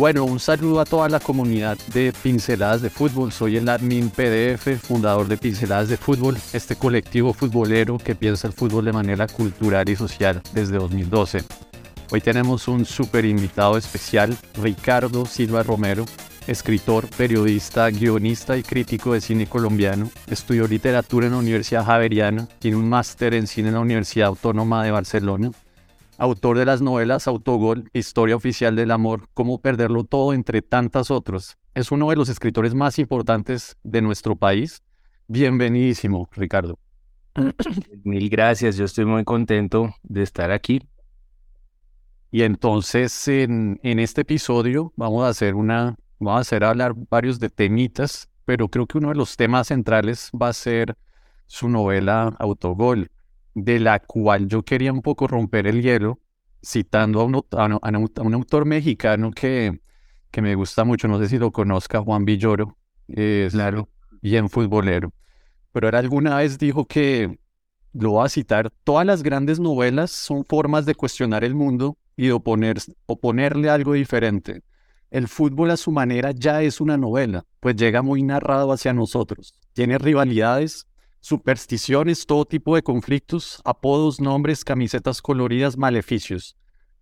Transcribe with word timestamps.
Bueno, 0.00 0.24
un 0.24 0.40
saludo 0.40 0.80
a 0.80 0.86
toda 0.86 1.10
la 1.10 1.20
comunidad 1.20 1.76
de 1.92 2.14
Pinceladas 2.22 2.80
de 2.80 2.88
Fútbol. 2.88 3.32
Soy 3.32 3.58
el 3.58 3.68
admin 3.68 4.08
PDF, 4.08 4.80
fundador 4.80 5.28
de 5.28 5.36
Pinceladas 5.36 5.90
de 5.90 5.98
Fútbol, 5.98 6.38
este 6.54 6.74
colectivo 6.74 7.34
futbolero 7.34 7.98
que 7.98 8.14
piensa 8.14 8.46
el 8.46 8.54
fútbol 8.54 8.86
de 8.86 8.94
manera 8.94 9.26
cultural 9.26 9.86
y 9.90 9.96
social 9.96 10.40
desde 10.54 10.78
2012. 10.78 11.44
Hoy 12.10 12.22
tenemos 12.22 12.66
un 12.66 12.86
super 12.86 13.26
invitado 13.26 13.76
especial, 13.76 14.34
Ricardo 14.54 15.26
Silva 15.26 15.62
Romero, 15.62 16.06
escritor, 16.46 17.06
periodista, 17.14 17.90
guionista 17.90 18.56
y 18.56 18.62
crítico 18.62 19.12
de 19.12 19.20
cine 19.20 19.46
colombiano. 19.48 20.10
Estudió 20.30 20.66
literatura 20.66 21.26
en 21.26 21.32
la 21.32 21.40
Universidad 21.40 21.84
Javeriana, 21.84 22.48
tiene 22.58 22.78
un 22.78 22.88
máster 22.88 23.34
en 23.34 23.46
cine 23.46 23.68
en 23.68 23.74
la 23.74 23.80
Universidad 23.80 24.28
Autónoma 24.28 24.82
de 24.82 24.92
Barcelona 24.92 25.50
autor 26.20 26.58
de 26.58 26.66
las 26.66 26.82
novelas 26.82 27.26
Autogol, 27.26 27.88
Historia 27.94 28.36
Oficial 28.36 28.76
del 28.76 28.90
Amor, 28.90 29.28
Cómo 29.32 29.62
Perderlo 29.62 30.04
Todo, 30.04 30.34
entre 30.34 30.60
tantas 30.60 31.10
otros. 31.10 31.56
Es 31.74 31.90
uno 31.90 32.10
de 32.10 32.16
los 32.16 32.28
escritores 32.28 32.74
más 32.74 32.98
importantes 32.98 33.78
de 33.82 34.02
nuestro 34.02 34.36
país. 34.36 34.82
Bienvenidísimo, 35.28 36.28
Ricardo. 36.32 36.78
Mil 38.04 38.28
gracias, 38.28 38.76
yo 38.76 38.84
estoy 38.84 39.06
muy 39.06 39.24
contento 39.24 39.94
de 40.02 40.22
estar 40.22 40.50
aquí. 40.50 40.86
Y 42.30 42.42
entonces 42.42 43.26
en, 43.26 43.80
en 43.82 43.98
este 43.98 44.20
episodio 44.20 44.92
vamos 44.96 45.24
a 45.24 45.28
hacer 45.28 45.54
una, 45.54 45.96
vamos 46.18 46.36
a 46.36 46.40
hacer 46.42 46.64
hablar 46.64 46.92
varios 47.08 47.40
de 47.40 47.48
temitas, 47.48 48.28
pero 48.44 48.68
creo 48.68 48.86
que 48.86 48.98
uno 48.98 49.08
de 49.08 49.14
los 49.14 49.38
temas 49.38 49.68
centrales 49.68 50.30
va 50.38 50.48
a 50.48 50.52
ser 50.52 50.98
su 51.46 51.70
novela 51.70 52.36
Autogol 52.38 53.10
de 53.54 53.80
la 53.80 53.98
cual 54.00 54.46
yo 54.46 54.62
quería 54.62 54.92
un 54.92 55.02
poco 55.02 55.26
romper 55.26 55.66
el 55.66 55.82
hielo, 55.82 56.20
citando 56.62 57.20
a 57.20 57.24
un, 57.24 57.34
un, 57.34 58.34
autor 58.34 58.64
mexicano 58.66 59.30
que, 59.30 59.80
que, 60.30 60.42
me 60.42 60.54
gusta 60.54 60.84
mucho, 60.84 61.08
no 61.08 61.18
sé 61.18 61.28
si 61.28 61.38
lo 61.38 61.50
conozca, 61.50 62.00
Juan 62.00 62.24
Villoro, 62.24 62.76
claro, 63.50 63.88
bien 64.20 64.48
futbolero, 64.48 65.12
pero 65.72 65.88
alguna 65.96 66.36
vez 66.36 66.58
dijo 66.58 66.86
que, 66.86 67.38
lo 67.92 68.10
voy 68.12 68.26
a 68.26 68.28
citar, 68.28 68.70
todas 68.84 69.06
las 69.06 69.22
grandes 69.22 69.58
novelas 69.58 70.10
son 70.10 70.44
formas 70.44 70.86
de 70.86 70.94
cuestionar 70.94 71.44
el 71.44 71.54
mundo 71.54 71.96
y 72.16 72.26
de 72.26 72.32
oponer, 72.32 72.78
oponerle 73.06 73.68
algo 73.68 73.94
diferente. 73.94 74.62
El 75.10 75.26
fútbol 75.26 75.72
a 75.72 75.76
su 75.76 75.90
manera 75.90 76.30
ya 76.30 76.62
es 76.62 76.80
una 76.80 76.96
novela, 76.96 77.44
pues 77.58 77.74
llega 77.74 78.00
muy 78.02 78.22
narrado 78.22 78.72
hacia 78.72 78.92
nosotros. 78.92 79.54
Tiene 79.72 79.98
rivalidades, 79.98 80.86
supersticiones, 81.20 82.26
todo 82.26 82.44
tipo 82.44 82.74
de 82.74 82.82
conflictos, 82.82 83.60
apodos, 83.64 84.20
nombres, 84.20 84.64
camisetas 84.64 85.22
coloridas, 85.22 85.76
maleficios. 85.76 86.56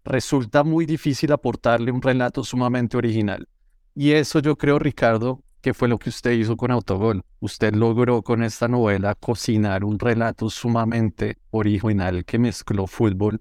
Resulta 0.05 0.65
muy 0.65 0.87
difícil 0.87 1.33
aportarle 1.33 1.93
un 1.93 2.03
relato 2.03 2.45
sumamente 2.45 2.97
original. 2.97 3.49
Y 3.95 4.13
eso 4.13 4.41
yo 4.41 4.57
creo, 4.57 4.79
Ricardo, 4.79 5.43
que 5.61 5.75
fue 5.75 5.89
lo 5.89 5.99
que 5.99 6.11
usted 6.11 6.33
hizo 6.33 6.57
con 6.57 6.71
Autogol. 6.71 7.23
Usted 7.41 7.75
logró 7.75 8.23
con 8.23 8.43
esta 8.43 8.69
novela 8.69 9.15
cocinar 9.15 9.85
un 9.85 9.99
relato 9.99 10.51
sumamente 10.51 11.39
original 11.51 12.25
que 12.25 12.39
mezcló 12.39 12.87
fútbol, 12.87 13.41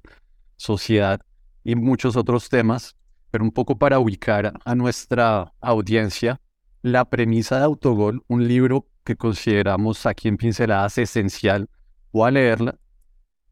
sociedad 0.55 1.21
y 1.63 1.75
muchos 1.75 2.15
otros 2.15 2.49
temas, 2.49 2.95
pero 3.31 3.43
un 3.43 3.51
poco 3.51 3.77
para 3.77 3.99
ubicar 3.99 4.53
a 4.63 4.75
nuestra 4.75 5.53
audiencia, 5.61 6.41
la 6.81 7.05
premisa 7.05 7.57
de 7.57 7.65
Autogol, 7.65 8.23
un 8.27 8.47
libro 8.47 8.87
que 9.07 9.15
consideramos 9.15 10.05
aquí 10.05 10.27
en 10.27 10.35
Pinceladas 10.35 10.97
esencial, 10.97 11.69
o 12.11 12.25
a 12.25 12.31
leerla. 12.31 12.77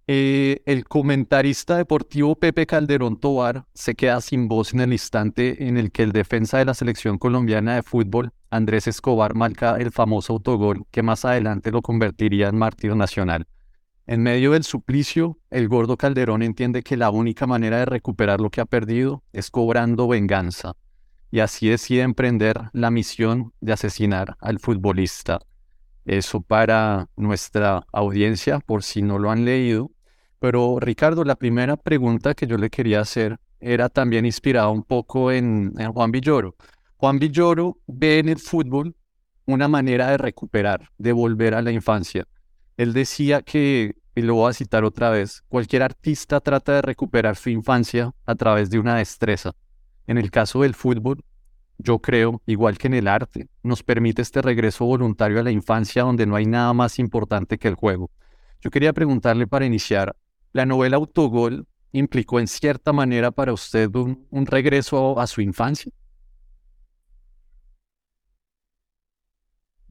Eh, 0.05 0.61
el 0.65 0.83
comentarista 0.83 1.77
deportivo 1.77 2.35
Pepe 2.35 2.67
Calderón 2.67 3.19
Tobar 3.21 3.65
se 3.73 3.95
queda 3.95 4.19
sin 4.19 4.49
voz 4.49 4.73
en 4.73 4.81
el 4.81 4.91
instante 4.91 5.67
en 5.67 5.77
el 5.77 5.93
que 5.93 6.03
el 6.03 6.11
defensa 6.11 6.57
de 6.57 6.65
la 6.65 6.73
selección 6.73 7.17
colombiana 7.17 7.75
de 7.75 7.83
fútbol, 7.83 8.31
Andrés 8.49 8.87
Escobar, 8.87 9.33
marca 9.33 9.77
el 9.77 9.91
famoso 9.91 10.33
autogol 10.33 10.85
que 10.91 11.01
más 11.01 11.23
adelante 11.23 11.71
lo 11.71 11.81
convertiría 11.81 12.49
en 12.49 12.57
mártir 12.57 12.93
nacional. 12.93 13.47
En 14.05 14.21
medio 14.21 14.51
del 14.51 14.65
suplicio, 14.65 15.39
el 15.49 15.69
gordo 15.69 15.95
Calderón 15.95 16.43
entiende 16.43 16.83
que 16.83 16.97
la 16.97 17.09
única 17.11 17.47
manera 17.47 17.77
de 17.77 17.85
recuperar 17.85 18.41
lo 18.41 18.49
que 18.49 18.59
ha 18.59 18.65
perdido 18.65 19.23
es 19.31 19.49
cobrando 19.49 20.07
venganza 20.09 20.75
y 21.35 21.41
así 21.41 21.67
decide 21.67 22.03
emprender 22.03 22.69
la 22.71 22.89
misión 22.91 23.51
de 23.59 23.73
asesinar 23.73 24.37
al 24.39 24.57
futbolista. 24.57 25.41
Eso 26.05 26.39
para 26.39 27.09
nuestra 27.17 27.85
audiencia, 27.91 28.59
por 28.59 28.83
si 28.83 29.01
no 29.01 29.19
lo 29.19 29.31
han 29.31 29.43
leído. 29.43 29.91
Pero 30.39 30.79
Ricardo, 30.79 31.25
la 31.25 31.35
primera 31.35 31.75
pregunta 31.75 32.35
que 32.35 32.47
yo 32.47 32.57
le 32.57 32.69
quería 32.69 33.01
hacer 33.01 33.37
era 33.59 33.89
también 33.89 34.25
inspirada 34.25 34.69
un 34.69 34.83
poco 34.83 35.29
en, 35.29 35.73
Juan 35.93 36.09
Villoro. 36.09 36.55
Juan 36.95 37.19
Villoro 37.19 37.79
ve 37.85 38.19
en 38.19 38.29
el 38.29 38.39
fútbol 38.39 38.95
una 39.45 39.67
manera 39.67 40.11
de 40.11 40.17
recuperar, 40.17 40.89
de 40.97 41.11
volver 41.11 41.53
a 41.53 41.61
la 41.61 41.73
infancia. 41.73 42.25
Él 42.77 42.93
decía 42.93 43.41
que, 43.41 43.97
y 44.15 44.21
lo 44.21 44.35
voy 44.35 44.51
a 44.51 44.53
citar 44.53 44.85
otra 44.85 45.09
vez, 45.09 45.43
cualquier 45.49 45.83
artista 45.83 46.39
trata 46.39 46.75
de 46.75 46.81
recuperar 46.81 47.35
su 47.35 47.49
infancia 47.49 48.13
a 48.25 48.35
través 48.35 48.69
de 48.69 48.79
una 48.79 48.95
destreza. 48.95 49.51
En 50.07 50.17
el 50.17 50.31
caso 50.31 50.61
del 50.61 50.75
fútbol, 50.75 51.23
yo 51.77 51.99
creo, 51.99 52.41
igual 52.45 52.77
que 52.77 52.87
en 52.87 52.93
el 52.93 53.07
arte, 53.07 53.49
nos 53.63 53.83
permite 53.83 54.21
este 54.21 54.41
regreso 54.41 54.85
voluntario 54.85 55.39
a 55.39 55.43
la 55.43 55.51
infancia 55.51 56.03
donde 56.03 56.25
no 56.25 56.35
hay 56.35 56.45
nada 56.45 56.73
más 56.73 56.99
importante 56.99 57.57
que 57.57 57.67
el 57.67 57.75
juego. 57.75 58.09
Yo 58.61 58.71
quería 58.71 58.93
preguntarle 58.93 59.47
para 59.47 59.65
iniciar, 59.65 60.15
¿la 60.53 60.65
novela 60.65 60.97
Autogol 60.97 61.67
implicó 61.91 62.39
en 62.39 62.47
cierta 62.47 62.93
manera 62.93 63.31
para 63.31 63.53
usted 63.53 63.93
un, 63.95 64.45
regreso 64.45 65.19
a, 65.19 65.27
su 65.27 65.41
infancia? 65.41 65.91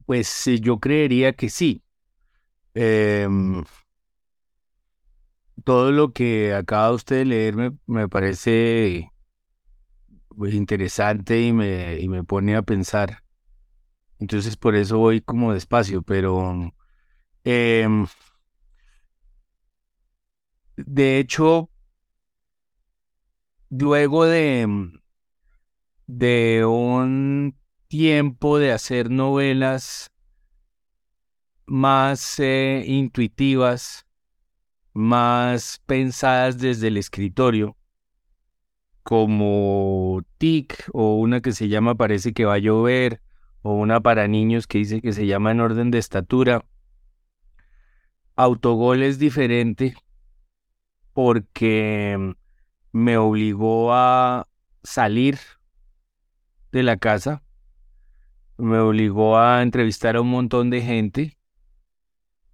Pues 0.05 0.45
yo 0.61 0.79
creería 0.79 1.33
que 1.33 1.49
sí. 1.49 1.81
Em, 2.73 3.63
todo 5.63 5.91
lo 5.91 6.13
que 6.13 6.53
acaba 6.53 6.91
usted 6.91 7.17
de 7.17 7.25
leer 7.25 7.73
me 7.85 8.09
parece 8.09 9.11
pues, 10.37 10.53
interesante 10.53 11.41
y 11.41 11.53
me, 11.53 11.99
y 11.99 12.07
me 12.09 12.23
pone 12.23 12.55
a 12.55 12.61
pensar. 12.61 13.23
Entonces 14.19 14.55
por 14.57 14.75
eso 14.75 14.97
voy 14.99 15.21
como 15.21 15.53
despacio, 15.53 16.01
pero 16.01 16.71
em, 17.43 18.07
de 20.77 21.19
hecho, 21.19 21.69
luego 23.69 24.25
de, 24.25 24.65
de 26.07 26.65
un 26.65 27.55
tiempo 27.87 28.57
de 28.57 28.71
hacer 28.71 29.09
novelas 29.11 30.11
más 31.65 32.39
eh, 32.39 32.83
intuitivas, 32.85 34.05
más 34.93 35.81
pensadas 35.85 36.59
desde 36.59 36.89
el 36.89 36.97
escritorio, 36.97 37.77
como 39.05 40.23
TIC 40.39 40.89
o 40.91 41.17
una 41.17 41.39
que 41.39 41.51
se 41.51 41.67
llama 41.67 41.93
Parece 41.93 42.33
que 42.33 42.45
va 42.45 42.55
a 42.55 42.57
llover 42.57 43.21
o 43.61 43.75
una 43.75 44.01
para 44.01 44.27
niños 44.27 44.65
que 44.65 44.79
dice 44.79 44.99
que 44.99 45.13
se 45.13 45.27
llama 45.27 45.51
En 45.51 45.59
orden 45.59 45.91
de 45.91 45.99
estatura. 45.99 46.65
Autogol 48.35 49.03
es 49.03 49.19
diferente 49.19 49.95
porque 51.13 52.33
me 52.93 53.17
obligó 53.17 53.93
a 53.93 54.47
salir 54.81 55.37
de 56.71 56.81
la 56.81 56.97
casa, 56.97 57.43
me 58.57 58.79
obligó 58.79 59.37
a 59.37 59.61
entrevistar 59.61 60.15
a 60.15 60.21
un 60.21 60.31
montón 60.31 60.71
de 60.71 60.81
gente, 60.81 61.37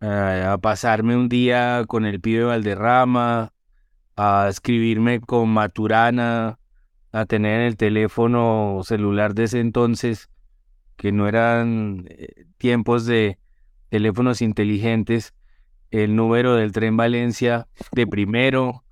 a 0.01 0.57
pasarme 0.61 1.15
un 1.15 1.29
día 1.29 1.85
con 1.87 2.05
el 2.05 2.19
pibe 2.19 2.43
Valderrama, 2.43 3.53
a 4.21 4.49
escribirme 4.49 5.19
con 5.19 5.49
Maturana, 5.49 6.59
a 7.11 7.25
tener 7.25 7.61
el 7.61 7.75
teléfono 7.75 8.81
celular 8.83 9.33
de 9.33 9.45
ese 9.45 9.59
entonces, 9.59 10.29
que 10.95 11.11
no 11.11 11.27
eran 11.27 12.05
eh, 12.07 12.45
tiempos 12.57 13.07
de, 13.07 13.39
teléfonos 13.89 14.41
inteligentes, 14.41 15.33
el 15.89 16.15
número 16.15 16.55
del 16.55 16.71
tren 16.71 16.97
Valencia 16.97 17.67
de 17.91 18.05
primero, 18.05 18.85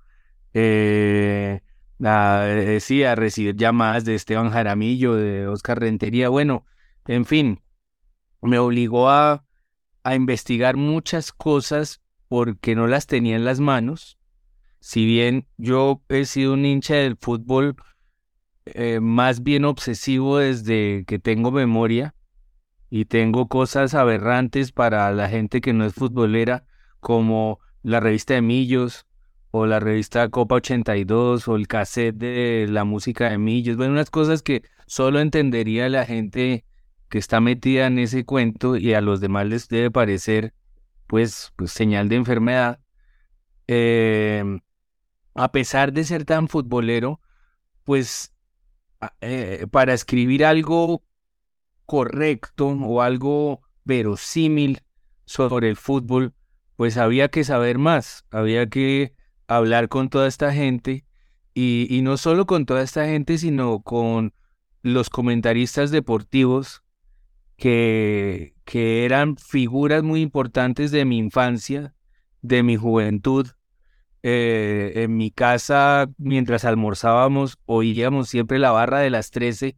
eh, 0.52 1.60
decía, 1.98 3.14
recibir 3.14 3.54
llamadas 3.54 4.04
de 4.04 4.16
Esteban 4.16 4.50
Jaramillo, 4.50 5.14
de 5.14 5.46
Oscar 5.46 5.78
Rentería, 5.78 6.28
bueno, 6.28 6.66
en 7.06 7.24
fin, 7.24 7.62
me 8.42 8.58
obligó 8.58 9.08
a, 9.08 9.44
a 10.02 10.14
investigar 10.16 10.76
muchas 10.76 11.30
cosas 11.30 12.02
porque 12.26 12.74
no 12.74 12.88
las 12.88 13.06
tenía 13.06 13.36
en 13.36 13.44
las 13.44 13.60
manos. 13.60 14.19
Si 14.80 15.04
bien 15.04 15.46
yo 15.56 16.02
he 16.08 16.24
sido 16.24 16.54
un 16.54 16.64
hincha 16.64 16.96
del 16.96 17.16
fútbol 17.16 17.76
eh, 18.64 19.00
más 19.00 19.42
bien 19.42 19.64
obsesivo 19.64 20.38
desde 20.38 21.04
que 21.06 21.18
tengo 21.18 21.50
memoria 21.50 22.14
y 22.88 23.04
tengo 23.04 23.48
cosas 23.48 23.94
aberrantes 23.94 24.72
para 24.72 25.10
la 25.12 25.28
gente 25.28 25.60
que 25.60 25.72
no 25.72 25.84
es 25.84 25.94
futbolera, 25.94 26.64
como 27.00 27.60
la 27.82 28.00
revista 28.00 28.34
de 28.34 28.42
Millos 28.42 29.06
o 29.50 29.66
la 29.66 29.80
revista 29.80 30.28
Copa 30.28 30.56
82 30.56 31.48
o 31.48 31.56
el 31.56 31.66
cassette 31.66 32.16
de 32.16 32.66
la 32.68 32.84
música 32.84 33.30
de 33.30 33.38
Millos. 33.38 33.76
Bueno, 33.76 33.92
unas 33.92 34.10
cosas 34.10 34.42
que 34.42 34.62
solo 34.86 35.20
entendería 35.20 35.88
la 35.88 36.04
gente 36.04 36.64
que 37.08 37.18
está 37.18 37.40
metida 37.40 37.86
en 37.86 37.98
ese 37.98 38.24
cuento 38.24 38.76
y 38.76 38.94
a 38.94 39.00
los 39.00 39.20
demás 39.20 39.46
les 39.46 39.68
debe 39.68 39.90
parecer 39.90 40.54
pues, 41.06 41.52
pues 41.56 41.72
señal 41.72 42.08
de 42.08 42.16
enfermedad. 42.16 42.80
Em, 43.66 44.60
a 45.34 45.52
pesar 45.52 45.92
de 45.92 46.04
ser 46.04 46.24
tan 46.24 46.48
futbolero, 46.48 47.20
pues 47.84 48.32
eh, 49.20 49.66
para 49.70 49.94
escribir 49.94 50.44
algo 50.44 51.02
correcto 51.86 52.68
o 52.68 53.02
algo 53.02 53.62
verosímil 53.84 54.82
sobre 55.24 55.68
el 55.68 55.76
fútbol, 55.76 56.34
pues 56.76 56.96
había 56.96 57.28
que 57.28 57.44
saber 57.44 57.78
más, 57.78 58.24
había 58.30 58.68
que 58.68 59.14
hablar 59.46 59.88
con 59.88 60.08
toda 60.08 60.28
esta 60.28 60.52
gente 60.52 61.04
y, 61.54 61.86
y 61.90 62.02
no 62.02 62.16
solo 62.16 62.46
con 62.46 62.66
toda 62.66 62.82
esta 62.82 63.06
gente, 63.06 63.38
sino 63.38 63.80
con 63.82 64.34
los 64.82 65.10
comentaristas 65.10 65.90
deportivos 65.90 66.82
que, 67.56 68.54
que 68.64 69.04
eran 69.04 69.36
figuras 69.36 70.02
muy 70.02 70.22
importantes 70.22 70.90
de 70.90 71.04
mi 71.04 71.18
infancia, 71.18 71.94
de 72.40 72.62
mi 72.62 72.76
juventud. 72.76 73.48
Eh, 74.22 74.92
en 74.96 75.16
mi 75.16 75.30
casa, 75.30 76.10
mientras 76.18 76.64
almorzábamos, 76.64 77.58
oíamos 77.64 78.28
siempre 78.28 78.58
la 78.58 78.70
barra 78.70 78.98
de 78.98 79.10
las 79.10 79.30
13, 79.30 79.76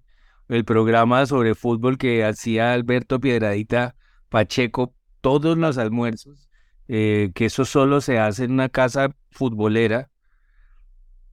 el 0.48 0.64
programa 0.64 1.26
sobre 1.26 1.54
fútbol 1.54 1.96
que 1.96 2.24
hacía 2.24 2.72
Alberto 2.72 3.20
Piedradita 3.20 3.94
Pacheco 4.28 4.94
todos 5.20 5.56
los 5.56 5.78
almuerzos, 5.78 6.48
eh, 6.88 7.30
que 7.34 7.46
eso 7.46 7.64
solo 7.64 8.00
se 8.00 8.18
hace 8.18 8.44
en 8.44 8.52
una 8.52 8.68
casa 8.68 9.14
futbolera, 9.30 10.10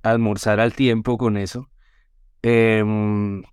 almorzar 0.04 0.60
al 0.60 0.74
tiempo 0.74 1.18
con 1.18 1.38
eso. 1.38 1.70
Em, 2.42 3.44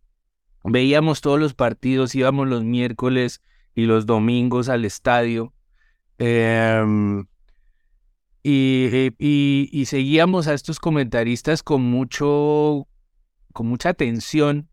veíamos 0.65 1.21
todos 1.21 1.41
los 1.41 1.55
partidos, 1.55 2.15
íbamos 2.15 2.49
los 2.49 2.63
miércoles 2.65 3.41
y 3.75 3.87
los 3.87 4.07
domingos 4.07 4.69
al 4.69 4.85
estadio. 4.85 5.55
Em, 6.19 7.27
y, 8.49 9.85
seguíamos 9.87 10.47
a 10.47 10.55
estos 10.55 10.79
comentaristas 10.79 11.63
con 11.63 11.83
mucho, 11.83 12.87
con 13.53 13.67
mucha 13.67 13.89
atención, 13.89 14.69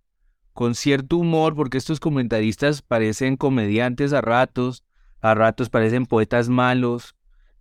con 0.53 0.75
cierto 0.75 1.17
humor, 1.17 1.55
porque 1.55 1.79
estos 1.79 1.99
comentaristas 1.99 2.83
parecen 2.83 3.35
comediantes 3.35 4.13
a 4.13 4.21
ratos, 4.21 4.83
a 5.21 5.33
ratos 5.33 5.69
parecen 5.69 6.05
poetas 6.05 6.49
malos, 6.49 7.15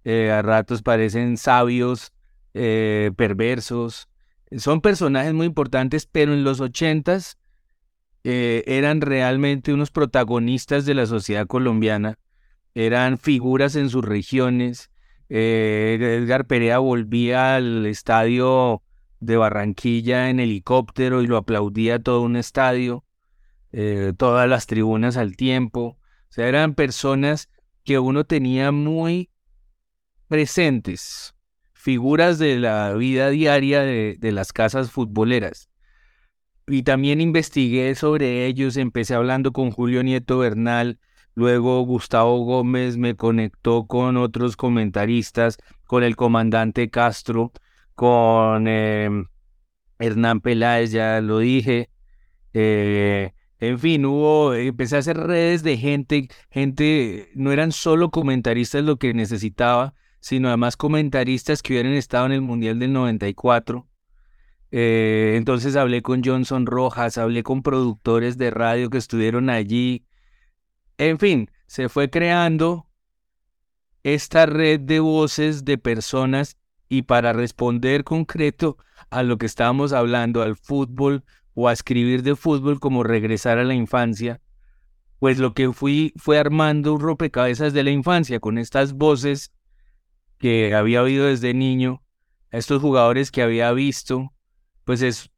eh, 0.05 0.31
a 0.31 0.43
ratos 0.43 0.83
parecen 0.83 1.39
sabios, 1.39 2.13
eh, 2.53 3.13
perversos. 3.17 4.09
Son 4.59 4.83
personajes 4.83 5.33
muy 5.33 5.47
importantes, 5.47 6.07
pero 6.07 6.35
en 6.35 6.45
los 6.45 6.61
ochentas 6.61 7.39
eh, 8.25 8.63
eran 8.67 9.01
realmente 9.01 9.73
unos 9.73 9.91
protagonistas 9.91 10.85
de 10.85 10.95
la 10.95 11.07
sociedad 11.07 11.47
colombiana, 11.47 12.19
eran 12.75 13.17
figuras 13.17 13.77
en 13.77 13.89
sus 13.89 14.05
regiones. 14.05 14.92
Eh, 15.35 15.97
Edgar 16.21 16.47
Perea 16.47 16.79
volvía 16.79 17.57
al 17.57 17.87
estadio 17.87 18.83
de 19.19 19.39
Barranquilla 19.39 20.29
en 20.29 20.41
helicóptero 20.41 21.23
y 21.23 21.27
lo 21.27 21.39
aplaudía 21.39 21.99
todo 21.99 22.21
un 22.21 22.37
estadio, 22.37 23.05
eh, 23.73 24.13
todas 24.19 24.47
las 24.47 24.67
tribunas 24.67 25.17
al 25.17 25.37
tiempo. 25.37 25.97
O 26.29 26.33
sea, 26.33 26.49
eran 26.49 26.75
personas 26.75 27.49
que 27.83 27.99
uno 27.99 28.25
tenía 28.25 28.73
muy 28.73 29.31
presentes, 30.29 31.35
figuras 31.73 32.39
de 32.39 32.59
la 32.59 32.93
vida 32.93 33.31
diaria 33.31 33.81
de 33.81 34.33
las 34.33 34.53
casas 34.53 34.91
futboleras 34.91 35.71
y 36.67 36.83
también 36.83 37.21
investigué 37.21 37.95
sobre 37.95 38.47
ellos, 38.47 38.77
empecé 38.77 39.15
hablando 39.15 39.53
con 39.53 39.71
Julio 39.71 40.03
Nieto 40.03 40.39
Bernal, 40.39 40.99
luego 41.35 41.83
Gustavo 41.83 42.45
Gómez 42.45 42.97
me 42.97 43.17
conectó 43.17 43.87
con 43.87 44.17
otros 44.17 44.57
comentaristas, 44.57 45.59
con 45.87 46.03
el 46.03 46.17
comandante 46.17 46.91
Castro, 46.91 47.53
con 47.95 48.67
em, 48.69 49.27
Hernán 49.99 50.41
Peláez, 50.41 50.93
ya 50.93 51.21
lo 51.21 51.39
dije, 51.39 51.91
eh, 52.55 53.33
en 53.59 53.79
fin, 53.79 54.05
hubo, 54.07 54.55
empecé 54.55 54.97
a 54.97 55.01
hacer 55.01 55.17
redes 55.17 55.63
de 55.63 55.77
gente, 55.79 56.29
gente, 56.51 57.31
no 57.35 57.53
eran 57.53 57.73
solo 57.73 58.11
comentaristas 58.11 58.83
lo 58.85 58.97
que 58.97 59.15
necesitaba, 59.15 59.95
sino 60.21 60.49
además 60.49 60.77
comentaristas 60.77 61.63
que 61.63 61.75
hubieran 61.75 61.93
estado 61.93 62.27
en 62.27 62.33
el 62.33 62.41
Mundial 62.43 62.79
del 62.79 62.93
94 62.93 63.87
eh, 64.75 65.35
entonces 65.37 65.77
hablé 65.77 66.01
con 66.01 66.25
Johnson 66.25 66.65
Rojas, 66.65 67.19
hablé 67.19 67.43
con 67.43 67.63
productores 67.63 68.39
de 68.39 68.51
radio 68.51 68.89
que 68.89 68.99
estuvieron 68.99 69.51
allí. 69.51 70.07
En 70.99 71.19
fin, 71.19 71.51
se 71.67 71.89
fue 71.89 72.11
creando 72.11 72.87
esta 74.03 74.47
red 74.47 74.81
de 74.81 75.01
voces 75.01 75.65
de 75.65 75.79
personas 75.79 76.57
y 76.89 77.03
para 77.03 77.33
responder 77.33 78.05
concreto 78.05 78.77
a 79.11 79.23
lo 79.23 79.39
que 79.39 79.47
estábamos 79.47 79.93
hablando, 79.93 80.43
al 80.43 80.57
fútbol 80.57 81.25
o 81.55 81.69
a 81.69 81.73
escribir 81.73 82.23
de 82.23 82.37
fútbol 82.37 82.81
como 82.81 83.03
regresar 83.03 83.59
a 83.59 83.65
la 83.65 83.75
infancia, 83.75 84.41
pues 85.19 85.39
lo 85.39 85.55
que 85.55 85.73
fui 85.73 86.13
fue 86.17 86.39
armando 86.39 86.95
un 86.95 87.01
rompecabezas 87.01 87.73
de 87.73 87.85
la 87.85 87.91
infancia 87.91 88.41
con 88.41 88.59
estas 88.59 88.95
voces 88.95 89.53
que 90.39 90.75
había 90.75 91.03
oído 91.03 91.27
desde 91.27 91.55
niño, 91.55 92.03
estos 92.51 92.83
jugadores 92.83 93.31
que 93.31 93.43
había 93.43 93.73
visto, 93.73 94.35
pues 94.85 95.01
es 95.01 95.31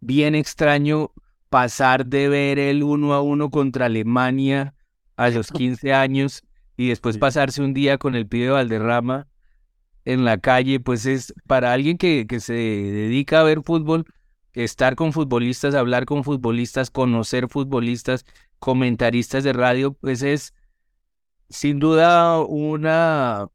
bien 0.00 0.34
extraño 0.34 1.12
pasar 1.48 2.06
de 2.06 2.28
ver 2.28 2.58
el 2.58 2.82
uno 2.82 3.14
a 3.14 3.22
uno 3.22 3.50
contra 3.50 3.86
Alemania 3.86 4.74
a 5.16 5.30
los 5.30 5.50
15 5.52 5.92
años 5.92 6.42
y 6.76 6.88
después 6.88 7.18
pasarse 7.18 7.62
un 7.62 7.74
día 7.74 7.98
con 7.98 8.14
el 8.14 8.26
pibe 8.26 8.50
Valderrama 8.50 9.26
en 10.04 10.24
la 10.24 10.38
calle, 10.38 10.78
pues 10.78 11.04
es 11.04 11.34
para 11.46 11.72
alguien 11.72 11.98
que, 11.98 12.26
que 12.28 12.38
se 12.38 12.52
dedica 12.52 13.40
a 13.40 13.44
ver 13.44 13.62
fútbol, 13.62 14.04
estar 14.52 14.94
con 14.94 15.12
futbolistas, 15.12 15.74
hablar 15.74 16.06
con 16.06 16.22
futbolistas, 16.22 16.90
conocer 16.90 17.48
futbolistas, 17.48 18.24
comentaristas 18.60 19.42
de 19.42 19.52
radio, 19.52 19.94
pues 19.94 20.22
es 20.22 20.54
sin 21.48 21.80
duda 21.80 22.40
una, 22.40 23.48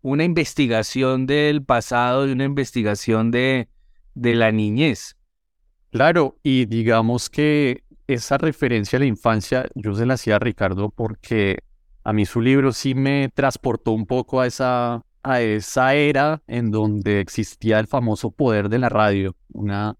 una 0.00 0.24
investigación 0.24 1.26
del 1.26 1.62
pasado 1.62 2.26
y 2.26 2.32
una 2.32 2.44
investigación 2.44 3.30
de, 3.30 3.68
de 4.14 4.34
la 4.34 4.50
niñez. 4.52 5.17
Claro, 5.90 6.36
y 6.42 6.66
digamos 6.66 7.30
que 7.30 7.82
esa 8.06 8.38
referencia 8.38 8.96
a 8.96 9.00
la 9.00 9.06
infancia 9.06 9.66
yo 9.74 9.94
se 9.94 10.06
la 10.06 10.14
hacía 10.14 10.36
a 10.36 10.38
Ricardo 10.38 10.90
porque 10.90 11.62
a 12.04 12.12
mí 12.12 12.24
su 12.26 12.40
libro 12.40 12.72
sí 12.72 12.94
me 12.94 13.30
transportó 13.34 13.92
un 13.92 14.06
poco 14.06 14.40
a 14.40 14.46
esa, 14.46 15.02
a 15.22 15.40
esa 15.40 15.94
era 15.94 16.42
en 16.46 16.70
donde 16.70 17.20
existía 17.20 17.78
el 17.78 17.86
famoso 17.86 18.30
poder 18.30 18.68
de 18.68 18.78
la 18.78 18.88
radio, 18.88 19.34
una, 19.52 19.96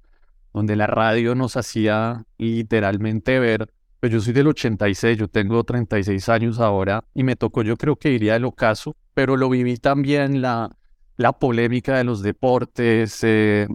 donde 0.54 0.76
la 0.76 0.87
radio 0.87 1.35
nos 1.35 1.57
hacía 1.57 2.25
literalmente 2.38 3.38
ver, 3.38 3.71
pues 4.00 4.12
yo 4.12 4.21
soy 4.21 4.33
del 4.33 4.49
86, 4.49 5.18
yo 5.18 5.28
tengo 5.28 5.64
36 5.64 6.28
años 6.28 6.61
ahora 6.61 7.04
y 7.14 7.25
me 7.25 7.37
tocó 7.37 7.62
yo 7.62 7.76
creo 7.76 7.97
que 7.97 8.12
iría 8.12 8.35
del 8.35 8.45
ocaso, 8.45 8.97
pero 9.14 9.37
lo 9.37 9.50
viví 9.50 9.76
también 9.76 10.40
la, 10.40 10.76
la 11.16 11.33
polémica 11.33 11.97
de 11.97 12.04
los 12.04 12.23
deportes, 12.23 13.21
eh, 13.23 13.68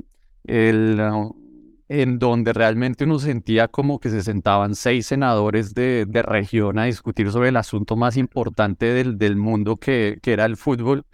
el, 0.45 0.99
en 2.01 2.17
donde 2.17 2.53
realmente 2.53 3.03
uno 3.03 3.19
sentía 3.19 3.67
como 3.67 3.99
que 3.99 4.09
se 4.09 4.23
sentaban 4.23 4.73
seis 4.73 5.05
senadores 5.05 5.75
de, 5.75 6.05
de 6.07 6.23
región 6.23 6.79
a 6.79 6.85
discutir 6.85 7.31
sobre 7.31 7.49
el 7.49 7.57
asunto 7.57 7.95
más 7.95 8.17
importante 8.17 8.87
del, 8.87 9.19
del 9.19 9.35
mundo 9.35 9.77
que, 9.77 10.17
que, 10.23 10.33
era 10.33 10.45
el 10.45 10.57
fútbol. 10.57 11.05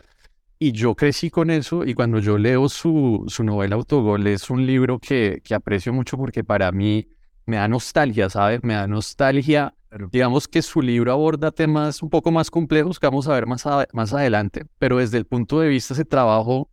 Y 0.58 0.72
yo 0.72 0.96
crecí 0.96 1.30
con 1.30 1.50
eso 1.50 1.84
y 1.86 1.94
cuando 1.94 2.20
yo 2.20 2.38
leo 2.38 2.70
su, 2.70 3.26
su 3.28 3.44
novela 3.44 3.76
Autogol 3.76 4.26
es 4.28 4.50
un 4.50 4.66
libro 4.66 5.00
que, 5.00 5.42
que 5.44 5.54
aprecio 5.54 5.92
mucho 5.92 6.18
porque 6.18 6.46
para 6.46 6.72
mí 6.72 7.10
me 7.46 7.58
da 7.58 7.68
nostalgia, 7.68 8.30
¿sabes? 8.30 8.64
Me 8.64 8.76
da 8.76 8.88
nostalgia 8.88 9.74
Digamos 10.12 10.48
que 10.48 10.62
su 10.62 10.84
libro 10.84 11.12
aborda 11.12 11.52
temas 11.52 12.04
un 12.04 12.12
poco 12.12 12.32
más 12.32 12.52
complejos 12.52 13.00
que 13.00 13.08
vamos 13.08 13.28
a 13.28 13.34
ver 13.34 13.48
más, 13.48 13.66
más 13.92 14.14
adelante, 14.14 14.68
pero 14.78 14.98
desde 14.98 15.18
el 15.18 15.26
punto 15.26 15.60
de 15.60 15.68
vista 15.68 15.96
de 15.96 16.02
ese 16.02 16.06
trabajo 16.06 16.70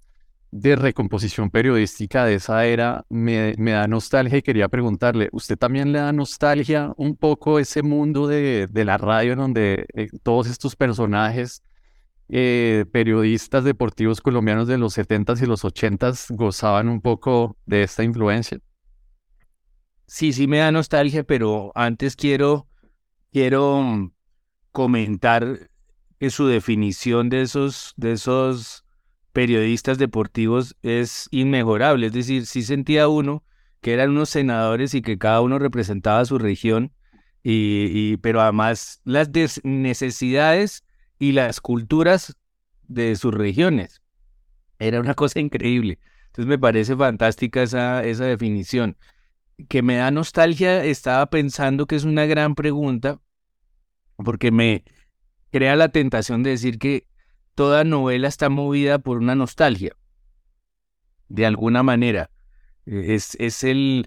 de 0.58 0.74
recomposición 0.74 1.50
periodística 1.50 2.24
de 2.24 2.34
esa 2.34 2.64
era 2.64 3.04
me, 3.10 3.54
me, 3.58 3.72
da 3.72 3.86
nostalgia 3.86 4.38
y 4.38 4.42
quería 4.42 4.68
preguntarle, 4.68 5.28
¿usted 5.32 5.58
también 5.58 5.92
le 5.92 5.98
da 5.98 6.12
nostalgia 6.12 6.92
un 6.96 7.14
poco 7.14 7.58
ese 7.58 7.82
mundo 7.82 8.26
de, 8.26 8.66
de 8.66 8.84
la 8.84 8.96
radio 8.96 9.32
en 9.32 9.38
donde 9.38 9.86
eh, 9.92 10.08
todos 10.22 10.46
estos 10.48 10.74
personajes 10.74 11.62
eh, 12.28 12.86
periodistas 12.90 13.64
deportivos 13.64 14.22
colombianos 14.22 14.66
de 14.66 14.78
los 14.78 14.96
70s 14.96 15.42
y 15.42 15.46
los 15.46 15.62
80s 15.62 16.34
gozaban 16.34 16.88
un 16.88 17.02
poco 17.02 17.58
de 17.66 17.82
esta 17.82 18.02
influencia? 18.02 18.58
Sí, 20.06 20.32
sí 20.32 20.46
me 20.46 20.58
da 20.58 20.72
nostalgia, 20.72 21.22
pero 21.22 21.70
antes 21.74 22.16
quiero, 22.16 22.66
quiero 23.30 23.82
mm, 23.82 24.12
comentar 24.72 25.68
que 26.18 26.30
su 26.30 26.46
definición 26.46 27.28
de 27.28 27.42
esos, 27.42 27.92
de 27.96 28.12
esos 28.12 28.85
periodistas 29.36 29.98
deportivos 29.98 30.76
es 30.82 31.28
inmejorable. 31.30 32.06
Es 32.06 32.14
decir, 32.14 32.46
sí 32.46 32.62
sentía 32.62 33.06
uno 33.06 33.44
que 33.82 33.92
eran 33.92 34.08
unos 34.12 34.30
senadores 34.30 34.94
y 34.94 35.02
que 35.02 35.18
cada 35.18 35.42
uno 35.42 35.58
representaba 35.58 36.24
su 36.24 36.38
región, 36.38 36.94
y, 37.42 38.16
pero 38.22 38.40
además 38.40 39.02
las 39.04 39.28
necesidades 39.62 40.84
y 41.18 41.32
las 41.32 41.60
culturas 41.60 42.34
de 42.88 43.14
sus 43.14 43.34
regiones. 43.34 44.00
Era 44.78 45.00
una 45.00 45.12
cosa 45.22 45.38
increíble. 45.38 45.98
Entonces 46.28 46.46
me 46.46 46.58
parece 46.58 46.96
fantástica 46.96 47.62
esa, 47.62 48.06
esa 48.06 48.24
definición. 48.24 48.96
Que 49.68 49.82
me 49.82 49.96
da 49.96 50.10
nostalgia, 50.10 50.82
estaba 50.82 51.26
pensando 51.26 51.86
que 51.86 51.96
es 51.96 52.04
una 52.04 52.24
gran 52.24 52.54
pregunta, 52.54 53.20
porque 54.16 54.50
me 54.50 54.82
crea 55.52 55.76
la 55.76 55.90
tentación 55.90 56.42
de 56.42 56.50
decir 56.50 56.78
que 56.78 57.06
toda 57.56 57.84
novela 57.84 58.28
está 58.28 58.48
movida 58.50 59.00
por 59.00 59.18
una 59.18 59.34
nostalgia, 59.34 59.96
de 61.28 61.46
alguna 61.46 61.82
manera. 61.82 62.30
Es, 62.84 63.34
es 63.40 63.64
el, 63.64 64.06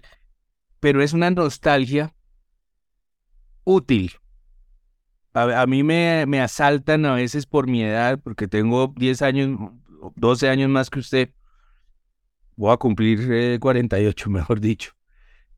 pero 0.78 1.02
es 1.02 1.12
una 1.12 1.30
nostalgia 1.30 2.14
útil. 3.64 4.12
A, 5.34 5.66
mí 5.66 5.82
me, 5.82 6.24
me, 6.26 6.40
asaltan 6.40 7.04
a 7.06 7.14
veces 7.14 7.44
por 7.46 7.68
mi 7.68 7.82
edad, 7.82 8.18
porque 8.20 8.48
tengo 8.48 8.94
10 8.96 9.22
años, 9.22 9.58
12 10.16 10.48
años 10.48 10.70
más 10.70 10.88
que 10.88 11.00
usted. 11.00 11.30
Voy 12.56 12.72
a 12.72 12.76
cumplir 12.76 13.60
48, 13.60 14.28
eh, 14.28 14.32
mejor 14.32 14.60
dicho. 14.60 14.92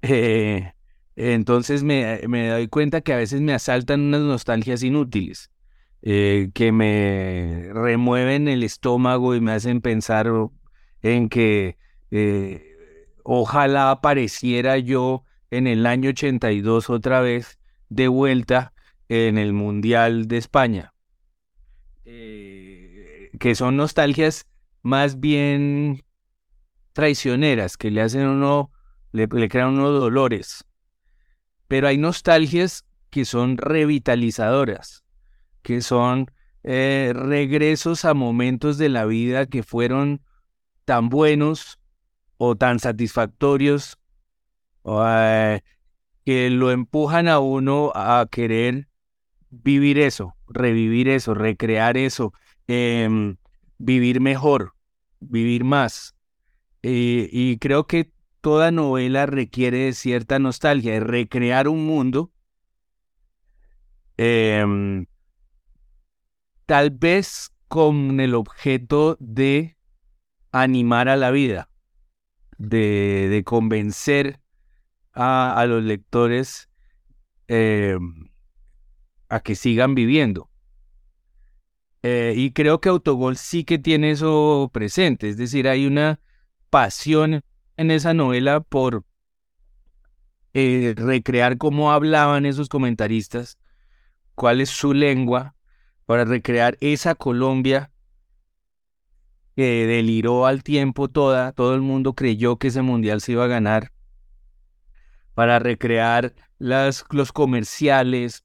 Eh, 0.03 0.73
entonces 1.15 1.83
me, 1.83 2.21
me 2.27 2.49
doy 2.49 2.69
cuenta 2.69 3.01
que 3.03 3.13
a 3.13 3.17
veces 3.17 3.41
me 3.41 3.55
asaltan 3.55 4.01
unas 4.01 4.23
nostalgias 4.23 4.83
inútiles. 4.83 5.52
Eh, 6.05 6.51
que 6.53 6.73
me 6.73 7.69
remueven 7.73 8.49
el 8.49 8.65
estómago 8.65 9.37
y 9.37 9.41
me 9.41 9.53
hacen 9.53 9.81
pensar 9.81 10.29
en 11.01 11.29
que 11.29 11.79
eh, 12.11 13.07
ojalá 13.23 13.93
apareciera 13.93 14.79
yo 14.79 15.25
en 15.53 15.69
el 15.69 15.87
año 15.87 16.11
82 16.11 16.91
otra 16.91 17.21
vez 17.21 17.57
de 17.89 18.09
vuelta 18.09 18.73
en 19.09 19.39
el 19.39 19.53
Mundial 19.53 20.27
de 20.27 20.39
España. 20.39 20.93
Eh, 22.05 23.31
que 23.39 23.55
son 23.55 23.77
nostalgias 23.77 24.49
más 24.83 25.21
bien 25.21 26.03
traicioneras, 26.95 27.77
que 27.77 27.93
le 27.93 28.01
hacen 28.01 28.27
uno, 28.27 28.73
le, 29.13 29.29
le 29.29 29.49
crean 29.49 29.75
uno 29.75 29.91
dolores. 29.91 30.65
Pero 31.69 31.87
hay 31.87 31.97
nostalgias 31.97 32.85
que 33.11 33.25
son 33.25 33.57
revitalizadoras 33.57 35.02
que 35.63 35.81
son 35.81 36.31
eh, 36.65 37.13
regresos 37.15 38.05
a 38.05 38.15
momentos 38.15 38.79
de 38.79 38.89
la 38.89 39.05
vida 39.05 39.47
que 39.47 39.63
fueron 39.63 40.23
tan 40.85 41.09
buenos 41.09 41.79
o 42.37 42.57
tan 42.57 42.79
satisfactorios 42.79 43.99
que 46.25 46.51
lo 46.51 46.71
empujan 46.71 47.29
a 47.29 47.39
uno 47.39 47.93
a 47.95 48.27
querer 48.31 48.89
vivir 49.51 49.99
eso, 49.99 50.35
revivir 50.49 51.09
eso, 51.09 51.35
recrear 51.35 51.97
eso, 51.97 52.33
em, 52.67 53.37
vivir 53.79 54.21
mejor, 54.21 54.75
vivir 55.21 55.65
más. 55.65 56.15
Eh, 56.83 57.29
y 57.31 57.59
creo 57.59 57.87
que 57.87 58.11
toda 58.41 58.71
novela 58.71 59.27
requiere 59.27 59.79
de 59.79 59.93
cierta 59.93 60.39
nostalgia, 60.39 60.95
de 60.95 61.01
recrear 61.01 61.69
un 61.69 61.87
mundo 61.87 62.33
em, 64.17 65.07
tal 66.67 66.91
vez 66.91 67.53
con 67.69 68.21
el 68.21 68.35
objeto 68.35 69.17
de 69.21 69.77
animar 70.51 71.09
a 71.09 71.17
la 71.17 71.31
vida, 71.31 71.69
de, 72.59 73.43
convencer 73.45 74.41
a, 75.15 75.65
los 75.67 75.83
lectores 75.83 76.69
eh, 77.49 77.99
a 79.29 79.41
que 79.41 79.55
sigan 79.55 79.95
viviendo. 79.95 80.51
Eh, 82.03 82.35
y 82.37 82.53
creo 82.53 82.81
que 82.81 82.89
Autogol 82.89 83.37
sí 83.37 83.65
que 83.65 83.79
tiene 83.79 84.11
eso 84.11 84.71
presente, 84.73 85.29
es 85.29 85.37
decir, 85.37 85.69
hay 85.69 85.87
una 85.87 86.21
pasión 86.69 87.43
en 87.77 87.91
esa 87.91 88.13
novela 88.13 88.61
por 88.61 89.05
eh, 90.53 90.95
recrear 90.97 91.57
cómo 91.59 91.93
hablaban 91.93 92.45
esos 92.45 92.69
comentaristas, 92.69 93.57
cuál 94.35 94.61
es 94.61 94.69
su 94.69 94.93
lengua, 94.93 95.55
para 96.13 96.27
recrear 96.27 96.77
esa 96.83 97.15
Colombia 97.15 97.91
que 99.57 99.87
deliró 99.87 100.45
al 100.45 100.63
tiempo 100.63 101.09
toda, 101.09 101.53
todo 101.53 101.75
el 101.75 101.81
mundo 101.81 102.13
creyó 102.13 102.59
que 102.59 102.69
ese 102.69 102.83
mundial 102.83 103.23
se 103.23 103.33
iba 103.33 103.45
a 103.45 103.49
ganar, 103.49 103.93
para 105.33 105.59
recrear 105.59 106.35
las, 106.59 107.07
los 107.09 107.33
comerciales, 107.33 108.45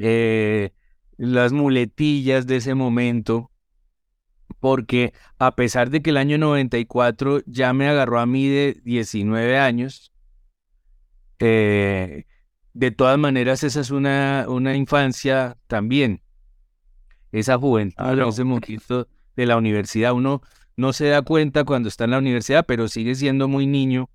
eh, 0.00 0.72
las 1.16 1.52
muletillas 1.52 2.48
de 2.48 2.56
ese 2.56 2.74
momento, 2.74 3.52
porque 4.58 5.12
a 5.38 5.54
pesar 5.54 5.90
de 5.90 6.02
que 6.02 6.10
el 6.10 6.16
año 6.16 6.38
94 6.38 7.42
ya 7.46 7.72
me 7.72 7.86
agarró 7.86 8.18
a 8.18 8.26
mí 8.26 8.48
de 8.48 8.80
19 8.82 9.58
años, 9.60 10.12
eh, 11.38 12.26
de 12.74 12.90
todas 12.90 13.16
maneras 13.16 13.62
esa 13.62 13.80
es 13.80 13.92
una, 13.92 14.46
una 14.48 14.74
infancia 14.74 15.56
también 15.68 16.20
esa 17.32 17.58
juventud, 17.58 18.28
ese 18.28 18.44
momento 18.44 19.08
de 19.36 19.46
la 19.46 19.56
universidad. 19.56 20.12
Uno 20.12 20.42
no 20.76 20.92
se 20.92 21.08
da 21.08 21.22
cuenta 21.22 21.64
cuando 21.64 21.88
está 21.88 22.04
en 22.04 22.12
la 22.12 22.18
universidad, 22.18 22.64
pero 22.66 22.88
sigue 22.88 23.14
siendo 23.14 23.48
muy 23.48 23.66
niño 23.66 24.10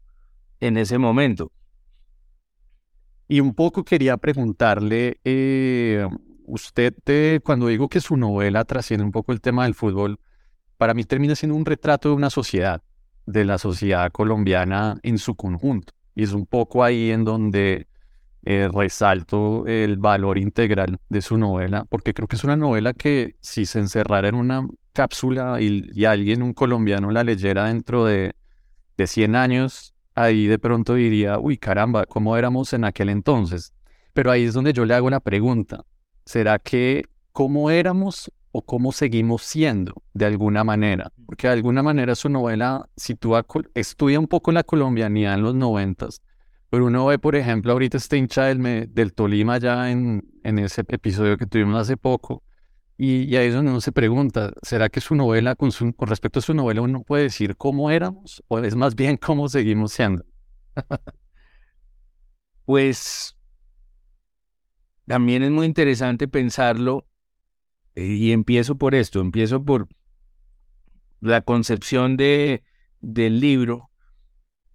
en 0.60 0.78
ese 0.78 0.98
momento. 0.98 1.52
Y 3.28 3.40
un 3.40 3.54
poco 3.54 3.84
quería 3.84 4.18
preguntarle, 4.18 5.20
eh, 5.24 6.08
usted 6.46 6.94
eh, 7.06 7.40
cuando 7.44 7.68
digo 7.68 7.90
que 7.90 8.02
su 8.02 8.18
novela 8.18 8.66
trasciende 8.66 9.04
un 9.04 9.12
poco 9.12 9.32
el 9.32 9.42
tema 9.42 9.64
del 9.64 9.76
fútbol, 9.76 10.20
para 10.78 10.94
mí 10.94 11.04
termina 11.04 11.36
siendo 11.36 11.56
un 11.56 11.66
retrato 11.66 12.10
de 12.10 12.16
una 12.16 12.30
sociedad, 12.30 12.82
de 13.26 13.46
la 13.46 13.58
sociedad 13.58 14.12
colombiana 14.12 14.98
en 15.04 15.18
su 15.18 15.36
conjunto. 15.36 15.94
Y 16.16 16.24
es 16.24 16.34
un 16.34 16.46
poco 16.46 16.84
ahí 16.84 17.12
en 17.12 17.24
donde 17.24 17.88
eh, 18.46 18.70
resalto 18.74 19.66
el 19.68 19.98
valor 19.98 20.38
integral 20.38 21.00
de 21.10 21.22
su 21.22 21.38
novela, 21.38 21.86
porque 21.90 22.14
creo 22.14 22.28
que 22.28 22.36
es 22.36 22.44
una 22.44 22.58
novela 22.58 22.94
que 22.94 23.36
si 23.40 23.66
se 23.66 23.80
encerrara 23.80 24.28
en 24.28 24.36
una 24.36 24.68
cápsula 24.92 25.62
y, 25.62 26.06
alguien, 26.06 26.44
un 26.44 26.54
colombiano, 26.54 27.12
la 27.12 27.24
leyera 27.24 27.66
dentro 27.66 28.06
de, 28.06 28.36
de 28.98 29.08
100 29.08 29.36
años, 29.36 29.94
ahí 30.16 30.48
de 30.48 30.60
pronto 30.60 30.96
diría, 30.96 31.40
uy, 31.40 31.58
caramba, 31.58 32.06
¿cómo 32.06 32.38
éramos 32.38 32.74
en 32.74 32.84
aquel 32.84 33.10
entonces? 33.10 33.74
Pero 34.14 34.32
ahí 34.32 34.44
es 34.44 34.54
donde 34.54 34.74
yo 34.74 34.86
le 34.86 34.94
hago 34.94 35.10
la 35.10 35.20
pregunta, 35.20 35.86
¿será 36.26 36.60
que 36.60 37.06
cómo 37.32 37.72
éramos 37.72 38.32
o 38.52 38.62
cómo 38.62 38.92
seguimos 38.92 39.42
siendo 39.42 40.04
de 40.14 40.26
alguna 40.26 40.64
manera? 40.64 41.12
Porque 41.26 41.48
de 41.48 41.54
alguna 41.54 41.82
manera 41.82 42.14
su 42.14 42.30
novela 42.30 42.88
sitúa, 42.96 43.46
estudia 43.74 44.20
un 44.20 44.28
poco 44.28 44.52
la 44.52 44.64
colombianidad 44.64 45.34
en 45.34 45.42
los 45.42 45.56
noventas, 45.56 46.22
pero 46.74 46.88
uno 46.88 47.06
ve, 47.06 47.20
por 47.20 47.36
ejemplo, 47.36 47.72
ahorita 47.72 47.98
este 47.98 48.18
hincha 48.18 48.46
del, 48.46 48.92
del 48.92 49.14
Tolima 49.14 49.60
ya 49.60 49.92
en, 49.92 50.28
en 50.44 50.58
ese 50.58 50.82
episodio 50.88 51.38
que 51.38 51.46
tuvimos 51.46 51.80
hace 51.80 51.98
poco, 51.98 52.42
y, 52.98 53.36
ahí 53.36 53.50
es 53.50 53.54
donde 53.54 53.70
uno 53.70 53.80
se 53.80 53.92
pregunta, 53.92 54.52
¿será 54.64 54.90
que 54.90 55.00
su 55.00 55.14
novela, 55.14 55.54
con, 55.54 55.70
con 55.72 56.08
respecto 56.08 56.40
a 56.40 56.42
su 56.42 56.56
novela, 56.56 56.82
uno 56.82 57.04
puede 57.04 57.26
decir 57.26 57.58
cómo 57.58 57.92
éramos 57.92 58.44
o 58.48 58.58
es 58.58 58.76
más 58.76 58.96
bien 58.96 59.18
cómo 59.18 59.50
seguimos 59.50 59.94
siendo? 59.94 60.26
pues 62.66 63.38
también 65.06 65.44
es 65.44 65.52
muy 65.52 65.68
interesante 65.68 66.28
pensarlo 66.28 67.06
eh, 67.94 68.04
y 68.04 68.32
empiezo 68.32 68.80
por 68.80 68.96
esto, 68.96 69.20
empiezo 69.20 69.64
por 69.64 69.88
la 71.22 71.42
concepción 71.42 72.18
de, 72.18 72.64
del 73.00 73.40
libro 73.40 73.92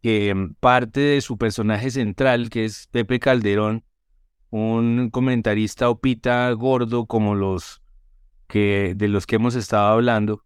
que 0.03 0.51
parte 0.61 1.01
de 1.01 1.21
su 1.21 1.39
personaje 1.39 1.91
central, 1.91 2.51
que 2.51 2.65
es 2.65 2.89
Pepe 2.89 3.19
Calderón, 3.19 3.85
un 4.51 5.11
comentarista 5.11 5.91
opita 5.91 6.51
gordo 6.53 7.07
como 7.07 7.35
los 7.35 7.83
que 8.47 8.95
de 8.97 9.09
los 9.09 9.27
que 9.27 9.37
hemos 9.37 9.55
estado 9.55 9.89
hablando, 9.89 10.45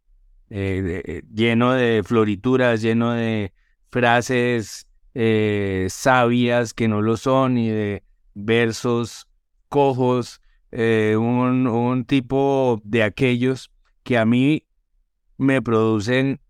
eh, 0.51 1.03
eh, 1.07 1.23
lleno 1.33 1.73
de 1.73 2.03
florituras, 2.05 2.83
lleno 2.83 3.13
de 3.13 3.53
frases 3.91 4.87
eh, 5.15 5.87
sabias 5.89 6.75
que 6.75 6.89
no 6.89 7.01
lo 7.01 7.17
son 7.17 7.59
y 7.59 7.71
de 7.71 8.03
versos 8.35 9.29
cojos, 9.69 10.41
un, 10.73 11.67
un 11.67 12.05
tipo 12.07 12.81
de 12.83 13.03
aquellos 13.03 13.71
que 14.03 14.17
a 14.17 14.25
mí 14.25 14.67
me 15.37 15.61
producen 15.61 16.41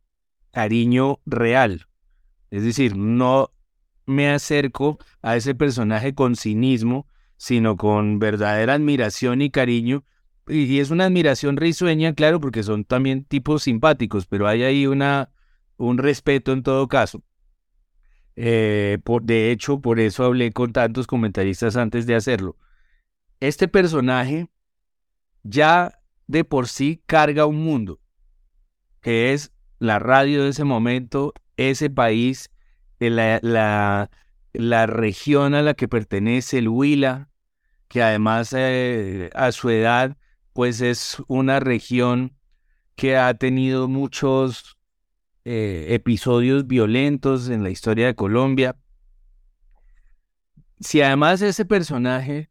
cariño 0.53 1.19
real. 1.27 1.87
Es 2.53 2.63
decir, 2.65 2.95
no 2.99 3.51
me 4.05 4.29
acerco 4.29 4.99
a 5.23 5.37
ese 5.37 5.55
personaje 5.55 6.15
con 6.15 6.37
cinismo, 6.37 7.07
sino 7.39 7.79
con 7.79 8.19
verdadera 8.19 8.75
admiración 8.75 9.41
y 9.41 9.51
cariño. 9.51 10.05
Y 10.47 10.79
es 10.79 10.91
una 10.91 11.07
admiración 11.07 11.57
risueña, 11.57 12.13
claro, 12.13 12.41
porque 12.41 12.63
son 12.63 12.85
también 12.85 13.25
tipos 13.25 13.63
simpáticos, 13.63 14.27
pero 14.27 14.47
hay 14.47 14.65
ahí 14.65 14.87
una, 14.87 15.31
un 15.79 15.97
respeto 15.97 16.53
en 16.53 16.63
todo 16.63 16.89
caso. 16.89 17.23
Eh, 18.37 18.99
de 19.23 19.51
hecho, 19.51 19.81
por 19.81 19.99
eso 19.99 20.23
hablé 20.23 20.53
con 20.53 20.75
tantos 20.75 21.07
comentaristas 21.07 21.77
antes 21.77 22.05
de 22.05 22.17
hacerlo. 22.17 22.59
Este 23.41 23.67
personaje 23.67 24.51
ya 25.43 26.03
de 26.27 26.45
por 26.45 26.69
sí 26.69 27.03
carga 27.07 27.47
un 27.47 27.65
mundo, 27.65 27.99
que 29.01 29.33
es 29.33 29.55
la 29.79 29.99
radio 29.99 30.45
de 30.45 30.51
ese 30.51 30.65
momento, 30.65 31.33
ese 31.57 31.91
país, 31.91 32.51
la, 32.99 33.41
la, 33.43 34.11
la 34.53 34.87
región 34.87 35.55
a 35.55 35.63
la 35.63 35.75
que 35.75 35.89
pertenece, 35.89 36.59
el 36.59 36.69
Huila, 36.69 37.29
que 37.89 38.03
además 38.03 38.55
eh, 38.57 39.31
a 39.35 39.53
su 39.53 39.71
edad, 39.71 40.17
pues 40.53 40.81
es 40.81 41.23
una 41.29 41.61
región 41.61 42.37
que 42.97 43.17
ha 43.17 43.35
tenido 43.35 43.89
muchos 43.89 44.79
eh, 45.45 45.87
episodios 45.91 46.67
violentos 46.67 47.49
en 47.49 47.63
la 47.63 47.71
historia 47.71 48.07
de 48.07 48.15
Colombia. 48.15 48.77
Si 50.81 51.01
además 51.01 51.43
ese 51.43 51.65
personaje 51.65 52.51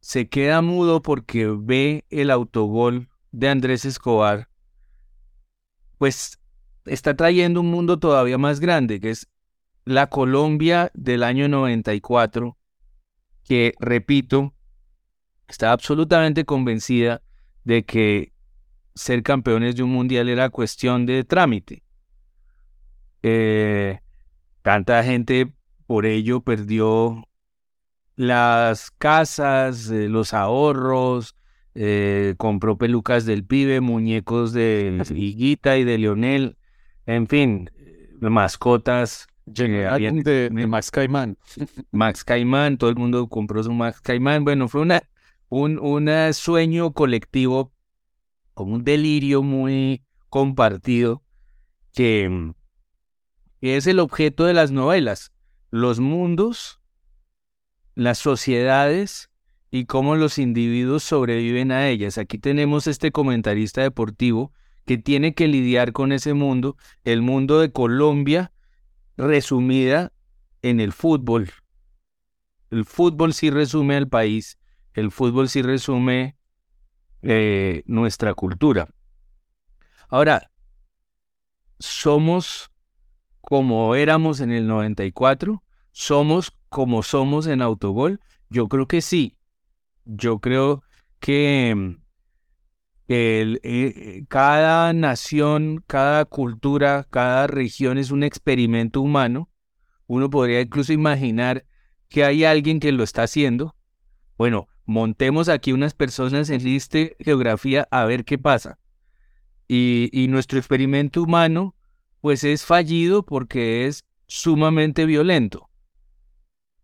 se 0.00 0.28
queda 0.28 0.60
mudo 0.60 1.02
porque 1.02 1.46
ve 1.46 2.04
el 2.10 2.30
autogol 2.30 3.08
de 3.32 3.48
Andrés 3.48 3.84
Escobar, 3.84 4.48
pues 5.98 6.38
está 6.84 7.14
trayendo 7.14 7.60
un 7.60 7.70
mundo 7.70 7.98
todavía 7.98 8.38
más 8.38 8.60
grande, 8.60 9.00
que 9.00 9.10
es 9.10 9.28
la 9.84 10.08
Colombia 10.08 10.90
del 10.94 11.22
año 11.22 11.48
94, 11.48 12.56
que, 13.44 13.74
repito, 13.78 14.54
está 15.48 15.72
absolutamente 15.72 16.44
convencida 16.44 17.22
de 17.64 17.84
que 17.84 18.32
ser 18.94 19.22
campeones 19.22 19.76
de 19.76 19.82
un 19.82 19.90
mundial 19.90 20.28
era 20.28 20.50
cuestión 20.50 21.06
de 21.06 21.24
trámite. 21.24 21.82
Eh, 23.22 24.00
tanta 24.62 25.02
gente 25.02 25.52
por 25.86 26.06
ello 26.06 26.40
perdió 26.40 27.26
las 28.16 28.90
casas, 28.90 29.90
eh, 29.90 30.08
los 30.08 30.32
ahorros, 30.32 31.34
eh, 31.74 32.34
compró 32.38 32.78
pelucas 32.78 33.26
del 33.26 33.44
pibe, 33.44 33.80
muñecos 33.80 34.52
de 34.52 35.02
Higuita 35.14 35.76
y 35.76 35.84
de 35.84 35.98
Lionel, 35.98 36.56
en 37.06 37.26
fin, 37.26 37.70
mascotas 38.20 39.26
de, 39.46 40.66
Max 40.68 40.90
Caimán. 40.90 41.36
Max 41.90 42.24
Caimán, 42.24 42.78
todo 42.78 42.90
el 42.90 42.96
mundo 42.96 43.28
compró 43.28 43.62
su 43.62 43.72
Max 43.72 44.00
Caimán. 44.00 44.44
Bueno, 44.44 44.68
fue 44.68 44.80
una, 44.80 45.02
un 45.48 45.78
una 45.78 46.32
sueño 46.32 46.92
colectivo, 46.92 47.72
como 48.54 48.74
un 48.74 48.84
delirio 48.84 49.42
muy 49.42 50.04
compartido, 50.28 51.22
que, 51.92 52.52
que 53.60 53.76
es 53.76 53.86
el 53.86 53.98
objeto 53.98 54.44
de 54.44 54.54
las 54.54 54.70
novelas. 54.70 55.32
Los 55.70 56.00
mundos, 56.00 56.80
las 57.94 58.18
sociedades 58.18 59.30
y 59.70 59.86
cómo 59.86 60.14
los 60.14 60.38
individuos 60.38 61.02
sobreviven 61.02 61.72
a 61.72 61.88
ellas. 61.88 62.16
Aquí 62.16 62.38
tenemos 62.38 62.86
este 62.86 63.10
comentarista 63.10 63.82
deportivo 63.82 64.52
que 64.86 64.98
tiene 64.98 65.34
que 65.34 65.48
lidiar 65.48 65.92
con 65.92 66.12
ese 66.12 66.34
mundo, 66.34 66.76
el 67.04 67.22
mundo 67.22 67.60
de 67.60 67.72
Colombia 67.72 68.52
resumida 69.16 70.12
en 70.62 70.80
el 70.80 70.92
fútbol. 70.92 71.50
El 72.70 72.84
fútbol 72.84 73.34
sí 73.34 73.50
resume 73.50 73.96
al 73.96 74.08
país, 74.08 74.58
el 74.94 75.10
fútbol 75.10 75.48
sí 75.48 75.62
resume 75.62 76.36
eh, 77.22 77.82
nuestra 77.86 78.34
cultura. 78.34 78.88
Ahora, 80.08 80.50
¿somos 81.78 82.70
como 83.40 83.94
éramos 83.94 84.40
en 84.40 84.52
el 84.52 84.66
94? 84.66 85.62
¿Somos 85.92 86.52
como 86.68 87.02
somos 87.02 87.46
en 87.46 87.62
Autogol? 87.62 88.20
Yo 88.48 88.68
creo 88.68 88.86
que 88.88 89.00
sí. 89.00 89.38
Yo 90.04 90.40
creo 90.40 90.82
que 91.20 91.96
el, 93.08 93.60
eh, 93.62 94.24
cada 94.28 94.92
nación, 94.92 95.84
cada 95.86 96.24
cultura, 96.24 97.06
cada 97.10 97.46
región 97.46 97.98
es 97.98 98.10
un 98.10 98.22
experimento 98.22 99.00
humano. 99.00 99.50
Uno 100.06 100.30
podría 100.30 100.60
incluso 100.60 100.92
imaginar 100.92 101.66
que 102.08 102.24
hay 102.24 102.44
alguien 102.44 102.80
que 102.80 102.92
lo 102.92 103.02
está 103.02 103.24
haciendo. 103.24 103.76
Bueno, 104.36 104.68
montemos 104.86 105.48
aquí 105.48 105.72
unas 105.72 105.94
personas 105.94 106.50
en 106.50 106.64
lista 106.64 106.98
geografía 107.18 107.86
a 107.90 108.04
ver 108.04 108.24
qué 108.24 108.38
pasa. 108.38 108.78
Y, 109.68 110.10
y 110.12 110.28
nuestro 110.28 110.58
experimento 110.58 111.22
humano, 111.22 111.74
pues 112.20 112.44
es 112.44 112.64
fallido 112.64 113.24
porque 113.24 113.86
es 113.86 114.04
sumamente 114.26 115.06
violento. 115.06 115.68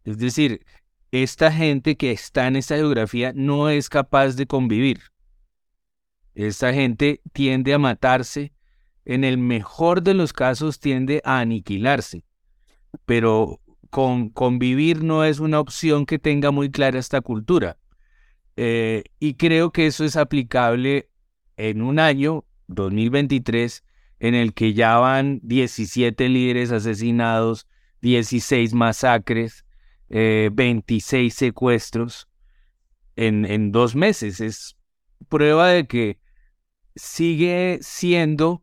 Es 0.05 0.19
decir, 0.19 0.65
esta 1.13 1.53
gente 1.53 1.97
que 1.97 2.13
está 2.13 2.47
en 2.47 2.57
esta 2.57 2.77
geografía 2.77 3.33
no 3.35 3.69
es 3.69 3.89
capaz 3.89 4.37
de 4.37 4.47
convivir. 4.47 5.01
Esta 6.47 6.73
gente 6.73 7.21
tiende 7.33 7.75
a 7.75 7.79
matarse, 7.79 8.53
en 9.05 9.25
el 9.25 9.37
mejor 9.37 10.03
de 10.03 10.15
los 10.15 10.33
casos 10.33 10.81
tiende 10.81 11.21
a 11.25 11.41
aniquilarse, 11.41 12.25
pero 13.05 13.61
con, 13.91 14.31
convivir 14.31 15.03
no 15.03 15.25
es 15.25 15.39
una 15.41 15.61
opción 15.61 16.07
que 16.07 16.19
tenga 16.19 16.51
muy 16.51 16.71
clara 16.71 16.99
esta 16.99 17.21
cultura. 17.21 17.77
Eh, 18.57 19.05
y 19.19 19.35
creo 19.35 19.71
que 19.71 19.87
eso 19.87 20.05
es 20.05 20.17
aplicable 20.17 21.11
en 21.57 21.83
un 21.83 21.99
año, 21.99 22.45
2023, 22.69 23.85
en 24.21 24.35
el 24.35 24.55
que 24.55 24.73
ya 24.73 24.97
van 24.97 25.41
17 25.43 26.29
líderes 26.29 26.71
asesinados, 26.71 27.67
16 28.01 28.73
masacres, 28.75 29.65
26 30.09 31.33
eh, 31.33 31.37
secuestros 31.37 32.29
en, 33.17 33.45
en 33.45 33.73
dos 33.73 33.95
meses. 33.95 34.41
Es 34.41 34.77
prueba 35.29 35.69
de 35.69 35.87
que 35.87 36.20
sigue 37.01 37.79
siendo 37.81 38.63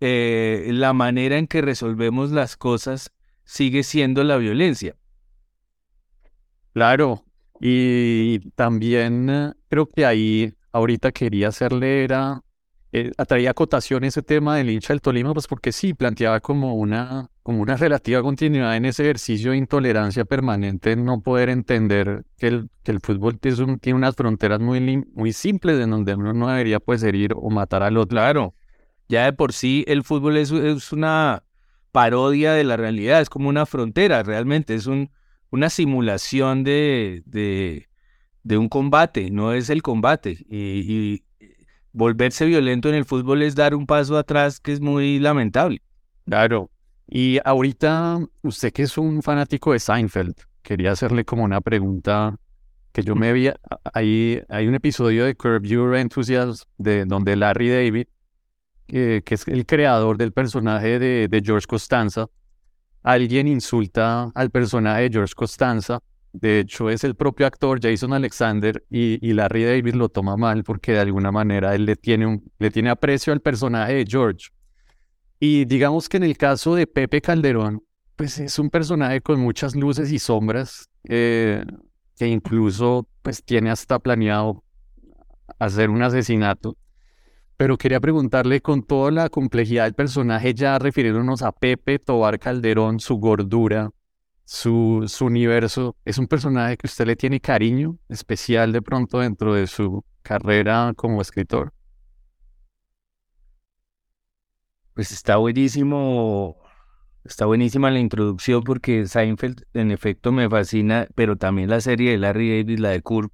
eh, 0.00 0.68
la 0.72 0.92
manera 0.92 1.38
en 1.38 1.46
que 1.46 1.62
resolvemos 1.62 2.32
las 2.32 2.56
cosas, 2.56 3.12
sigue 3.44 3.84
siendo 3.84 4.24
la 4.24 4.36
violencia. 4.36 4.96
Claro, 6.74 7.24
y 7.60 8.50
también 8.50 9.30
eh, 9.30 9.52
creo 9.68 9.86
que 9.86 10.04
ahí 10.04 10.54
ahorita 10.72 11.12
quería 11.12 11.48
hacerle 11.48 12.02
era 12.02 12.42
eh, 13.00 13.12
atraía 13.16 13.50
acotación 13.50 14.04
ese 14.04 14.22
tema 14.22 14.56
del 14.56 14.70
hincha 14.70 14.92
del 14.92 15.00
Tolima, 15.00 15.32
pues 15.32 15.46
porque 15.46 15.72
sí, 15.72 15.94
planteaba 15.94 16.40
como 16.40 16.74
una, 16.74 17.30
como 17.42 17.60
una 17.62 17.76
relativa 17.76 18.22
continuidad 18.22 18.76
en 18.76 18.84
ese 18.84 19.04
ejercicio 19.04 19.52
de 19.52 19.56
intolerancia 19.56 20.24
permanente, 20.24 20.96
no 20.96 21.20
poder 21.20 21.48
entender 21.48 22.24
que 22.36 22.48
el, 22.48 22.70
que 22.82 22.92
el 22.92 23.00
fútbol 23.00 23.38
tiene 23.38 23.96
unas 23.96 24.16
fronteras 24.16 24.60
muy, 24.60 25.04
muy 25.14 25.32
simples 25.32 25.80
en 25.80 25.90
donde 25.90 26.14
uno 26.14 26.32
no 26.32 26.48
debería 26.48 26.80
pues 26.80 27.02
herir 27.02 27.32
o 27.36 27.50
matar 27.50 27.82
al 27.82 27.96
otro. 27.96 28.08
Claro, 28.08 28.54
ya 29.08 29.24
de 29.24 29.32
por 29.32 29.52
sí 29.52 29.84
el 29.86 30.02
fútbol 30.04 30.36
es, 30.36 30.50
es 30.50 30.92
una 30.92 31.44
parodia 31.92 32.52
de 32.52 32.64
la 32.64 32.76
realidad, 32.76 33.20
es 33.20 33.30
como 33.30 33.48
una 33.48 33.66
frontera, 33.66 34.22
realmente, 34.22 34.74
es 34.74 34.86
un, 34.86 35.10
una 35.50 35.70
simulación 35.70 36.64
de, 36.64 37.22
de, 37.26 37.88
de 38.42 38.58
un 38.58 38.68
combate, 38.68 39.30
no 39.30 39.52
es 39.52 39.70
el 39.70 39.82
combate. 39.82 40.38
y 40.48 41.22
volverse 41.92 42.46
violento 42.46 42.88
en 42.88 42.94
el 42.94 43.04
fútbol 43.04 43.42
es 43.42 43.54
dar 43.54 43.74
un 43.74 43.86
paso 43.86 44.16
atrás 44.16 44.60
que 44.60 44.72
es 44.72 44.80
muy 44.80 45.18
lamentable. 45.18 45.82
Claro. 46.24 46.70
Y 47.06 47.38
ahorita, 47.44 48.18
usted 48.42 48.72
que 48.72 48.82
es 48.82 48.98
un 48.98 49.22
fanático 49.22 49.72
de 49.72 49.78
Seinfeld, 49.78 50.34
quería 50.62 50.92
hacerle 50.92 51.24
como 51.24 51.44
una 51.44 51.60
pregunta 51.60 52.36
que 52.92 53.02
yo 53.02 53.14
me 53.14 53.28
había... 53.30 53.56
Hay, 53.94 54.42
hay 54.48 54.66
un 54.66 54.74
episodio 54.74 55.24
de 55.24 55.34
Curb 55.34 55.64
Your 55.64 55.96
Enthusiasm 55.96 56.64
de, 56.76 57.04
donde 57.06 57.36
Larry 57.36 57.70
David, 57.70 58.06
que 58.86 59.22
es 59.26 59.48
el 59.48 59.66
creador 59.66 60.16
del 60.18 60.32
personaje 60.32 60.98
de, 60.98 61.28
de 61.28 61.42
George 61.44 61.66
Costanza, 61.66 62.28
alguien 63.02 63.48
insulta 63.48 64.30
al 64.34 64.50
personaje 64.50 65.02
de 65.02 65.10
George 65.10 65.34
Costanza 65.34 66.00
De 66.40 66.60
hecho, 66.60 66.88
es 66.88 67.02
el 67.02 67.16
propio 67.16 67.46
actor 67.46 67.80
Jason 67.82 68.12
Alexander 68.12 68.84
y, 68.88 69.18
y 69.28 69.32
Larry 69.32 69.64
David 69.64 69.94
lo 69.94 70.08
toma 70.08 70.36
mal 70.36 70.62
porque 70.62 70.92
de 70.92 71.00
alguna 71.00 71.32
manera 71.32 71.74
él 71.74 71.84
le 71.84 71.96
tiene, 71.96 72.26
un, 72.26 72.88
aprecio 72.88 73.32
al 73.32 73.40
personaje 73.40 73.94
de 73.94 74.04
George. 74.08 74.50
Y 75.40 75.64
digamos 75.64 76.08
que 76.08 76.18
en 76.18 76.22
el 76.22 76.36
caso 76.36 76.76
de 76.76 76.86
Pepe 76.86 77.20
Calderón, 77.20 77.82
pues 78.14 78.38
es 78.38 78.56
un 78.60 78.70
personaje 78.70 79.20
con 79.20 79.40
muchas 79.40 79.74
luces 79.74 80.12
y 80.12 80.20
sombras, 80.20 80.88
eh, 81.08 81.64
que 82.16 82.28
incluso 82.28 83.08
pues 83.22 83.42
tiene 83.42 83.70
hasta 83.70 83.98
planeado 83.98 84.62
hacer 85.58 85.90
un 85.90 86.02
asesinato. 86.02 86.76
Pero 87.56 87.76
quería 87.76 87.98
preguntarle 87.98 88.60
con 88.60 88.84
toda 88.84 89.10
la 89.10 89.28
complejidad 89.28 89.84
del 89.84 89.94
personaje, 89.94 90.54
ya 90.54 90.78
refiriéndonos 90.78 91.42
a 91.42 91.50
Pepe 91.50 91.98
Tobar 91.98 92.38
Calderón, 92.38 93.00
su 93.00 93.16
gordura, 93.16 93.90
su, 94.48 95.04
su 95.08 95.26
universo, 95.26 95.94
¿es 96.06 96.16
un 96.16 96.26
personaje 96.26 96.78
que 96.78 96.86
usted 96.86 97.06
le 97.06 97.16
tiene 97.16 97.38
cariño 97.38 97.98
especial 98.08 98.72
de 98.72 98.80
pronto 98.80 99.18
dentro 99.18 99.52
de 99.52 99.66
su 99.66 100.06
carrera 100.22 100.94
como 100.96 101.20
escritor? 101.20 101.74
Pues 104.94 105.12
está 105.12 105.36
buenísimo, 105.36 106.56
está 107.24 107.44
buenísima 107.44 107.90
la 107.90 107.98
introducción 107.98 108.62
porque 108.62 109.06
Seinfeld 109.06 109.64
en 109.74 109.90
efecto 109.90 110.32
me 110.32 110.48
fascina, 110.48 111.06
pero 111.14 111.36
también 111.36 111.68
la 111.68 111.82
serie 111.82 112.12
de 112.12 112.18
Larry 112.18 112.62
David, 112.62 112.78
la 112.78 112.88
de 112.88 113.02
Curb, 113.02 113.30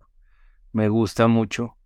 me 0.73 0.89
gusta 0.89 1.29
mucho. 1.29 1.77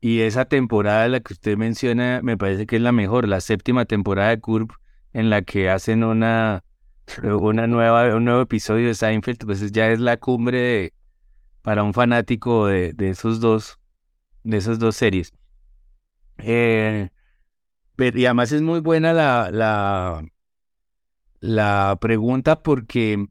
Y 0.00 0.20
esa 0.20 0.44
temporada, 0.44 1.08
la 1.08 1.18
que 1.18 1.32
usted 1.32 1.56
menciona, 1.56 2.20
me 2.22 2.38
parece 2.38 2.66
que 2.66 2.76
es 2.76 2.82
la 2.82 2.92
mejor, 2.92 3.26
la 3.26 3.40
séptima 3.40 3.86
temporada 3.86 4.28
de 4.28 4.38
Curb, 4.38 4.72
en 5.12 5.30
la 5.30 5.42
que 5.42 5.68
hacen 5.68 6.04
una, 6.04 6.62
una 7.22 7.66
nueva, 7.66 8.14
un 8.14 8.24
nuevo 8.24 8.42
episodio 8.42 8.88
de 8.88 8.94
Seinfeld, 8.94 9.44
pues 9.44 9.72
ya 9.72 9.90
es 9.90 10.00
la 10.00 10.16
cumbre 10.16 10.58
de, 10.58 10.94
para 11.62 11.82
un 11.82 11.94
fanático 11.94 12.66
de, 12.66 12.92
de 12.92 13.10
esos 13.10 13.40
dos, 13.40 13.78
de 14.44 14.56
esas 14.56 14.78
dos 14.78 14.96
series. 14.96 15.32
Eh, 16.38 17.10
y 17.98 18.24
además 18.24 18.52
es 18.52 18.62
muy 18.62 18.80
buena 18.80 19.12
la, 19.12 19.50
la, 19.52 20.24
la 21.40 21.96
pregunta 22.00 22.62
porque 22.62 23.26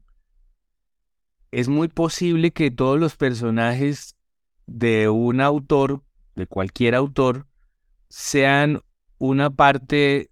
es 1.50 1.68
muy 1.68 1.88
posible 1.88 2.52
que 2.52 2.70
todos 2.70 2.98
los 2.98 3.16
personajes 3.16 4.16
de 4.66 5.08
un 5.08 5.40
autor 5.40 6.02
de 6.34 6.46
cualquier 6.46 6.94
autor 6.94 7.46
sean 8.08 8.80
una 9.18 9.50
parte 9.50 10.31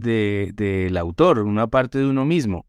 del 0.00 0.54
de, 0.54 0.98
autor, 0.98 1.40
una 1.40 1.66
parte 1.66 1.98
de 1.98 2.06
uno 2.06 2.24
mismo, 2.24 2.66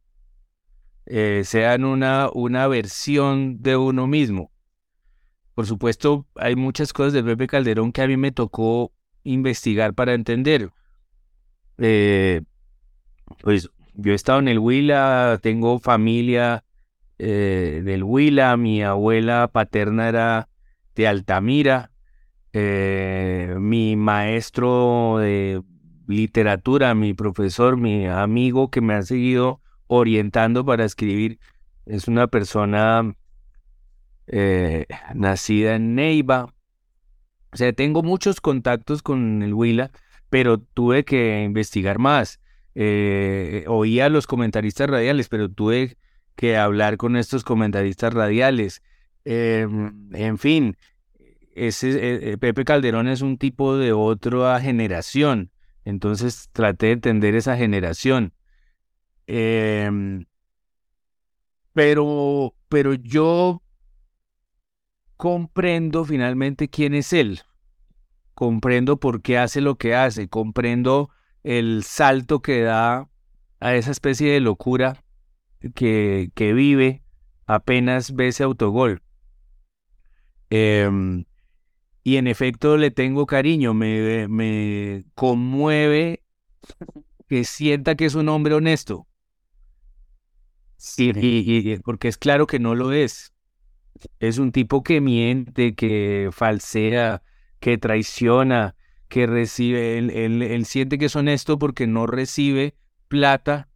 eh, 1.06 1.44
sean 1.46 1.86
una, 1.86 2.30
una 2.34 2.68
versión 2.68 3.62
de 3.62 3.78
uno 3.78 4.08
mismo. 4.08 4.52
Por 5.56 5.66
supuesto, 5.68 6.26
hay 6.36 6.56
muchas 6.56 6.94
cosas 6.94 7.14
de 7.14 7.24
Pepe 7.24 7.48
Calderón 7.48 7.92
que 7.92 8.02
a 8.02 8.08
mí 8.08 8.18
me 8.18 8.32
tocó 8.32 8.92
investigar 9.24 9.94
para 9.94 10.14
entender. 10.14 10.72
Eh, 11.78 12.42
pues 13.42 13.70
yo 13.94 14.12
he 14.12 14.16
estado 14.16 14.40
en 14.40 14.48
el 14.48 14.60
Huila, 14.60 15.40
tengo 15.42 15.80
familia 15.80 16.64
eh, 17.20 17.82
del 17.84 18.04
Huila, 18.04 18.58
mi 18.58 18.84
abuela 18.84 19.48
paterna 19.52 20.10
era 20.10 20.50
de 20.96 21.08
Altamira, 21.08 21.92
eh, 22.52 23.56
mi 23.60 23.96
maestro 23.96 25.18
de 25.20 25.62
literatura, 26.14 26.94
mi 26.96 27.14
profesor, 27.14 27.78
mi 27.78 28.08
amigo 28.08 28.70
que 28.70 28.82
me 28.82 28.94
ha 28.94 29.02
seguido 29.04 29.62
orientando 29.88 30.66
para 30.66 30.86
escribir, 30.86 31.40
es 31.86 32.08
una 32.08 32.28
persona 32.28 33.16
eh, 34.28 34.86
nacida 35.14 35.76
en 35.76 35.96
Neiva. 35.96 36.54
O 37.52 37.58
sea, 37.58 37.74
tengo 37.74 38.02
muchos 38.02 38.42
contactos 38.42 39.04
con 39.04 39.44
el 39.44 39.54
Huila, 39.54 39.92
pero 40.30 40.60
tuve 40.60 41.06
que 41.06 41.44
investigar 41.44 42.00
más. 42.00 42.40
Eh, 42.76 43.66
oía 43.68 44.08
a 44.08 44.10
los 44.10 44.26
comentaristas 44.26 44.90
radiales, 44.90 45.30
pero 45.30 45.50
tuve 45.50 45.98
que 46.36 46.58
hablar 46.58 46.98
con 46.98 47.16
estos 47.16 47.44
comentaristas 47.44 48.14
radiales. 48.14 48.82
Em, 49.26 50.10
en 50.14 50.38
fin, 50.38 50.78
ese, 51.56 51.92
eh, 51.92 52.32
eh, 52.32 52.38
Pepe 52.38 52.66
Calderón 52.66 53.08
es 53.08 53.22
un 53.22 53.38
tipo 53.38 53.78
de 53.78 53.94
otra 53.94 54.60
generación. 54.60 55.52
Entonces 55.86 56.50
traté 56.52 56.88
de 56.88 56.92
entender 56.94 57.36
esa 57.36 57.58
generación. 57.58 58.34
Em, 59.28 60.26
pero, 61.74 62.56
pero 62.70 62.94
yo 62.94 63.62
comprendo 65.18 66.06
finalmente 66.06 66.70
quién 66.70 66.94
es 66.94 67.14
él. 67.14 67.42
Comprendo 68.34 68.98
por 68.98 69.22
qué 69.22 69.38
hace 69.38 69.62
lo 69.62 69.76
que 69.76 69.96
hace. 69.96 70.28
Comprendo 70.28 71.10
el 71.44 71.84
salto 71.84 72.42
que 72.42 72.62
da 72.62 73.10
a 73.60 73.76
esa 73.76 73.92
especie 73.92 74.32
de 74.32 74.40
locura 74.40 75.04
que, 75.76 76.32
que 76.36 76.54
vive 76.54 77.04
apenas 77.46 78.16
ve 78.16 78.30
ese 78.30 78.44
autogol. 78.44 79.02
Em, 80.50 81.26
y 82.04 82.18
en 82.18 82.28
efecto 82.28 82.78
le 82.78 82.92
tengo 82.92 83.26
cariño, 83.26 83.74
me, 83.74 84.28
me 84.28 85.06
conmueve 85.16 86.24
que 87.28 87.44
sienta 87.46 87.96
que 87.96 88.06
es 88.06 88.16
un 88.16 88.30
hombre 88.30 88.54
honesto. 88.56 89.08
Sí. 90.78 91.12
Y, 91.16 91.78
porque 91.80 92.10
es 92.10 92.18
claro 92.18 92.46
que 92.46 92.60
no 92.60 92.76
lo 92.76 92.92
es. 92.92 93.34
Es 94.20 94.38
un 94.38 94.52
tipo 94.52 94.84
que 94.84 95.00
miente, 95.00 95.76
que 95.76 96.30
falsea, 96.34 97.24
que 97.62 97.78
traiciona, 97.78 98.76
que 99.08 99.26
recibe, 99.26 99.98
él, 99.98 100.10
él 100.12 100.66
siente 100.66 100.98
que 100.98 101.06
es 101.06 101.16
honesto 101.16 101.58
porque 101.58 101.88
no 101.88 102.06
recibe 102.06 102.76
plata 103.08 103.70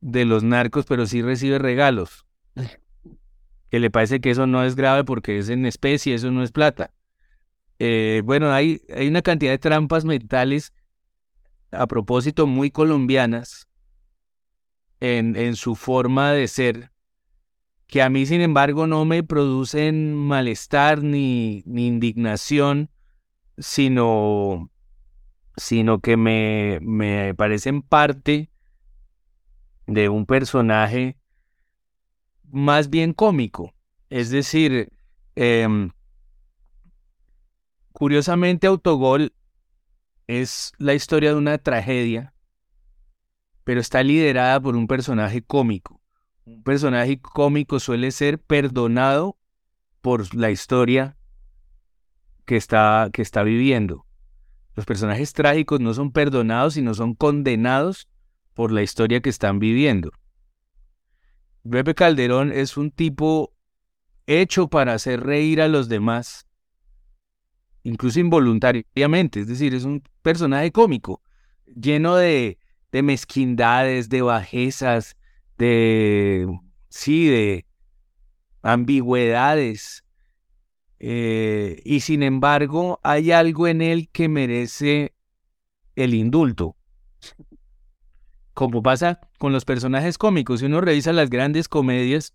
de 0.00 0.24
los 0.24 0.42
narcos, 0.42 0.84
pero 0.86 1.06
sí 1.06 1.22
recibe 1.22 1.58
regalos. 1.58 2.26
Que 3.70 3.78
le 3.78 3.90
parece 3.90 4.20
que 4.20 4.30
eso 4.30 4.48
no 4.48 4.64
es 4.64 4.74
grave 4.74 5.04
porque 5.04 5.38
es 5.38 5.48
en 5.48 5.64
especie, 5.64 6.14
eso 6.14 6.32
no 6.32 6.42
es 6.42 6.50
plata. 6.50 6.92
Eh, 7.82 8.20
bueno, 8.26 8.52
hay, 8.52 8.82
una 9.08 9.22
cantidad 9.22 9.52
de 9.52 9.58
trampas 9.58 10.04
mentales 10.04 10.74
a 11.70 11.86
propósito 11.86 12.46
muy 12.46 12.70
colombianas 12.70 13.70
en, 15.00 15.56
su 15.56 15.76
forma 15.76 16.32
de 16.32 16.46
ser, 16.46 16.92
que 17.86 18.02
a 18.02 18.10
mí, 18.10 18.26
sin 18.26 18.42
embargo, 18.42 18.86
no 18.86 19.06
me 19.06 19.22
producen 19.22 20.14
malestar 20.14 21.02
ni, 21.02 21.62
ni 21.64 21.86
indignación, 21.86 22.90
sino, 23.56 24.70
sino 25.56 26.00
que 26.00 26.18
me, 26.18 26.80
me 26.82 27.34
parecen 27.34 27.80
parte 27.80 28.50
de 29.86 30.10
un 30.10 30.26
personaje 30.26 31.16
más 32.44 32.90
bien 32.90 33.14
cómico. 33.14 33.72
Es 34.10 34.28
decir, 34.28 34.92
em, 35.34 35.92
Curiosamente, 37.92 38.66
Autogol 38.66 39.32
es 40.26 40.72
la 40.78 40.94
historia 40.94 41.30
de 41.30 41.36
una 41.36 41.58
tragedia, 41.58 42.34
pero 43.64 43.80
está 43.80 44.02
liderada 44.02 44.60
por 44.60 44.76
un 44.76 44.86
personaje 44.86 45.42
cómico. 45.42 46.00
Un 46.44 46.62
personaje 46.62 47.20
cómico 47.20 47.80
suele 47.80 48.10
ser 48.10 48.38
perdonado 48.38 49.36
por 50.00 50.34
la 50.34 50.50
historia 50.50 51.16
que 52.44 52.56
está, 52.56 53.10
que 53.12 53.22
está 53.22 53.42
viviendo. 53.42 54.06
Los 54.74 54.86
personajes 54.86 55.32
trágicos 55.32 55.80
no 55.80 55.94
son 55.94 56.12
perdonados, 56.12 56.74
sino 56.74 56.94
son 56.94 57.14
condenados 57.14 58.08
por 58.54 58.72
la 58.72 58.82
historia 58.82 59.20
que 59.20 59.30
están 59.30 59.58
viviendo. 59.58 60.10
Pepe 61.68 61.94
Calderón 61.94 62.52
es 62.52 62.76
un 62.76 62.90
tipo 62.90 63.52
hecho 64.26 64.68
para 64.68 64.94
hacer 64.94 65.20
reír 65.20 65.60
a 65.60 65.68
los 65.68 65.88
demás 65.88 66.46
incluso 67.90 68.20
involuntariamente, 68.20 69.40
es 69.40 69.48
decir, 69.48 69.74
es 69.74 69.84
un 69.84 70.02
personaje 70.22 70.72
cómico, 70.72 71.22
lleno 71.66 72.16
de, 72.16 72.58
de 72.92 73.02
mezquindades, 73.02 74.08
de 74.08 74.22
bajezas, 74.22 75.16
de, 75.58 76.46
sí, 76.88 77.28
de 77.28 77.66
ambigüedades. 78.62 80.04
Eh, 80.98 81.80
y 81.84 82.00
sin 82.00 82.22
embargo, 82.22 83.00
hay 83.02 83.32
algo 83.32 83.66
en 83.66 83.82
él 83.82 84.08
que 84.10 84.28
merece 84.28 85.14
el 85.96 86.14
indulto. 86.14 86.76
Como 88.54 88.82
pasa 88.82 89.20
con 89.38 89.52
los 89.52 89.64
personajes 89.64 90.18
cómicos, 90.18 90.60
si 90.60 90.66
uno 90.66 90.80
revisa 90.80 91.12
las 91.12 91.30
grandes 91.30 91.68
comedias, 91.68 92.34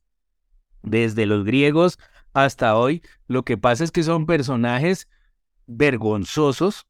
desde 0.81 1.25
los 1.25 1.43
griegos 1.43 1.99
hasta 2.33 2.75
hoy, 2.77 3.01
lo 3.27 3.43
que 3.43 3.57
pasa 3.57 3.83
es 3.83 3.91
que 3.91 4.03
son 4.03 4.25
personajes 4.25 5.07
vergonzosos, 5.67 6.85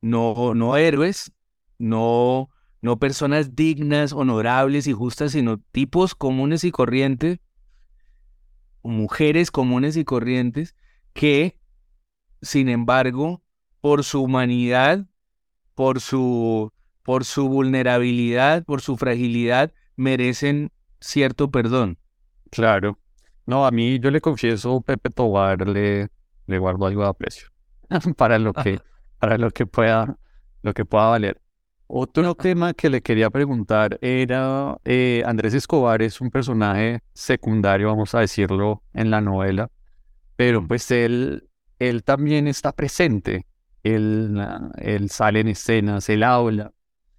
no, 0.00 0.54
no 0.54 0.76
héroes, 0.76 1.32
no, 1.78 2.50
no 2.82 2.98
personas 2.98 3.54
dignas, 3.54 4.12
honorables 4.12 4.86
y 4.86 4.92
justas, 4.92 5.32
sino 5.32 5.58
tipos 5.72 6.14
comunes 6.14 6.64
y 6.64 6.70
corrientes 6.70 7.38
mujeres 8.84 9.50
comunes 9.50 9.96
y 9.96 10.04
corrientes 10.04 10.76
que, 11.14 11.58
sin 12.42 12.68
embargo, 12.68 13.42
por 13.80 14.04
su 14.04 14.22
humanidad, 14.22 15.06
por 15.74 16.00
su, 16.00 16.72
por 17.02 17.24
su 17.24 17.48
vulnerabilidad, 17.48 18.64
por 18.64 18.80
su 18.80 18.96
fragilidad, 18.96 19.72
merecen 19.96 20.70
cierto 21.00 21.50
perdón. 21.50 21.98
Claro. 22.50 22.98
No, 23.46 23.66
a 23.66 23.70
mí 23.70 23.98
yo 23.98 24.10
le 24.10 24.20
confieso, 24.20 24.80
Pepe 24.80 25.10
Tobar, 25.10 25.66
le, 25.66 26.08
le 26.46 26.58
guardo 26.58 26.86
algo 26.86 27.02
de 27.02 27.08
aprecio 27.08 27.53
para 28.16 28.38
lo 28.38 28.52
que, 28.52 28.80
para 29.18 29.38
lo 29.38 29.50
que 29.50 29.66
pueda, 29.66 30.16
lo 30.62 30.74
que 30.74 30.84
pueda 30.84 31.06
valer. 31.06 31.40
Otro 31.86 32.34
tema 32.34 32.72
que 32.72 32.88
le 32.88 33.02
quería 33.02 33.28
preguntar 33.30 33.98
era, 34.00 34.78
eh, 34.84 35.22
Andrés 35.26 35.52
Escobar 35.54 36.00
es 36.00 36.20
un 36.20 36.30
personaje 36.30 37.00
secundario, 37.12 37.88
vamos 37.88 38.14
a 38.14 38.20
decirlo, 38.20 38.82
en 38.94 39.10
la 39.10 39.20
novela, 39.20 39.70
pero 40.36 40.66
pues 40.66 40.90
él, 40.90 41.48
él 41.78 42.02
también 42.02 42.48
está 42.48 42.72
presente, 42.72 43.46
él, 43.82 44.42
él 44.78 45.10
sale 45.10 45.40
en 45.40 45.48
escenas, 45.48 46.08
él 46.08 46.22
habla, 46.22 46.72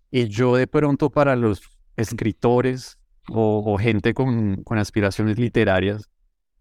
y 0.10 0.28
yo 0.30 0.56
de 0.56 0.65
pronto 0.65 1.12
para 1.12 1.36
los 1.36 1.62
escritores 1.95 2.97
o, 3.30 3.78
gente 3.78 4.13
con, 4.13 4.63
con, 4.63 4.78
aspiraciones 4.78 5.38
literarias, 5.38 6.10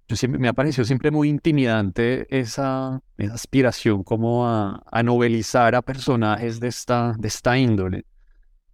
yo 0.06 0.16
siempre, 0.16 0.38
me 0.38 0.48
ha 0.48 0.52
parecido 0.52 0.84
siempre 0.84 1.10
muy 1.10 1.28
intimidante 1.28 2.26
esa, 2.36 3.02
esa 3.16 3.34
aspiración 3.34 4.02
como 4.02 4.46
a, 4.46 4.82
a, 4.90 5.02
novelizar 5.02 5.74
a 5.74 5.82
personajes 5.82 6.60
de 6.60 6.68
esta, 6.68 7.14
de 7.18 7.28
esta 7.28 7.56
índole. 7.56 8.04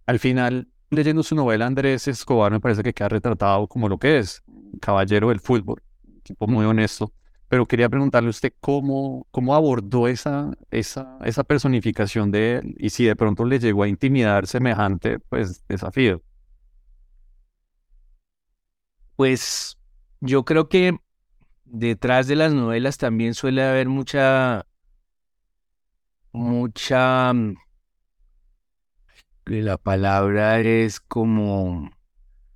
Al 0.05 0.19
final, 0.19 0.67
leyendo 0.89 1.23
su 1.23 1.35
novela, 1.35 1.65
Andrés 1.65 2.07
Escobar 2.07 2.51
me 2.51 2.59
parece 2.59 2.83
que 2.83 2.93
queda 2.93 3.09
retratado 3.09 3.67
como 3.67 3.87
lo 3.87 3.97
que 3.97 4.19
es, 4.19 4.43
caballero 4.81 5.29
del 5.29 5.39
fútbol, 5.39 5.81
tipo 6.23 6.47
muy 6.47 6.65
honesto. 6.65 7.13
Pero 7.47 7.65
quería 7.65 7.89
preguntarle 7.89 8.27
a 8.27 8.31
usted 8.31 8.53
cómo, 8.61 9.27
cómo 9.31 9.55
abordó 9.55 10.07
esa, 10.07 10.53
esa, 10.69 11.17
esa 11.23 11.43
personificación 11.43 12.31
de 12.31 12.57
él 12.57 12.75
y 12.77 12.89
si 12.89 13.05
de 13.05 13.15
pronto 13.15 13.45
le 13.45 13.59
llegó 13.59 13.83
a 13.83 13.87
intimidar 13.89 14.47
semejante 14.47 15.19
pues, 15.19 15.65
desafío. 15.67 16.21
Pues 19.15 19.77
yo 20.21 20.45
creo 20.45 20.69
que 20.69 20.97
detrás 21.71 22.27
de 22.27 22.35
las 22.35 22.53
novelas 22.53 22.97
también 22.97 23.33
suele 23.33 23.63
haber 23.63 23.87
mucha, 23.87 24.65
mucha, 26.31 27.33
mm, 27.33 27.55
la 29.45 29.77
palabra 29.77 30.59
es 30.59 30.99
como 30.99 31.91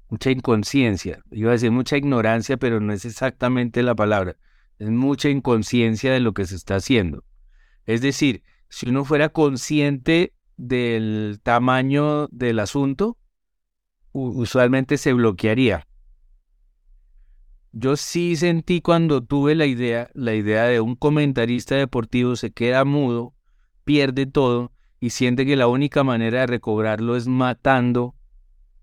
mucha 0.10 0.32
inconsciencia. 0.32 1.24
Iba 1.32 1.52
a 1.52 1.54
decir 1.54 1.72
mucha 1.72 1.98
ignorancia, 1.98 2.58
pero 2.58 2.80
no 2.80 2.94
es 2.94 3.06
exactamente 3.06 3.84
la 3.84 3.96
palabra. 3.96 4.38
Es 4.78 4.90
mucha 4.90 5.30
inconsciencia 5.30 6.12
de 6.12 6.20
lo 6.20 6.34
que 6.34 6.46
se 6.46 6.56
está 6.56 6.76
haciendo. 6.76 7.24
Es 7.86 8.02
decir, 8.02 8.44
si 8.70 8.90
uno 8.90 9.06
fuera 9.06 9.30
consciente 9.30 10.34
del 10.58 11.40
tamaño 11.42 12.28
del 12.28 12.60
asunto, 12.60 13.18
usualmente 14.12 14.98
se 14.98 15.14
bloquearía. 15.14 15.88
Yo 17.78 17.98
sí 17.98 18.38
sentí 18.38 18.80
cuando 18.80 19.22
tuve 19.22 19.54
la 19.54 19.66
idea, 19.66 20.10
la 20.14 20.34
idea 20.34 20.64
de 20.64 20.80
un 20.80 20.96
comentarista 20.96 21.76
deportivo 21.76 22.38
se 22.38 22.54
queda 22.54 22.86
mudo, 22.86 23.34
pierde 23.84 24.26
todo 24.26 24.72
y 25.02 25.10
siente 25.10 25.46
que 25.46 25.58
la 25.58 25.68
única 25.68 26.06
manera 26.06 26.40
de 26.40 26.48
recobrarlo 26.48 27.18
es 27.18 27.28
matando 27.28 28.16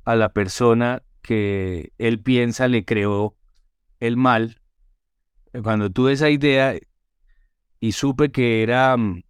a 0.05 0.15
la 0.15 0.35
persona 0.35 1.03
que 1.23 1.95
él 1.97 2.21
piensa 2.21 2.69
le 2.69 2.85
creó 2.85 3.35
el 3.99 4.19
mal. 4.19 4.61
Cuando 5.63 5.89
tuve 5.89 6.13
esa 6.13 6.29
idea 6.29 6.79
y 7.81 7.93
supe 7.93 8.31
que 8.31 8.63
era, 8.63 8.95
mm, 8.99 9.23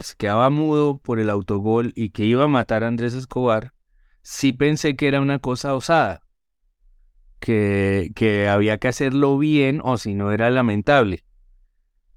se 0.00 0.16
quedaba 0.16 0.50
mudo 0.50 0.98
por 0.98 1.18
el 1.18 1.30
autogol 1.30 1.94
y 1.96 2.10
que 2.10 2.26
iba 2.26 2.44
a 2.44 2.48
matar 2.48 2.84
a 2.84 2.88
Andrés 2.88 3.14
Escobar, 3.14 3.72
sí 4.20 4.52
pensé 4.52 4.96
que 4.96 5.08
era 5.08 5.22
una 5.22 5.38
cosa 5.38 5.74
osada 5.74 6.25
que, 7.40 8.48
había 8.50 8.78
que 8.78 8.88
hacerlo 8.88 9.38
bien 9.38 9.80
o 9.84 9.98
si 9.98 10.14
no 10.14 10.32
era 10.32 10.50
lamentable. 10.50 11.24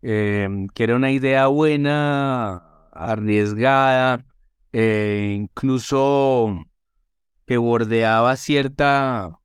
Em, 0.02 0.68
que 0.68 0.84
era 0.84 0.96
una 0.96 1.12
idea 1.12 1.48
buena, 1.48 2.90
arriesgada, 2.94 4.26
eh, 4.72 5.36
incluso 5.38 6.66
que 7.46 7.58
bordeaba 7.58 8.36
cierta, 8.38 9.40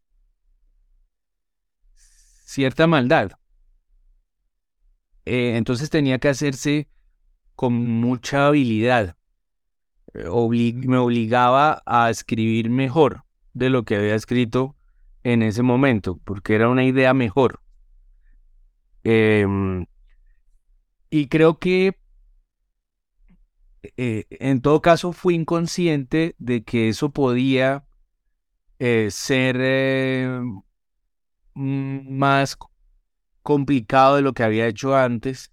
cierta 2.44 2.86
maldad. 2.86 3.32
Eh, 5.24 5.56
entonces 5.56 5.90
tenía 5.90 6.18
que 6.18 6.28
hacerse 6.28 6.88
con 7.54 7.72
mucha 7.74 8.46
habilidad. 8.46 9.16
Eh, 10.12 10.28
me 10.86 10.98
obligaba 10.98 11.82
a 11.86 12.10
escribir 12.10 12.70
mejor 12.70 13.24
de 13.54 13.70
lo 13.70 13.84
que 13.84 13.96
había 13.96 14.14
escrito 14.14 14.76
en 15.24 15.42
ese 15.42 15.62
momento, 15.62 16.20
porque 16.24 16.54
era 16.54 16.68
una 16.68 16.84
idea 16.84 17.14
mejor. 17.14 17.60
Em, 19.02 19.86
y 21.10 21.28
creo 21.28 21.58
que 21.58 21.98
eh, 23.96 24.24
en 24.30 24.60
todo 24.60 24.80
caso 24.80 25.12
fui 25.12 25.34
inconsciente 25.34 26.34
de 26.38 26.64
que 26.64 26.88
eso 26.88 27.10
podía 27.12 27.84
eh, 28.78 29.08
ser 29.10 29.56
eh, 29.60 30.40
más 31.54 32.56
complicado 33.42 34.16
de 34.16 34.22
lo 34.22 34.32
que 34.34 34.42
había 34.42 34.66
hecho 34.66 34.96
antes. 34.96 35.52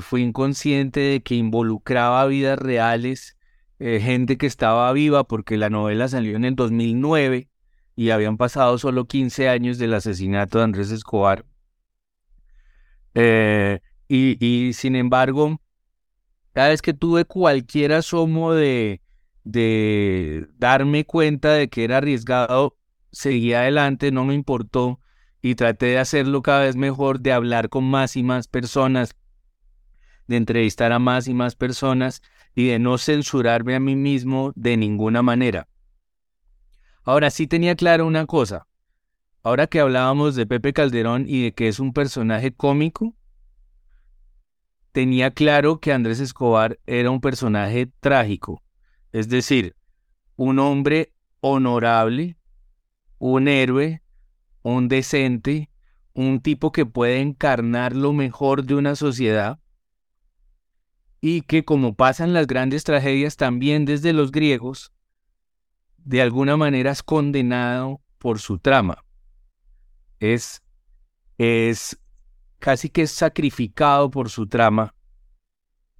fui 0.00 0.22
inconsciente 0.22 1.00
de 1.00 1.22
que 1.22 1.34
involucraba 1.34 2.26
vidas 2.26 2.58
reales, 2.58 3.36
gente 3.78 4.38
que 4.38 4.46
estaba 4.46 4.92
viva, 4.92 5.24
porque 5.24 5.56
la 5.56 5.70
novela 5.70 6.08
salió 6.08 6.36
en 6.36 6.44
el 6.44 6.54
2009 6.56 7.50
y 7.96 8.10
habían 8.10 8.36
pasado 8.36 8.76
solo 8.76 9.06
15 9.06 9.48
años 9.48 9.78
del 9.78 9.94
asesinato 9.94 10.58
de 10.58 10.64
Andrés 10.64 10.90
Escobar. 10.90 11.46
Eh, 13.14 13.80
y, 14.06 14.72
sin 14.74 14.94
embargo, 14.94 15.60
cada 16.52 16.68
vez 16.68 16.82
que 16.82 16.92
tuve 16.92 17.24
cualquier 17.24 17.94
asomo 17.94 18.52
de, 18.52 19.00
de 19.44 20.46
darme 20.58 21.06
cuenta 21.06 21.54
de 21.54 21.68
que 21.68 21.84
era 21.84 21.96
arriesgado, 21.96 22.76
seguí 23.10 23.54
adelante, 23.54 24.12
no 24.12 24.26
me 24.26 24.34
importó 24.34 25.00
y 25.40 25.54
traté 25.54 25.86
de 25.86 25.98
hacerlo 25.98 26.42
cada 26.42 26.60
vez 26.60 26.76
mejor, 26.76 27.20
de 27.20 27.32
hablar 27.32 27.70
con 27.70 27.84
más 27.84 28.16
y 28.16 28.22
más 28.22 28.46
personas, 28.46 29.16
de 30.26 30.36
entrevistar 30.36 30.92
a 30.92 30.98
más 30.98 31.28
y 31.28 31.34
más 31.34 31.56
personas 31.56 32.20
y 32.54 32.66
de 32.68 32.78
no 32.78 32.98
censurarme 32.98 33.74
a 33.74 33.80
mí 33.80 33.96
mismo 33.96 34.52
de 34.54 34.76
ninguna 34.76 35.22
manera. 35.22 35.66
Ahora 37.06 37.30
sí 37.30 37.46
tenía 37.46 37.76
claro 37.76 38.04
una 38.04 38.26
cosa. 38.26 38.66
Ahora 39.44 39.68
que 39.68 39.78
hablábamos 39.78 40.34
de 40.34 40.44
Pepe 40.44 40.72
Calderón 40.72 41.24
y 41.28 41.44
de 41.44 41.54
que 41.54 41.68
es 41.68 41.78
un 41.78 41.92
personaje 41.92 42.52
cómico, 42.52 43.14
tenía 44.90 45.30
claro 45.30 45.78
que 45.78 45.92
Andrés 45.92 46.18
Escobar 46.18 46.80
era 46.84 47.12
un 47.12 47.20
personaje 47.20 47.88
trágico. 48.00 48.60
Es 49.12 49.28
decir, 49.28 49.76
un 50.34 50.58
hombre 50.58 51.12
honorable, 51.38 52.38
un 53.18 53.46
héroe, 53.46 54.02
un 54.62 54.88
decente, 54.88 55.70
un 56.12 56.40
tipo 56.40 56.72
que 56.72 56.86
puede 56.86 57.20
encarnar 57.20 57.94
lo 57.94 58.12
mejor 58.14 58.64
de 58.64 58.74
una 58.74 58.96
sociedad 58.96 59.60
y 61.20 61.42
que 61.42 61.64
como 61.64 61.94
pasan 61.94 62.32
las 62.32 62.48
grandes 62.48 62.82
tragedias 62.82 63.36
también 63.36 63.84
desde 63.84 64.12
los 64.12 64.32
griegos, 64.32 64.92
de 66.06 66.22
alguna 66.22 66.56
manera 66.56 66.92
es 66.92 67.02
condenado 67.02 68.00
por 68.18 68.38
su 68.38 68.58
trama. 68.58 69.04
Es, 70.20 70.62
es 71.36 71.98
casi 72.60 72.88
que 72.88 73.02
es 73.02 73.10
sacrificado 73.10 74.08
por 74.08 74.30
su 74.30 74.46
trama 74.46 74.94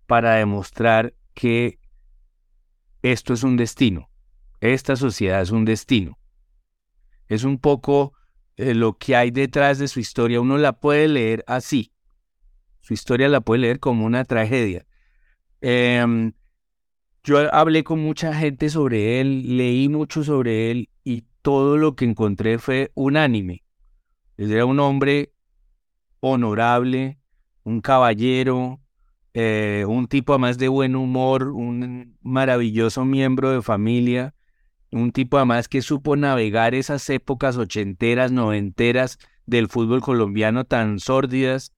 para 0.06 0.36
demostrar 0.36 1.12
que 1.34 1.80
esto 3.02 3.34
es 3.34 3.42
un 3.42 3.56
destino. 3.56 4.08
Esta 4.60 4.94
sociedad 4.94 5.42
es 5.42 5.50
un 5.50 5.64
destino. 5.64 6.16
Es 7.26 7.42
un 7.42 7.58
poco 7.58 8.12
eh, 8.56 8.74
lo 8.74 8.98
que 8.98 9.16
hay 9.16 9.32
detrás 9.32 9.80
de 9.80 9.88
su 9.88 9.98
historia. 9.98 10.40
Uno 10.40 10.56
la 10.56 10.78
puede 10.78 11.08
leer 11.08 11.42
así. 11.48 11.92
Su 12.80 12.94
historia 12.94 13.28
la 13.28 13.40
puede 13.40 13.62
leer 13.62 13.80
como 13.80 14.06
una 14.06 14.24
tragedia. 14.24 14.86
Em, 15.60 16.32
yo 17.26 17.52
hablé 17.52 17.82
con 17.82 17.98
mucha 18.00 18.32
gente 18.32 18.70
sobre 18.70 19.20
él, 19.20 19.56
leí 19.56 19.88
mucho 19.88 20.22
sobre 20.22 20.70
él 20.70 20.88
y 21.02 21.24
todo 21.42 21.76
lo 21.76 21.96
que 21.96 22.04
encontré 22.04 22.58
fue 22.58 22.92
unánime. 22.94 23.64
Era 24.38 24.64
un 24.64 24.78
hombre 24.78 25.32
honorable, 26.20 27.18
un 27.64 27.80
caballero, 27.80 28.80
eh, 29.34 29.84
un 29.88 30.06
tipo 30.06 30.34
además 30.34 30.56
de 30.56 30.68
buen 30.68 30.94
humor, 30.94 31.48
un 31.48 32.16
maravilloso 32.22 33.04
miembro 33.04 33.50
de 33.50 33.60
familia, 33.60 34.32
un 34.92 35.10
tipo 35.10 35.36
además 35.36 35.66
que 35.66 35.82
supo 35.82 36.14
navegar 36.14 36.76
esas 36.76 37.10
épocas 37.10 37.56
ochenteras, 37.56 38.30
noventeras 38.30 39.18
del 39.46 39.66
fútbol 39.66 40.00
colombiano 40.00 40.64
tan 40.64 41.00
sórdidas 41.00 41.72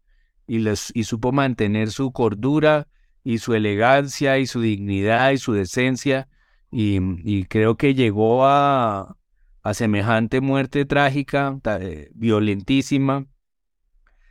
y, 0.46 0.58
y 0.68 1.04
supo 1.04 1.32
mantener 1.32 1.90
su 1.90 2.12
cordura 2.12 2.86
y 3.24 3.38
su 3.38 3.54
elegancia 3.54 4.38
y 4.38 4.46
su 4.46 4.60
dignidad 4.60 5.30
y 5.32 5.38
su 5.38 5.52
decencia 5.52 6.28
y, 6.70 7.44
creo 7.46 7.76
que 7.76 7.94
llegó 7.94 8.46
a, 8.46 9.16
a 9.62 9.74
semejante 9.74 10.40
muerte 10.40 10.84
trágica, 10.84 11.58
eh, 11.80 12.10
violentísima, 12.14 13.26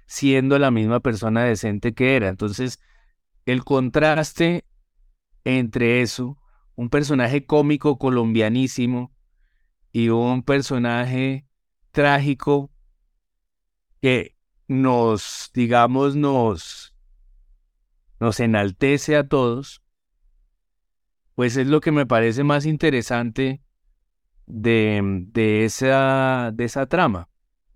siendo 0.05 0.59
la 0.59 0.71
misma 0.71 0.99
persona 0.99 1.43
decente 1.43 1.93
que 1.93 2.15
era. 2.15 2.29
Entonces, 2.29 2.79
el 3.45 3.63
contraste 3.63 4.65
entre 5.43 6.01
eso, 6.01 6.37
un 6.75 6.89
personaje 6.89 7.45
cómico 7.45 7.97
colombianísimo 7.97 9.11
y 9.91 10.09
un 10.09 10.43
personaje 10.43 11.47
trágico 11.91 12.69
que 14.01 14.35
nos, 14.67 15.49
digamos, 15.53 16.15
nos, 16.15 16.93
nos 18.19 18.39
enaltece 18.39 19.15
a 19.15 19.27
todos, 19.27 19.81
pues 21.35 21.57
es 21.57 21.67
lo 21.67 21.81
que 21.81 21.91
me 21.91 22.05
parece 22.05 22.43
más 22.43 22.65
interesante 22.65 23.61
de, 24.47 25.25
de, 25.27 25.65
esa, 25.65 26.51
de 26.53 26.65
esa 26.65 26.87
trama. 26.87 27.29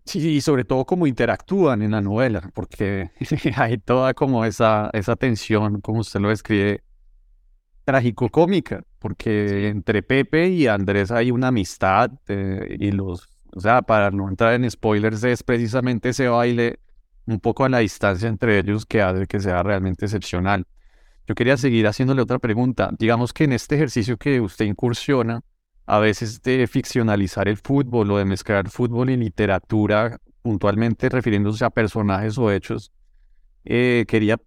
Sí, 0.06 0.36
y 0.36 0.42
sobre 0.42 0.64
todo 0.64 0.86
cómo 0.86 1.06
interactúan 1.06 1.84
en 1.84 1.92
la 1.92 2.02
novela, 2.02 2.50
porque 2.56 3.12
hay 3.56 3.78
toda 3.78 4.14
como 4.14 4.46
esa, 4.46 4.90
esa 4.94 5.16
tensión, 5.16 5.80
como 5.82 6.00
usted 6.00 6.20
lo 6.20 6.30
describe, 6.30 6.84
trágico-cómica, 7.86 8.84
porque 9.00 9.68
entre 9.68 10.02
Pepe 10.02 10.50
y 10.50 10.68
Andrés 10.68 11.12
hay 11.12 11.32
una 11.32 11.50
amistad 11.50 12.12
eh, 12.28 12.78
y 12.80 12.92
los, 12.92 13.28
o 13.56 13.60
sea, 13.60 13.82
para 13.82 14.12
no 14.12 14.28
entrar 14.28 14.54
en 14.54 14.70
spoilers, 14.70 15.24
es 15.24 15.44
precisamente 15.44 16.10
ese 16.10 16.28
baile 16.28 16.80
un 17.26 17.40
poco 17.40 17.66
a 17.66 17.70
la 17.70 17.80
distancia 17.80 18.28
entre 18.28 18.60
ellos 18.60 18.86
que 18.86 19.02
hace 19.02 19.28
que 19.28 19.40
sea 19.40 19.64
realmente 19.64 20.06
excepcional. 20.06 20.66
Yo 21.28 21.36
quería 21.36 21.58
seguir 21.58 21.88
haciéndole 21.88 22.22
otra 22.22 22.40
pregunta. 22.40 22.92
Digamos 22.98 23.34
que 23.34 23.46
en 23.46 23.54
este 23.54 23.76
ejercicio 23.76 24.18
que 24.18 24.42
usted 24.42 24.66
incursiona, 24.66 25.42
a 25.86 26.00
veces 26.00 26.42
de 26.42 26.68
ficcionalizar 26.68 27.48
el 27.48 27.58
fútbol 27.58 28.12
o 28.12 28.18
de 28.18 28.26
mezclar 28.26 28.70
fútbol 28.70 29.10
y 29.10 29.18
literatura, 29.18 30.20
puntualmente 30.42 31.10
refiriéndose 31.10 31.66
a 31.66 31.70
personajes 31.70 32.38
o 32.38 32.52
hechos, 32.52 32.92
eh, 33.64 34.06
quería 34.08 34.38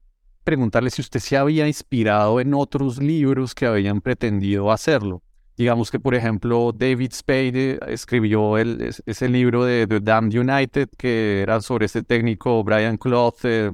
preguntarle 0.44 0.90
si 0.90 1.00
usted 1.00 1.20
se 1.20 1.37
había 1.37 1.66
inspirado 1.66 2.40
en 2.40 2.54
otros 2.54 2.98
libros 2.98 3.54
que 3.54 3.66
habían 3.66 4.00
pretendido 4.00 4.70
hacerlo. 4.70 5.22
Digamos 5.57 5.90
que, 5.90 6.01
por 6.01 6.14
ejemplo, 6.17 6.73
David 6.73 7.12
Spade 7.12 7.79
escribió 7.87 8.59
el, 8.59 8.93
ese 9.07 9.29
libro 9.29 9.64
de 9.64 9.87
The 9.87 10.01
Damned 10.01 10.37
United, 10.37 10.88
que 10.99 11.43
era 11.43 11.61
sobre 11.61 11.87
ese 11.87 12.03
técnico 12.03 12.64
Brian 12.64 12.97
Clough, 12.97 13.37
eh, 13.45 13.73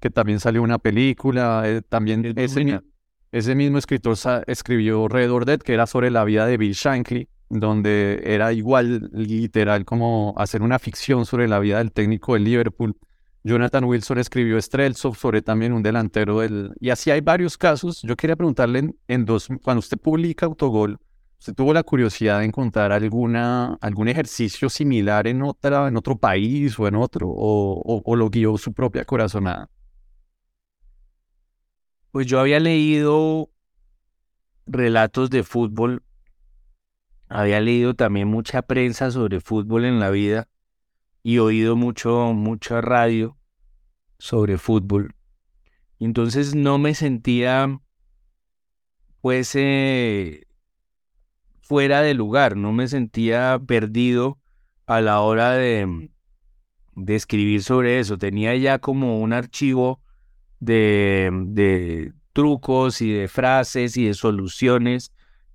que 0.00 0.08
también 0.08 0.40
salió 0.40 0.62
una 0.62 0.78
película. 0.78 1.62
Eh, 1.66 1.82
también 1.86 2.24
ese, 2.36 2.80
ese, 3.32 3.54
mismo 3.54 3.76
escritor 3.76 4.16
escribió 4.46 5.08
Red 5.08 5.30
or 5.30 5.44
Dead, 5.44 5.60
que 5.60 5.74
era 5.74 5.86
sobre 5.86 6.10
la 6.10 6.24
vida 6.24 6.46
de 6.46 6.56
Bill 6.56 6.72
Shankly, 6.72 7.28
donde 7.50 8.22
era 8.24 8.54
igual 8.54 9.10
literal 9.12 9.84
como 9.84 10.34
hacer 10.38 10.62
una 10.62 10.78
ficción 10.78 11.26
sobre 11.26 11.48
la 11.48 11.58
vida 11.58 11.78
del 11.78 11.92
técnico 11.92 12.32
del 12.32 12.44
Liverpool. 12.44 12.96
Jonathan 13.42 13.84
Wilson 13.84 14.18
escribió 14.18 14.60
Streltsov 14.60 15.16
sobre 15.16 15.42
también 15.42 15.72
un 15.72 15.82
delantero 15.82 16.40
del... 16.40 16.72
Y 16.80 16.90
así 16.90 17.10
hay 17.10 17.20
varios 17.20 17.56
casos. 17.56 18.02
Yo 18.02 18.16
quería 18.16 18.36
preguntarle 18.36 18.94
en, 19.08 19.24
dos... 19.24 19.48
Cuando 19.62 19.78
usted 19.78 19.98
publica 19.98 20.46
Autogol, 20.46 20.98
¿usted 21.40 21.54
tuvo 21.54 21.72
la 21.72 21.82
curiosidad 21.82 22.40
de 22.40 22.44
encontrar 22.44 22.92
alguna, 22.92 23.78
algún 23.80 24.08
ejercicio 24.08 24.68
similar 24.68 25.26
en, 25.26 25.42
otra, 25.42 25.88
en 25.88 25.96
otro 25.96 26.18
país 26.18 26.78
o 26.78 26.86
en 26.86 26.96
otro? 26.96 27.28
¿O, 27.28 28.02
o 28.04 28.16
lo 28.16 28.28
guió 28.28 28.58
su 28.58 28.74
propia 28.74 29.06
corazonada? 29.06 29.70
Pues 32.12 32.26
yo 32.26 32.40
había 32.40 32.60
leído 32.60 33.50
relatos 34.66 35.30
de 35.30 35.42
fútbol, 35.42 36.02
había 37.28 37.60
leído 37.60 37.94
también 37.94 38.28
mucha 38.28 38.60
prensa 38.60 39.10
sobre 39.10 39.40
fútbol 39.40 39.86
en 39.86 39.98
la 39.98 40.10
vida 40.10 40.48
y 41.22 41.38
oído 41.38 41.74
mucho, 41.74 42.34
mucha 42.34 42.82
radio 42.82 43.38
sobre 44.18 44.58
fútbol. 44.58 45.14
Entonces 45.98 46.54
no 46.54 46.76
me 46.76 46.94
sentía 46.94 47.80
pues 49.22 49.54
eh, 49.54 50.46
fuera 51.70 52.02
de 52.02 52.14
lugar, 52.14 52.56
no 52.56 52.72
me 52.72 52.88
sentía 52.88 53.60
perdido 53.64 54.40
a 54.86 55.00
la 55.00 55.20
hora 55.20 55.52
de, 55.52 56.10
de 56.96 57.14
escribir 57.14 57.62
sobre 57.62 58.00
eso. 58.00 58.18
Tenía 58.18 58.56
ya 58.56 58.80
como 58.80 59.20
un 59.20 59.32
archivo 59.32 60.02
de, 60.58 61.30
de 61.46 62.12
trucos 62.32 63.00
y 63.00 63.12
de 63.12 63.28
frases 63.28 63.96
y 63.96 64.06
de 64.06 64.14
soluciones 64.14 65.12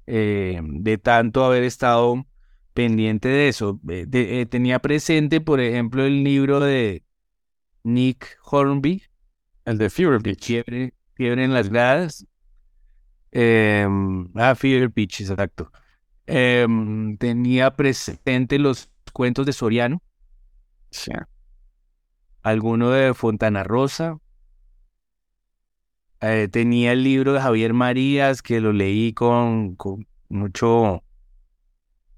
eh, 0.07 0.61
de 0.63 0.97
tanto 0.97 1.43
haber 1.43 1.63
estado 1.63 2.25
pendiente 2.73 3.27
de 3.27 3.49
eso. 3.49 3.81
Eh, 3.89 4.07
eh, 4.13 4.45
tenía 4.45 4.79
presente, 4.79 5.41
por 5.41 5.59
ejemplo, 5.59 6.05
el 6.05 6.23
libro 6.23 6.61
de 6.61 7.03
Nick 7.83 8.37
Hornby, 8.41 9.03
el 9.65 9.77
de 9.77 9.89
Fever 9.89 10.21
Pitch. 10.21 10.45
Fiebre, 10.45 10.93
fiebre 11.15 11.43
en 11.43 11.53
las 11.53 11.67
gradas. 11.67 12.25
Em, 13.31 14.29
ah, 14.35 14.55
Fever 14.55 14.89
Pitch, 14.89 15.19
exacto. 15.19 15.69
Em, 16.27 17.17
tenía 17.17 17.75
presente 17.75 18.57
los 18.59 18.89
cuentos 19.13 19.45
de 19.45 19.53
Soriano. 19.53 20.01
Sí. 20.89 21.11
Alguno 22.41 22.89
de 22.91 23.13
Fontana 23.13 23.63
Rosa. 23.63 24.17
Eh, 26.21 26.47
tenía 26.51 26.93
el 26.93 27.03
libro 27.03 27.33
de 27.33 27.41
Javier 27.41 27.73
Marías 27.73 28.41
que 28.41 28.59
lo 28.59 28.73
leí 28.73 29.13
con, 29.13 29.75
con 29.75 30.07
mucho, 30.29 31.03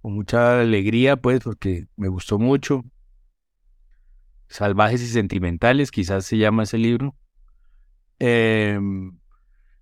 con 0.02 0.14
mucha 0.14 0.62
alegría, 0.62 1.18
pues, 1.18 1.42
porque 1.42 1.88
me 1.98 2.08
gustó 2.08 2.40
mucho. 2.40 2.86
Salvajes 4.48 5.02
y 5.02 5.08
Sentimentales, 5.08 5.92
quizás 5.92 6.26
se 6.26 6.38
llama 6.38 6.64
ese 6.64 6.78
libro. 6.78 7.16
Em, 8.20 9.20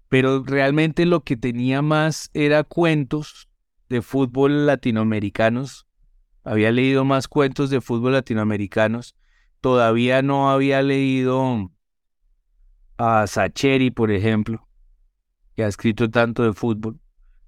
pero 0.09 0.43
realmente 0.43 1.05
lo 1.05 1.23
que 1.23 1.37
tenía 1.37 1.81
más 1.81 2.29
era 2.33 2.63
cuentos 2.63 3.47
de 3.89 4.01
fútbol 4.01 4.65
latinoamericanos. 4.65 5.85
Había 6.43 6.71
leído 6.71 7.05
más 7.05 7.27
cuentos 7.27 7.69
de 7.69 7.81
fútbol 7.81 8.13
latinoamericanos. 8.13 9.15
Todavía 9.61 10.21
no 10.21 10.49
había 10.51 10.81
leído 10.81 11.71
a 12.97 13.27
Sacheri, 13.27 13.91
por 13.91 14.11
ejemplo, 14.11 14.67
que 15.55 15.63
ha 15.63 15.67
escrito 15.67 16.09
tanto 16.09 16.43
de 16.43 16.53
fútbol. 16.53 16.99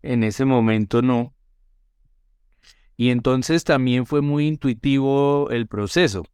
En 0.01 0.23
ese 0.23 0.45
momento 0.45 1.01
no. 1.01 1.33
Y 2.95 3.09
entonces 3.09 3.63
también 3.63 4.05
fue 4.05 4.21
muy 4.21 4.47
intuitivo 4.47 5.49
el 5.51 5.67
proceso. 5.67 6.25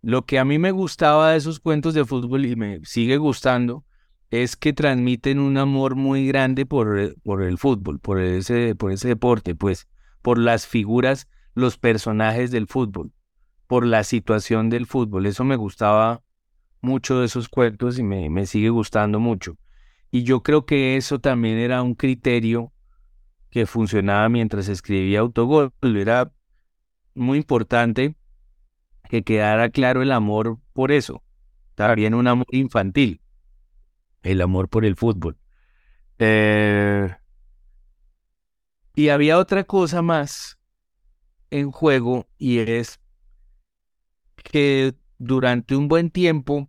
Lo 0.00 0.24
que 0.24 0.38
a 0.38 0.44
mí 0.44 0.58
me 0.58 0.70
gustaba 0.70 1.32
de 1.32 1.38
esos 1.38 1.60
cuentos 1.60 1.92
de 1.92 2.04
fútbol 2.04 2.46
y 2.46 2.56
me 2.56 2.80
sigue 2.84 3.18
gustando 3.18 3.84
es 4.30 4.56
que 4.56 4.72
transmiten 4.72 5.38
un 5.38 5.56
amor 5.56 5.96
muy 5.96 6.26
grande 6.26 6.66
por, 6.66 7.16
por 7.22 7.42
el 7.42 7.58
fútbol, 7.58 7.98
por 7.98 8.20
ese, 8.20 8.74
por 8.74 8.92
ese 8.92 9.08
deporte, 9.08 9.54
pues, 9.54 9.88
por 10.22 10.38
las 10.38 10.66
figuras, 10.66 11.28
los 11.54 11.78
personajes 11.78 12.50
del 12.50 12.66
fútbol, 12.66 13.12
por 13.66 13.86
la 13.86 14.04
situación 14.04 14.68
del 14.70 14.86
fútbol. 14.86 15.26
Eso 15.26 15.44
me 15.44 15.56
gustaba 15.56 16.22
mucho 16.80 17.20
de 17.20 17.26
esos 17.26 17.48
cuentos 17.48 17.98
y 17.98 18.02
me, 18.02 18.28
me 18.30 18.46
sigue 18.46 18.68
gustando 18.68 19.18
mucho. 19.18 19.56
Y 20.10 20.22
yo 20.22 20.42
creo 20.42 20.64
que 20.66 20.96
eso 20.96 21.18
también 21.18 21.58
era 21.58 21.82
un 21.82 21.94
criterio 21.94 22.72
que 23.50 23.66
funcionaba 23.66 24.28
mientras 24.28 24.68
escribía 24.68 25.20
Autogol. 25.20 25.72
Era 25.82 26.32
muy 27.14 27.38
importante 27.38 28.14
que 29.08 29.22
quedara 29.22 29.70
claro 29.70 30.02
el 30.02 30.12
amor 30.12 30.58
por 30.72 30.92
eso. 30.92 31.22
También 31.74 32.14
un 32.14 32.26
amor 32.26 32.46
infantil, 32.50 33.20
el 34.22 34.40
amor 34.40 34.68
por 34.68 34.84
el 34.84 34.96
fútbol. 34.96 35.38
Eh, 36.18 37.14
y 38.94 39.08
había 39.10 39.38
otra 39.38 39.64
cosa 39.64 40.02
más 40.02 40.58
en 41.50 41.70
juego 41.70 42.26
y 42.36 42.58
es 42.58 43.00
que 44.36 44.94
durante 45.18 45.76
un 45.76 45.88
buen 45.88 46.10
tiempo 46.10 46.68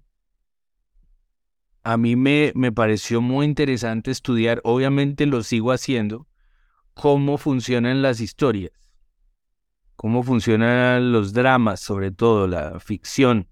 a 1.83 1.97
mí 1.97 2.15
me, 2.15 2.51
me 2.55 2.71
pareció 2.71 3.21
muy 3.21 3.45
interesante 3.45 4.11
estudiar, 4.11 4.61
obviamente 4.63 5.25
lo 5.25 5.41
sigo 5.43 5.71
haciendo, 5.71 6.27
cómo 6.93 7.37
funcionan 7.37 8.01
las 8.01 8.19
historias, 8.19 8.73
cómo 9.95 10.21
funcionan 10.21 11.11
los 11.11 11.33
dramas, 11.33 11.79
sobre 11.79 12.11
todo 12.11 12.47
la 12.47 12.79
ficción. 12.79 13.47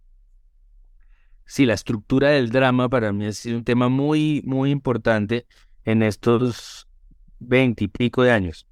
Sí, 1.48 1.66
la 1.66 1.74
estructura 1.74 2.30
del 2.30 2.50
drama 2.50 2.90
para 2.90 3.14
mí 3.14 3.26
ha 3.26 3.32
sido 3.32 3.58
un 3.58 3.64
tema 3.64 3.88
muy, 3.90 4.44
muy 4.46 4.70
importante 4.70 5.48
en 5.86 6.04
estos 6.04 6.88
veinte 7.40 7.86
y 7.86 7.88
pico 7.88 8.22
de 8.22 8.32
años. 8.32 8.68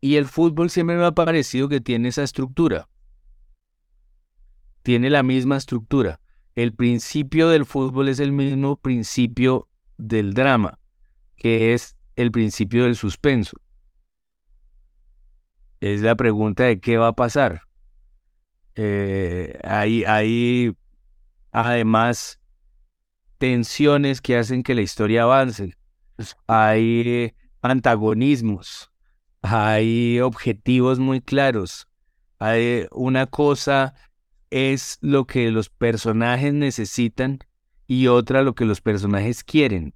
Y 0.00 0.14
el 0.14 0.26
fútbol 0.26 0.70
siempre 0.70 0.96
me 0.96 1.04
ha 1.04 1.12
parecido 1.12 1.68
que 1.68 1.80
tiene 1.80 2.08
esa 2.08 2.22
estructura. 2.22 2.88
tiene 4.86 5.10
la 5.10 5.24
misma 5.24 5.56
estructura. 5.56 6.20
El 6.54 6.72
principio 6.72 7.48
del 7.48 7.66
fútbol 7.66 8.08
es 8.08 8.20
el 8.20 8.30
mismo 8.30 8.76
principio 8.76 9.68
del 9.98 10.32
drama, 10.32 10.78
que 11.34 11.74
es 11.74 11.96
el 12.14 12.30
principio 12.30 12.84
del 12.84 12.94
suspenso. 12.94 13.56
Es 15.80 16.02
la 16.02 16.14
pregunta 16.14 16.62
de 16.62 16.78
qué 16.78 16.98
va 16.98 17.08
a 17.08 17.16
pasar. 17.16 17.65
Eh, 18.76 19.58
hay, 19.64 20.04
hay 20.04 20.72
además 21.50 22.38
tensiones 23.38 24.20
que 24.20 24.36
hacen 24.36 24.62
que 24.62 24.74
la 24.74 24.82
historia 24.82 25.24
avance. 25.24 25.76
Hay 26.46 27.34
antagonismos, 27.62 28.90
hay 29.42 30.20
objetivos 30.20 30.98
muy 30.98 31.20
claros. 31.20 31.88
Hay 32.38 32.86
una 32.92 33.26
cosa 33.26 33.94
es 34.50 34.98
lo 35.00 35.26
que 35.26 35.50
los 35.50 35.68
personajes 35.68 36.52
necesitan 36.52 37.38
y 37.86 38.06
otra 38.06 38.42
lo 38.42 38.54
que 38.54 38.64
los 38.64 38.80
personajes 38.80 39.42
quieren. 39.42 39.94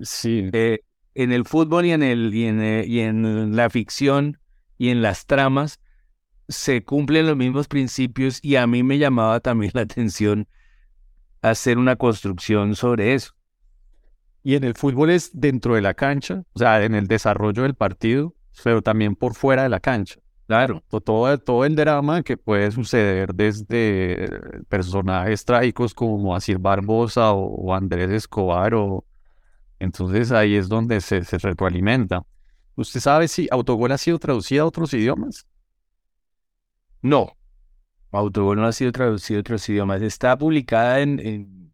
Sí. 0.00 0.48
Eh, 0.52 0.80
en 1.14 1.32
el 1.32 1.44
fútbol 1.44 1.86
y 1.86 1.92
en, 1.92 2.02
el, 2.02 2.34
y, 2.34 2.46
en, 2.46 2.62
eh, 2.62 2.84
y 2.86 3.00
en 3.00 3.54
la 3.56 3.68
ficción 3.70 4.38
y 4.78 4.88
en 4.88 5.02
las 5.02 5.26
tramas 5.26 5.80
se 6.52 6.84
cumplen 6.84 7.26
los 7.26 7.36
mismos 7.36 7.68
principios 7.68 8.38
y 8.42 8.56
a 8.56 8.66
mí 8.66 8.82
me 8.82 8.98
llamaba 8.98 9.40
también 9.40 9.72
la 9.74 9.82
atención 9.82 10.48
hacer 11.40 11.78
una 11.78 11.96
construcción 11.96 12.76
sobre 12.76 13.14
eso. 13.14 13.32
Y 14.44 14.54
en 14.56 14.64
el 14.64 14.74
fútbol 14.74 15.10
es 15.10 15.30
dentro 15.32 15.74
de 15.74 15.82
la 15.82 15.94
cancha, 15.94 16.42
o 16.52 16.58
sea, 16.58 16.82
en 16.84 16.94
el 16.94 17.06
desarrollo 17.06 17.62
del 17.62 17.74
partido, 17.74 18.34
pero 18.64 18.82
también 18.82 19.14
por 19.14 19.34
fuera 19.34 19.62
de 19.64 19.68
la 19.68 19.80
cancha. 19.80 20.20
Claro. 20.46 20.82
Todo, 20.88 21.38
todo 21.38 21.64
el 21.64 21.76
drama 21.76 22.22
que 22.22 22.36
puede 22.36 22.70
suceder 22.72 23.32
desde 23.34 24.28
personajes 24.68 25.44
trágicos 25.44 25.94
como 25.94 26.34
Asir 26.34 26.58
Barbosa 26.58 27.32
o, 27.32 27.72
Andrés 27.72 28.10
Escobar. 28.10 28.74
O... 28.74 29.04
Entonces 29.78 30.30
ahí 30.32 30.56
es 30.56 30.68
donde 30.68 31.00
se, 31.00 31.24
se 31.24 31.38
retroalimenta. 31.38 32.22
¿Usted 32.74 33.00
sabe 33.00 33.28
si 33.28 33.48
Autogol 33.50 33.92
ha 33.92 33.98
sido 33.98 34.18
traducida 34.18 34.62
a 34.62 34.66
otros 34.66 34.92
idiomas? 34.92 35.46
No, 37.02 37.36
Autogol 38.12 38.58
no 38.58 38.66
ha 38.66 38.72
sido 38.72 38.92
traducido 38.92 39.38
a 39.38 39.40
otros 39.40 39.68
idiomas. 39.68 40.02
Está 40.02 40.36
publicada 40.36 41.00
en, 41.00 41.72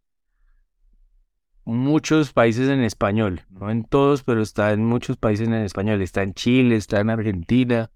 muchos 1.65 2.33
países 2.33 2.69
en 2.69 2.81
español. 2.81 3.43
No 3.51 3.71
en 3.71 3.85
todos, 3.85 4.23
pero 4.23 4.41
está 4.41 4.73
en 4.73 4.85
muchos 4.85 5.17
países 5.17 5.49
en 5.49 5.55
español. 5.55 6.01
Está 6.01 6.23
en 6.23 6.35
Chile, 6.35 6.77
está 6.77 7.01
en 7.01 7.11
Argentina, 7.11 7.91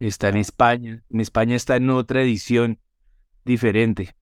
está 0.00 0.28
en 0.28 0.36
España. 0.36 1.04
En 1.08 1.20
España 1.20 1.56
está 1.56 1.76
en 1.76 1.88
otra 1.90 2.22
edición 2.22 2.80
diferente. 3.44 4.16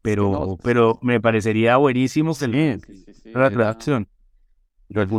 Pero, 0.00 0.58
pero 0.62 0.98
me 1.02 1.20
parecería 1.20 1.76
buenísimo 1.76 2.34
que 2.34 2.80
la 3.34 3.50
traducción. 3.50 4.08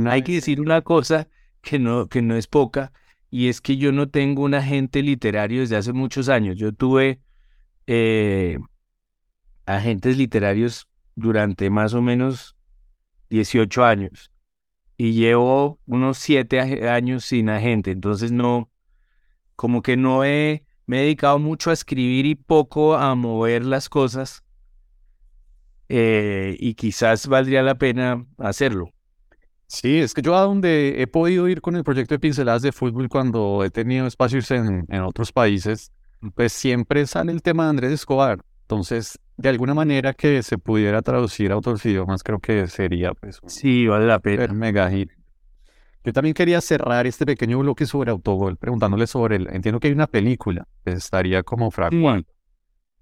Hay 0.07 0.23
que 0.23 0.33
decir 0.33 0.59
una 0.59 0.81
cosa 0.81 1.27
que 1.61 1.79
no, 1.79 2.07
que 2.07 2.21
no 2.21 2.35
es 2.35 2.47
poca, 2.47 2.91
y 3.33 3.47
es 3.47 3.61
que 3.61 3.77
yo 3.77 3.91
no 3.91 4.09
tengo 4.09 4.43
un 4.43 4.53
agente 4.53 5.01
literario 5.01 5.61
desde 5.61 5.75
hace 5.75 5.91
muchos 5.91 6.29
años. 6.29 6.55
Yo 6.55 6.71
tuve 6.71 7.19
eh, 7.87 8.59
agentes 9.65 10.17
literarios 10.17 10.87
durante 11.15 11.71
más 11.71 11.95
o 11.95 12.01
menos 12.03 12.55
18 13.31 13.85
años 13.85 14.29
y 14.97 15.13
llevo 15.13 15.79
unos 15.87 16.19
7 16.19 16.87
años 16.87 17.25
sin 17.25 17.49
agente, 17.49 17.89
entonces 17.89 18.31
no, 18.31 18.69
como 19.55 19.81
que 19.81 19.97
no 19.97 20.23
he, 20.23 20.63
me 20.85 20.99
he 20.99 21.01
dedicado 21.01 21.39
mucho 21.39 21.71
a 21.71 21.73
escribir 21.73 22.27
y 22.27 22.35
poco 22.35 22.95
a 22.95 23.15
mover 23.15 23.65
las 23.65 23.89
cosas 23.89 24.43
eh, 25.89 26.55
y 26.59 26.75
quizás 26.75 27.25
valdría 27.25 27.63
la 27.63 27.79
pena 27.79 28.27
hacerlo. 28.37 28.92
Sí, 29.67 29.99
es 29.99 30.13
que 30.13 30.21
yo 30.21 30.35
a 30.35 30.41
donde 30.41 31.01
he 31.01 31.07
podido 31.07 31.47
ir 31.47 31.61
con 31.61 31.75
el 31.75 31.83
proyecto 31.83 32.13
de 32.15 32.19
pinceladas 32.19 32.61
de 32.61 32.71
fútbol 32.71 33.09
cuando 33.09 33.63
he 33.63 33.69
tenido 33.71 34.05
espacios 34.05 34.49
en, 34.51 34.85
en 34.87 35.01
otros 35.01 35.31
países, 35.31 35.91
pues 36.35 36.53
siempre 36.53 37.07
sale 37.07 37.31
el 37.31 37.41
tema 37.41 37.63
de 37.63 37.69
Andrés 37.71 37.91
Escobar. 37.91 38.39
Entonces, 38.61 39.19
de 39.37 39.49
alguna 39.49 39.73
manera 39.73 40.13
que 40.13 40.43
se 40.43 40.57
pudiera 40.57 41.01
traducir 41.01 41.51
a 41.51 41.57
otros 41.57 41.85
idiomas, 41.85 42.23
creo 42.23 42.39
que 42.39 42.67
sería 42.67 43.13
pues 43.13 43.39
sí, 43.47 43.87
vale 43.87 44.05
la 44.05 44.19
pena. 44.19 44.47
mega 44.53 44.89
hit. 44.89 45.11
Yo 46.03 46.11
también 46.11 46.33
quería 46.33 46.59
cerrar 46.59 47.07
este 47.07 47.25
pequeño 47.25 47.59
bloque 47.59 47.85
sobre 47.85 48.11
Autogol 48.11 48.57
preguntándole 48.57 49.07
sobre 49.07 49.37
él. 49.37 49.47
Entiendo 49.51 49.79
que 49.79 49.87
hay 49.87 49.93
una 49.93 50.07
película 50.07 50.67
que 50.83 50.91
estaría 50.91 51.43
como 51.43 51.71
fragmento. 51.71 52.31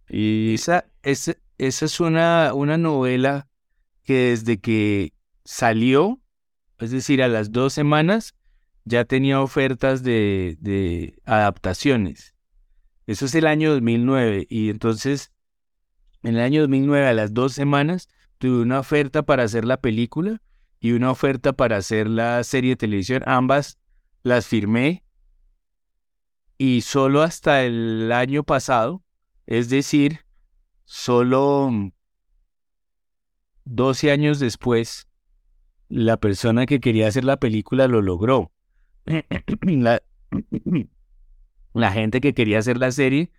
Y 0.07 0.53
esa, 0.53 0.85
esa, 1.01 1.33
esa 1.57 1.85
es 1.85 1.99
una, 1.99 2.53
una 2.53 2.77
novela 2.77 3.47
que 4.03 4.29
desde 4.31 4.59
que 4.59 5.13
salió, 5.43 6.19
es 6.81 6.91
decir, 6.91 7.21
a 7.21 7.27
las 7.27 7.51
dos 7.51 7.73
semanas, 7.73 8.33
ya 8.85 9.05
tenía 9.05 9.41
ofertas 9.41 10.03
de, 10.03 11.19
adaptaciones. 11.25 12.35
Eso 13.05 13.25
es 13.25 13.35
el 13.35 13.45
año 13.45 13.71
2009. 13.71 14.47
Y 14.49 14.69
entonces, 14.69 15.31
en 16.23 16.35
el 16.35 16.41
año 16.41 16.61
2009, 16.61 17.07
a 17.07 17.13
las 17.13 17.33
dos 17.33 17.53
semanas, 17.53 18.09
tuve 18.39 18.61
una 18.63 18.79
oferta 18.79 19.21
para 19.23 19.43
hacer 19.43 19.65
la 19.65 19.77
película 19.77 20.41
y 20.79 20.93
una 20.93 21.11
oferta 21.11 21.53
para 21.53 21.77
hacer 21.77 22.07
la 22.07 22.43
serie 22.43 22.71
de 22.71 22.77
televisión. 22.77 23.21
Ambas 23.27 23.77
las 24.23 24.47
firmé. 24.47 25.03
Y 26.57 26.81
solo 26.81 27.21
hasta 27.21 27.63
el 27.63 28.11
año 28.11 28.43
pasado, 28.43 29.03
es 29.45 29.69
decir, 29.69 30.21
solo 30.85 31.91
12 33.65 34.11
años 34.11 34.39
después, 34.39 35.07
la 35.91 36.17
persona 36.17 36.65
que 36.65 36.79
quería 36.79 37.07
hacer 37.07 37.25
la 37.25 37.37
película 37.37 37.87
lo 37.87 38.01
logró. 38.01 38.51
la, 41.73 41.91
gente 41.91 42.21
que 42.21 42.33
quería 42.33 42.59
hacer 42.59 42.77
la 42.77 42.91
serie 42.91 43.31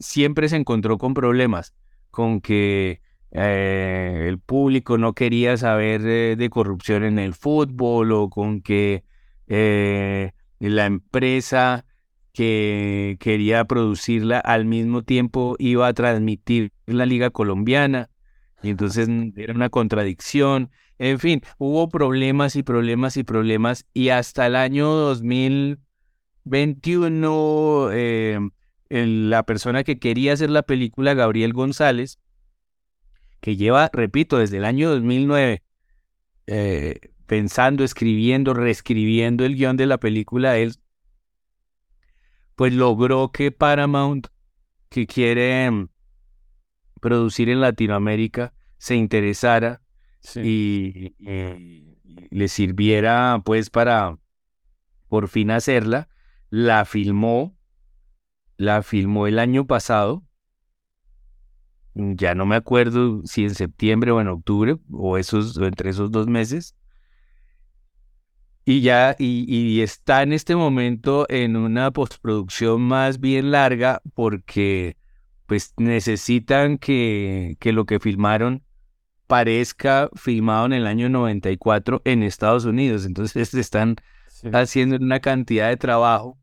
siempre 0.00 0.48
se 0.48 0.56
encontró 0.56 0.98
con 0.98 1.14
problemas, 1.14 1.74
con 2.10 2.40
que 2.40 3.00
eh, 3.30 4.26
el 4.28 4.38
público 4.38 4.98
no 4.98 5.12
quería 5.12 5.56
saber 5.56 6.02
de 6.02 6.50
corrupción 6.50 7.04
en 7.04 7.18
el 7.18 7.34
fútbol 7.34 8.12
o 8.12 8.28
con 8.28 8.60
que 8.60 9.04
eh, 9.46 10.32
la 10.58 10.86
empresa 10.86 11.84
que 12.32 13.16
quería 13.20 13.64
producirla 13.64 14.38
al 14.38 14.64
mismo 14.64 15.02
tiempo 15.02 15.56
iba 15.58 15.86
a 15.86 15.92
transmitir 15.92 16.72
la 16.86 17.06
liga 17.06 17.30
colombiana 17.30 18.10
y 18.62 18.70
entonces 18.70 19.08
era 19.36 19.54
una 19.54 19.70
contradicción. 19.70 20.70
En 20.98 21.18
fin, 21.18 21.42
hubo 21.58 21.88
problemas 21.88 22.56
y 22.56 22.62
problemas 22.62 23.16
y 23.16 23.22
problemas 23.22 23.86
y 23.94 24.08
hasta 24.08 24.46
el 24.46 24.56
año 24.56 24.88
2000 24.88 25.78
21, 26.48 27.90
eh, 27.92 28.40
la 28.88 29.42
persona 29.44 29.84
que 29.84 29.98
quería 29.98 30.32
hacer 30.32 30.50
la 30.50 30.62
película, 30.62 31.14
Gabriel 31.14 31.52
González, 31.52 32.18
que 33.40 33.56
lleva, 33.56 33.90
repito, 33.92 34.38
desde 34.38 34.56
el 34.56 34.64
año 34.64 34.90
2009, 34.90 35.62
eh, 36.46 37.00
pensando, 37.26 37.84
escribiendo, 37.84 38.54
reescribiendo 38.54 39.44
el 39.44 39.56
guion 39.56 39.76
de 39.76 39.86
la 39.86 39.98
película, 39.98 40.56
él 40.56 40.74
pues 42.56 42.72
logró 42.72 43.30
que 43.30 43.52
Paramount, 43.52 44.28
que 44.88 45.06
quiere 45.06 45.70
mm, 45.70 45.88
producir 47.00 47.50
en 47.50 47.60
Latinoamérica, 47.60 48.52
se 48.78 48.96
interesara 48.96 49.82
y, 50.36 51.14
le 52.30 52.48
sirviera 52.48 53.40
pues 53.44 53.70
para 53.70 54.18
por 55.08 55.28
fin 55.28 55.50
hacerla 55.50 56.08
la 56.50 56.84
filmó, 56.84 57.56
la 58.56 58.82
filmó 58.82 59.26
el 59.26 59.38
año 59.38 59.66
pasado, 59.66 60.24
ya 61.94 62.34
no 62.34 62.46
me 62.46 62.56
acuerdo 62.56 63.22
si 63.24 63.44
en 63.44 63.54
septiembre 63.54 64.10
o 64.12 64.20
en 64.20 64.28
octubre, 64.28 64.76
o, 64.90 65.18
esos, 65.18 65.56
entre 65.58 65.90
esos 65.90 66.10
dos 66.10 66.26
meses, 66.26 66.74
y 68.64 68.82
ya, 68.82 69.16
y, 69.18 69.80
está 69.80 70.22
en 70.22 70.32
este 70.32 70.54
momento 70.54 71.26
en 71.30 71.56
una 71.56 71.90
postproducción 71.90 72.82
más 72.82 73.18
bien 73.18 73.50
larga 73.50 74.02
porque 74.14 74.96
pues 75.46 75.72
necesitan 75.78 76.76
que, 76.76 77.56
que 77.60 77.72
lo 77.72 77.86
que 77.86 77.98
filmaron 77.98 78.62
parezca 79.28 80.10
filmado 80.16 80.66
en 80.66 80.72
el 80.72 80.86
año 80.86 81.08
94 81.08 82.02
en 82.04 82.24
Estados 82.24 82.64
Unidos. 82.64 83.04
Entonces 83.04 83.54
están 83.54 83.96
haciendo 84.52 84.96
una 84.96 85.20
cantidad 85.20 85.68
de 85.68 85.76
trabajo. 85.76 86.38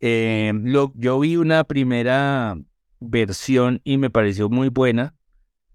Eh, 0.00 0.52
yo 0.94 1.20
vi 1.20 1.36
una 1.36 1.64
primera 1.64 2.58
versión 3.00 3.80
y 3.84 3.96
me 3.96 4.10
pareció 4.10 4.50
muy 4.50 4.68
buena 4.68 5.14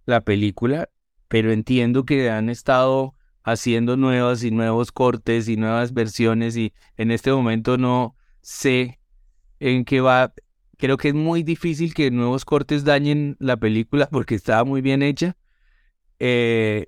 la 0.05 0.21
película, 0.21 0.89
pero 1.27 1.51
entiendo 1.51 2.05
que 2.05 2.29
han 2.29 2.49
estado 2.49 3.15
haciendo 3.43 3.97
nuevas 3.97 4.43
y 4.43 4.51
nuevos 4.51 4.91
cortes 4.91 5.47
y 5.47 5.55
nuevas 5.57 5.93
versiones 5.93 6.55
y 6.57 6.73
en 6.97 7.11
este 7.11 7.31
momento 7.31 7.77
no 7.77 8.15
sé 8.41 8.99
en 9.59 9.85
qué 9.85 10.01
va, 10.01 10.33
creo 10.77 10.97
que 10.97 11.09
es 11.09 11.13
muy 11.13 11.43
difícil 11.43 11.93
que 11.93 12.11
nuevos 12.11 12.45
cortes 12.45 12.83
dañen 12.83 13.37
la 13.39 13.57
película 13.57 14.07
porque 14.11 14.35
estaba 14.35 14.63
muy 14.63 14.81
bien 14.81 15.01
hecha. 15.01 15.37
Eh, 16.23 16.85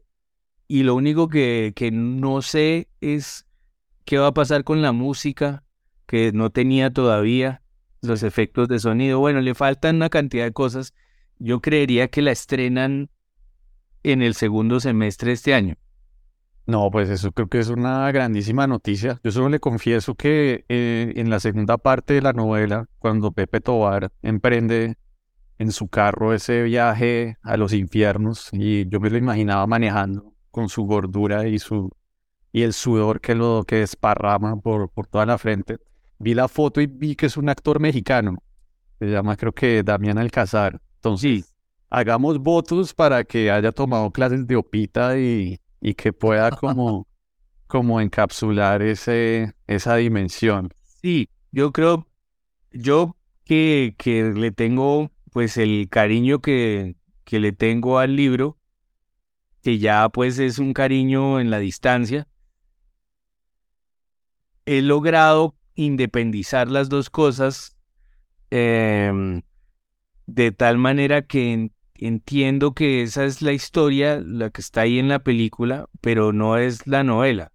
y 0.67 0.83
lo 0.83 0.93
único 0.93 1.27
que, 1.27 1.73
que 1.75 1.89
no 1.89 2.43
sé 2.43 2.87
es 3.01 3.47
qué 4.05 4.19
va 4.19 4.27
a 4.27 4.33
pasar 4.33 4.63
con 4.63 4.83
la 4.83 4.91
música, 4.91 5.63
que 6.05 6.31
no 6.31 6.51
tenía 6.51 6.93
todavía 6.93 7.63
los 8.03 8.21
efectos 8.21 8.67
de 8.67 8.77
sonido. 8.77 9.19
Bueno, 9.19 9.41
le 9.41 9.55
faltan 9.55 9.95
una 9.95 10.09
cantidad 10.09 10.45
de 10.45 10.53
cosas. 10.53 10.93
Yo 11.39 11.61
creería 11.61 12.09
que 12.09 12.21
la 12.21 12.31
estrenan 12.31 13.09
en 14.03 14.21
el 14.21 14.35
segundo 14.35 14.79
semestre 14.79 15.29
de 15.29 15.33
este 15.33 15.55
año. 15.55 15.77
No, 16.67 16.91
pues 16.91 17.09
eso 17.09 17.31
creo 17.31 17.47
que 17.47 17.57
es 17.57 17.69
una 17.69 18.11
grandísima 18.11 18.67
noticia. 18.67 19.19
Yo 19.23 19.31
solo 19.31 19.49
le 19.49 19.59
confieso 19.59 20.13
que 20.13 20.63
eh, 20.69 21.11
en 21.15 21.31
la 21.31 21.39
segunda 21.39 21.79
parte 21.79 22.13
de 22.13 22.21
la 22.21 22.33
novela, 22.33 22.87
cuando 22.99 23.31
Pepe 23.31 23.61
Tobar 23.61 24.11
emprende 24.21 24.95
en 25.57 25.71
su 25.71 25.87
carro 25.87 26.33
ese 26.33 26.63
viaje 26.63 27.37
a 27.41 27.57
los 27.57 27.73
infiernos, 27.73 28.49
y 28.51 28.87
yo 28.89 28.99
me 28.99 29.09
lo 29.09 29.17
imaginaba 29.17 29.65
manejando 29.67 30.33
con 30.51 30.69
su 30.69 30.83
gordura 30.83 31.47
y 31.47 31.59
su 31.59 31.89
y 32.53 32.61
el 32.61 32.73
sudor 32.73 33.19
que 33.19 33.33
lo 33.33 33.63
que 33.67 33.77
desparrama 33.77 34.55
por, 34.55 34.89
por 34.89 35.07
toda 35.07 35.25
la 35.25 35.37
frente. 35.37 35.79
Vi 36.19 36.35
la 36.35 36.47
foto 36.47 36.79
y 36.79 36.85
vi 36.85 37.15
que 37.15 37.25
es 37.25 37.35
un 37.35 37.49
actor 37.49 37.79
mexicano. 37.79 38.37
Se 38.99 39.07
llama 39.07 39.35
creo 39.35 39.51
que 39.51 39.81
Damián 39.81 40.19
Alcázar. 40.19 40.79
Entonces, 40.97 41.53
hagamos 41.89 42.37
votos 42.39 42.93
para 42.93 43.23
que 43.23 43.49
haya 43.49 43.71
tomado 43.71 44.11
clases 44.11 44.45
de 44.45 44.55
opita 44.55 45.17
y, 45.17 45.59
y 45.81 45.95
que 45.95 46.13
pueda 46.13 46.51
como, 46.51 47.07
como 47.67 47.99
encapsular 47.99 48.83
ese, 48.83 49.53
esa 49.65 49.95
dimensión. 49.95 50.69
Sí, 51.01 51.29
yo 51.51 51.71
creo, 51.71 52.07
yo 52.71 53.17
que, 53.45 53.95
que 53.97 54.25
le 54.25 54.51
tengo 54.51 55.09
pues 55.33 55.57
el 55.57 55.89
cariño 55.89 56.39
que, 56.39 56.95
que 57.25 57.39
le 57.39 57.51
tengo 57.51 57.97
al 57.97 58.15
libro, 58.15 58.57
que 59.63 59.79
ya 59.79 60.07
pues 60.09 60.37
es 60.39 60.59
un 60.59 60.73
cariño 60.73 61.39
en 61.39 61.49
la 61.49 61.59
distancia, 61.59 62.27
he 64.65 64.81
logrado 64.81 65.55
independizar 65.75 66.69
las 66.69 66.87
dos 66.87 67.09
cosas 67.09 67.75
em, 68.51 69.41
de 70.27 70.51
tal 70.51 70.77
manera 70.77 71.23
que 71.23 71.71
entiendo 71.95 72.73
que 72.73 73.01
esa 73.01 73.25
es 73.25 73.41
la 73.41 73.53
historia, 73.53 74.21
la 74.23 74.51
que 74.51 74.61
está 74.61 74.81
ahí 74.81 74.99
en 74.99 75.07
la 75.07 75.19
película, 75.19 75.89
pero 76.01 76.31
no 76.31 76.57
es 76.57 76.85
la 76.85 77.03
novela. 77.03 77.51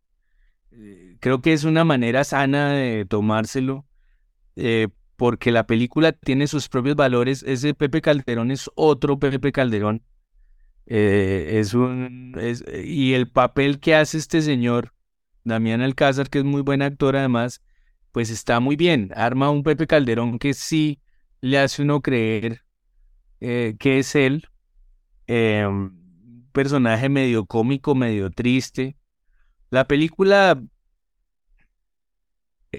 Eh, 0.73 1.17
creo 1.21 1.41
que 1.41 1.53
es 1.53 1.65
una 1.65 1.85
manera 1.85 2.25
sana 2.25 2.73
de 2.73 3.05
tomárselo, 3.05 3.87
eh, 4.57 4.89
porque 5.19 5.51
la 5.51 5.67
película 5.67 6.13
tiene 6.13 6.47
sus 6.47 6.69
propios 6.69 6.95
valores. 6.95 7.43
Ese 7.43 7.75
Pepe 7.75 8.01
Calderón 8.01 8.53
es 8.53 8.71
otro 8.77 9.19
Pepe 9.19 9.51
Calderón. 9.51 10.05
Eh, 10.87 11.59
es 11.59 11.75
un, 11.75 12.37
y 12.85 13.15
el 13.15 13.29
papel 13.29 13.81
que 13.81 13.97
hace 13.97 14.17
este 14.17 14.43
señor 14.43 14.95
Damián 15.43 15.81
Alcázar, 15.81 16.31
que 16.31 16.39
es 16.39 16.45
muy 16.45 16.63
buen 16.63 16.83
actor 16.83 17.17
además, 17.17 17.63
pues 18.13 18.31
está 18.31 18.61
muy 18.61 18.77
bien. 18.77 19.11
Arma 19.17 19.51
un 19.51 19.65
Pepe 19.65 19.89
Calderón 19.89 20.39
que 20.39 20.55
sí 20.55 21.01
le 21.41 21.59
hace 21.59 21.83
uno 21.83 22.01
creer 22.01 22.63
eh, 23.41 23.75
que 23.77 23.99
es 23.99 24.15
él. 24.15 24.47
Eh, 25.27 25.67
un 25.67 26.49
personaje 26.53 27.09
medio 27.09 27.45
cómico, 27.45 27.97
medio 27.97 28.31
triste. 28.31 28.97
La 29.69 29.89
película, 29.89 30.63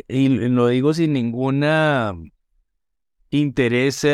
y 0.08 0.30
lo 0.30 0.68
digo 0.68 0.94
sin 0.94 1.14
ninguna 1.14 2.16
interés 3.32 4.06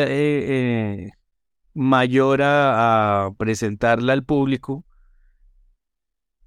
mayor 1.74 2.40
a 2.42 3.30
presentarla 3.36 4.12
al 4.12 4.24
público, 4.24 4.84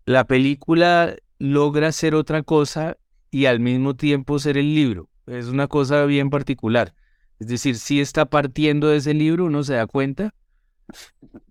la 0.05 0.25
película 0.25 1.15
logra 1.37 1.91
ser 1.91 2.15
otra 2.15 2.43
cosa 2.43 2.97
y 3.31 3.45
al 3.45 3.59
mismo 3.59 3.95
tiempo 3.95 4.39
ser 4.39 4.57
el 4.57 4.73
libro. 4.73 5.09
Es 5.27 5.47
una 5.47 5.67
cosa 5.67 6.05
bien 6.05 6.29
particular. 6.29 6.95
Es 7.39 7.47
decir, 7.47 7.77
si 7.77 8.01
está 8.01 8.25
partiendo 8.25 8.87
de 8.87 8.97
ese 8.97 9.13
libro, 9.13 9.45
uno 9.45 9.63
se 9.63 9.75
da 9.75 9.85
cuenta 9.87 10.33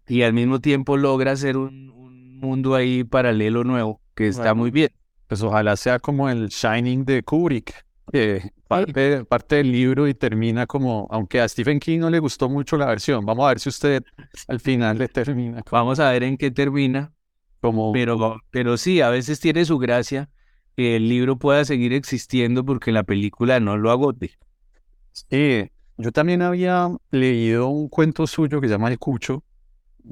y 0.06 0.22
al 0.22 0.32
mismo 0.32 0.60
tiempo 0.60 0.96
logra 0.96 1.36
ser 1.36 1.56
un, 1.56 1.96
mundo 2.38 2.76
ahí 2.76 3.02
paralelo 3.02 3.64
nuevo, 3.64 4.00
que 4.14 4.28
está 4.28 4.54
muy 4.54 4.70
bien. 4.70 4.90
Pues 5.28 5.42
ojalá 5.42 5.76
sea 5.76 5.98
como 5.98 6.28
el 6.28 6.48
Shining 6.48 7.04
de 7.04 7.22
Kubrick, 7.22 7.84
que 8.10 8.50
parte, 8.66 9.24
parte, 9.26 9.56
del 9.56 9.70
libro 9.70 10.08
y 10.08 10.14
termina 10.14 10.66
como, 10.66 11.06
aunque 11.10 11.40
a 11.40 11.48
Stephen 11.48 11.78
King 11.78 12.00
no 12.00 12.08
le 12.08 12.18
gustó 12.18 12.48
mucho 12.48 12.78
la 12.78 12.86
versión, 12.86 13.24
vamos 13.26 13.44
a 13.44 13.48
ver 13.48 13.60
si 13.60 13.68
usted 13.68 14.02
al 14.48 14.58
final 14.58 14.96
le 14.96 15.08
termina. 15.08 15.62
Vamos 15.70 16.00
a 16.00 16.10
ver 16.10 16.22
en 16.22 16.38
qué 16.38 16.50
termina, 16.50 17.12
pero, 17.92 18.40
pero 18.50 18.76
sí, 18.78 19.02
a 19.02 19.10
veces 19.10 19.38
tiene 19.38 19.66
su 19.66 19.78
gracia 19.78 20.30
que 20.74 20.96
el 20.96 21.08
libro 21.08 21.38
pueda 21.38 21.64
seguir 21.66 21.92
existiendo 21.92 22.64
porque 22.64 22.90
la 22.90 23.02
película 23.02 23.60
no 23.60 23.76
lo 23.76 23.90
agote. 23.90 24.38
Sí, 25.12 25.70
yo 25.98 26.12
también 26.12 26.40
había 26.40 26.88
leído 27.10 27.68
un 27.68 27.88
cuento 27.88 28.26
suyo 28.26 28.60
que 28.60 28.68
se 28.68 28.74
llama 28.74 28.88
El 28.88 28.98
Cucho, 28.98 29.44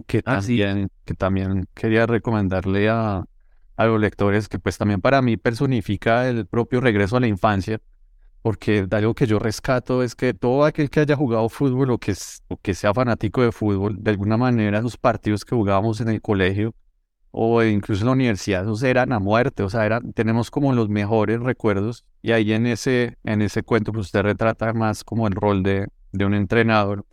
que, 0.07 0.19
ah, 0.19 0.41
también, 0.41 0.91
que 1.05 1.15
también 1.15 1.69
quería 1.73 2.05
recomendarle 2.05 2.91
a, 2.91 3.25
a 3.77 3.87
los 3.87 4.01
lectores, 4.01 4.49
que 4.49 4.59
pues 4.59 4.79
también 4.79 5.01
para 5.01 5.23
mí 5.23 5.37
personifica 5.37 6.29
el 6.29 6.47
propio 6.47 6.81
regreso 6.81 7.17
a 7.17 7.21
la 7.21 7.27
infancia, 7.27 7.81
porque 8.43 8.87
algo 8.91 9.15
que 9.15 9.27
yo 9.27 9.39
rescato 9.39 10.03
es 10.03 10.15
que 10.15 10.33
todo 10.33 10.65
aquel 10.65 10.89
que 10.89 11.01
haya 11.01 11.17
jugado 11.17 11.49
fútbol 11.49 11.91
o 11.91 11.99
que, 11.99 12.15
o 12.49 12.57
que 12.57 12.75
sea 12.75 12.95
fanático 12.95 13.43
de 13.43 13.53
fútbol, 13.53 13.97
de 13.99 14.11
alguna 14.13 14.37
manera 14.37 14.79
esos 14.79 14.97
partidos 14.97 15.45
que 15.45 15.55
jugábamos 15.55 16.01
en 16.01 16.09
el 16.09 16.23
colegio, 16.23 16.75
o 17.39 17.63
incluso 17.63 18.03
en 18.03 18.07
la 18.07 18.13
universidad, 18.13 18.63
esos 18.63 18.83
eran 18.83 19.13
a 19.13 19.19
muerte, 19.19 19.63
o 19.63 19.69
sea, 19.69 19.85
eran, 19.85 20.13
tenemos 20.15 20.51
como 20.51 20.73
los 20.73 20.89
mejores 20.89 21.41
recuerdos 21.41 22.05
y 22.23 22.33
ahí 22.33 22.53
en 22.53 22.67
ese, 22.67 23.19
en 23.25 23.43
ese 23.43 23.63
cuento 23.63 23.93
pues 23.93 24.07
usted 24.07 24.23
retrata 24.23 24.73
más 24.73 25.05
como 25.05 25.27
el 25.27 25.35
rol 25.35 25.63
de, 25.63 25.89
de 26.13 26.25
un 26.25 26.33
entrenador, 26.33 27.05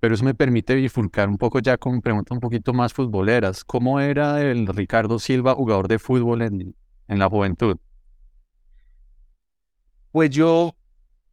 pero 0.00 0.14
eso 0.14 0.24
me 0.24 0.34
permite 0.34 0.74
bifurcar 0.74 1.28
un 1.28 1.38
poco 1.38 1.58
ya 1.58 1.76
con 1.76 2.00
preguntas 2.00 2.34
un 2.34 2.40
poquito 2.40 2.72
más 2.72 2.92
futboleras. 2.92 3.64
¿Cómo 3.64 4.00
era 4.00 4.40
el 4.42 4.66
Ricardo 4.66 5.18
Silva 5.18 5.54
jugador 5.54 5.88
de 5.88 5.98
fútbol 5.98 6.42
en, 6.42 6.74
en 7.08 7.18
la 7.18 7.28
juventud? 7.28 7.76
Pues 10.12 10.30
yo 10.30 10.74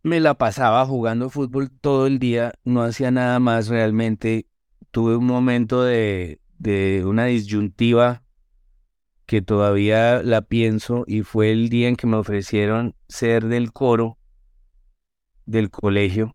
me 0.03 0.19
la 0.19 0.35
pasaba 0.35 0.85
jugando 0.85 1.29
fútbol 1.29 1.71
todo 1.71 2.07
el 2.07 2.19
día, 2.19 2.53
no 2.63 2.83
hacía 2.83 3.11
nada 3.11 3.39
más 3.39 3.67
realmente. 3.67 4.47
Tuve 4.91 5.15
un 5.15 5.25
momento 5.25 5.83
de, 5.83 6.39
de 6.57 7.03
una 7.05 7.25
disyuntiva 7.25 8.23
que 9.25 9.41
todavía 9.41 10.21
la 10.21 10.41
pienso 10.41 11.03
y 11.07 11.23
fue 11.23 11.51
el 11.51 11.69
día 11.69 11.87
en 11.87 11.95
que 11.95 12.07
me 12.07 12.17
ofrecieron 12.17 12.95
ser 13.07 13.45
del 13.45 13.73
coro 13.73 14.17
del 15.45 15.69
colegio, 15.69 16.34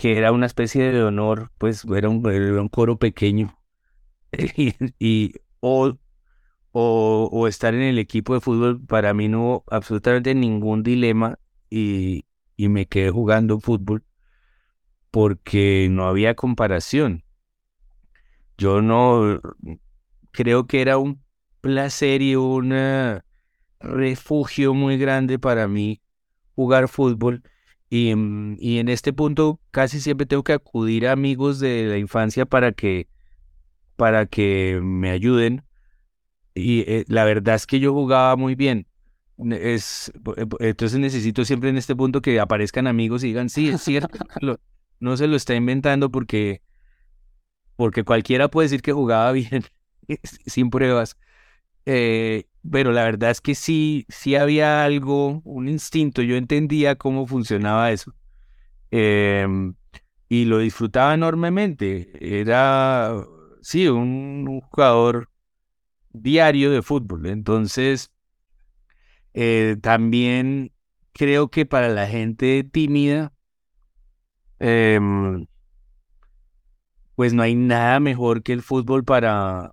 que 0.00 0.16
era 0.16 0.32
una 0.32 0.46
especie 0.46 0.92
de 0.92 1.02
honor, 1.02 1.52
pues 1.58 1.84
era 1.94 2.08
un, 2.08 2.68
coro 2.70 2.98
pequeño, 2.98 3.54
y, 4.98 5.34
o, 5.60 5.98
o, 6.72 7.46
estar 7.46 7.74
en 7.74 7.82
el 7.82 7.98
equipo 7.98 8.32
de 8.32 8.40
fútbol, 8.40 8.80
para 8.86 9.12
mí 9.12 9.28
no 9.28 9.42
hubo 9.42 9.64
absolutamente 9.70 10.34
ningún 10.34 10.82
dilema 10.82 11.38
y, 11.68 12.24
y 12.56 12.68
me 12.70 12.86
quedé 12.86 13.10
jugando 13.10 13.60
fútbol 13.60 14.02
porque 15.10 15.88
no 15.90 16.08
había 16.08 16.34
comparación. 16.34 17.22
Yo 18.56 18.80
no, 18.80 19.38
creo 20.30 20.66
que 20.66 20.80
era 20.80 20.96
un 20.96 21.22
placer 21.60 22.22
y 22.22 22.36
un 22.36 22.72
eh, 22.72 23.20
refugio 23.80 24.72
muy 24.72 24.96
grande 24.96 25.38
para 25.38 25.68
mí 25.68 26.00
jugar 26.54 26.88
fútbol. 26.88 27.42
Y, 27.92 28.14
y, 28.60 28.78
en 28.78 28.88
este 28.88 29.12
punto 29.12 29.58
casi 29.72 30.00
siempre 30.00 30.24
tengo 30.24 30.44
que 30.44 30.52
acudir 30.52 31.08
a 31.08 31.12
amigos 31.12 31.58
de 31.58 31.86
la 31.86 31.98
infancia 31.98 32.46
para 32.46 32.70
que, 32.70 33.08
para 33.96 34.26
que 34.26 34.78
me 34.80 35.10
ayuden. 35.10 35.64
Y 36.54 36.80
eh, 36.82 37.04
la 37.08 37.24
verdad 37.24 37.56
es 37.56 37.66
que 37.66 37.80
yo 37.80 37.92
jugaba 37.92 38.36
muy 38.36 38.54
bien. 38.54 38.86
Es, 39.50 40.12
eh, 40.36 40.46
entonces 40.60 41.00
necesito 41.00 41.44
siempre 41.44 41.70
en 41.70 41.78
este 41.78 41.96
punto 41.96 42.22
que 42.22 42.38
aparezcan 42.38 42.86
amigos 42.86 43.24
y 43.24 43.28
digan, 43.28 43.48
sí, 43.48 43.70
es 43.70 43.80
cierto, 43.82 44.18
no 45.00 45.16
se 45.16 45.26
lo 45.26 45.34
está 45.34 45.56
inventando 45.56 46.10
porque, 46.10 46.62
porque 47.74 48.04
cualquiera 48.04 48.48
puede 48.48 48.66
decir 48.66 48.82
que 48.82 48.92
jugaba 48.92 49.32
bien 49.32 49.64
sin 50.46 50.70
pruebas. 50.70 51.16
Eh, 51.86 52.44
pero 52.68 52.92
la 52.92 53.04
verdad 53.04 53.30
es 53.30 53.40
que 53.40 53.54
sí, 53.54 54.06
sí 54.08 54.36
había 54.36 54.84
algo, 54.84 55.42
un 55.44 55.68
instinto, 55.68 56.22
yo 56.22 56.36
entendía 56.36 56.96
cómo 56.96 57.26
funcionaba 57.26 57.92
eso. 57.92 58.14
Em, 58.90 59.74
y 60.28 60.44
lo 60.46 60.58
disfrutaba 60.58 61.14
enormemente. 61.14 62.10
Era, 62.20 63.14
sí, 63.62 63.88
un, 63.88 64.60
jugador 64.62 65.30
diario 66.12 66.70
de 66.70 66.82
fútbol. 66.82 67.26
Entonces, 67.26 68.12
eh, 69.34 69.76
también 69.80 70.72
creo 71.12 71.48
que 71.50 71.66
para 71.66 71.88
la 71.88 72.06
gente 72.06 72.64
tímida, 72.64 73.32
Em, 74.60 75.46
pues 77.14 77.32
no 77.32 77.42
hay 77.42 77.54
nada 77.54 77.98
mejor 77.98 78.42
que 78.42 78.52
el 78.52 78.62
fútbol 78.62 79.04
para, 79.04 79.72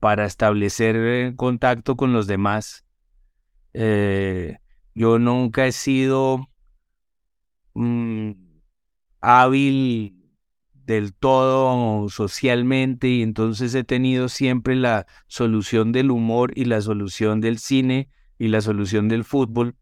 para 0.00 0.24
establecer 0.24 0.96
eh, 0.96 1.34
contacto 1.36 1.96
con 1.96 2.12
los 2.12 2.26
demás. 2.26 2.84
Eh, 3.72 4.58
yo 4.94 5.18
nunca 5.18 5.66
he 5.66 5.72
sido 5.72 6.48
mm, 7.74 8.32
hábil 9.20 10.16
del 10.86 11.12
todo 11.14 12.08
socialmente 12.08 13.08
y 13.08 13.22
entonces 13.22 13.74
he 13.74 13.82
tenido 13.82 14.28
siempre 14.28 14.76
la 14.76 15.06
solución 15.26 15.92
del 15.92 16.10
humor 16.10 16.52
y 16.54 16.64
la 16.66 16.80
solución 16.80 17.40
del 17.40 17.58
cine 17.58 18.08
y 18.38 18.48
la 18.48 18.60
solución 18.60 19.08
del 19.08 19.24
fútbol. 19.24 19.74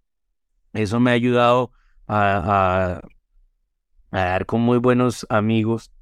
Eso 0.73 0.99
me 0.99 1.11
ha 1.11 1.15
ayudado 1.15 1.73
a, 2.07 3.01
a, 4.11 4.19
dar 4.19 4.47
con 4.47 4.63
muy 4.63 4.79
buenos 4.79 5.27
amigos 5.29 5.93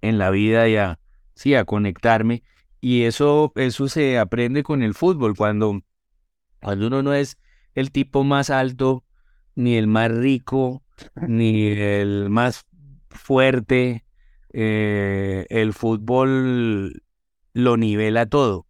en 0.00 0.18
la 0.18 0.30
vida 0.30 0.68
y 0.68 0.76
a, 0.76 1.00
sí, 1.34 1.54
a 1.54 1.64
conectarme. 1.64 2.42
Y 2.80 3.02
eso, 3.02 3.52
eso 3.56 3.88
se 3.88 4.18
aprende 4.18 4.62
con 4.62 4.82
el 4.82 4.94
fútbol. 4.94 5.36
Cuando, 5.36 5.80
cuando 6.60 6.86
uno 6.86 7.02
no 7.02 7.14
es 7.14 7.38
el 7.74 7.90
tipo 7.90 8.24
más 8.24 8.50
alto, 8.50 9.04
ni 9.54 9.76
el 9.76 9.86
más 9.86 10.10
rico, 10.12 10.82
ni 11.26 11.66
el 11.66 12.30
más 12.30 12.66
fuerte, 13.10 14.04
eh, 14.52 15.46
el 15.50 15.72
fútbol 15.72 17.02
lo 17.52 17.76
nivela 17.76 18.26
todo, 18.26 18.66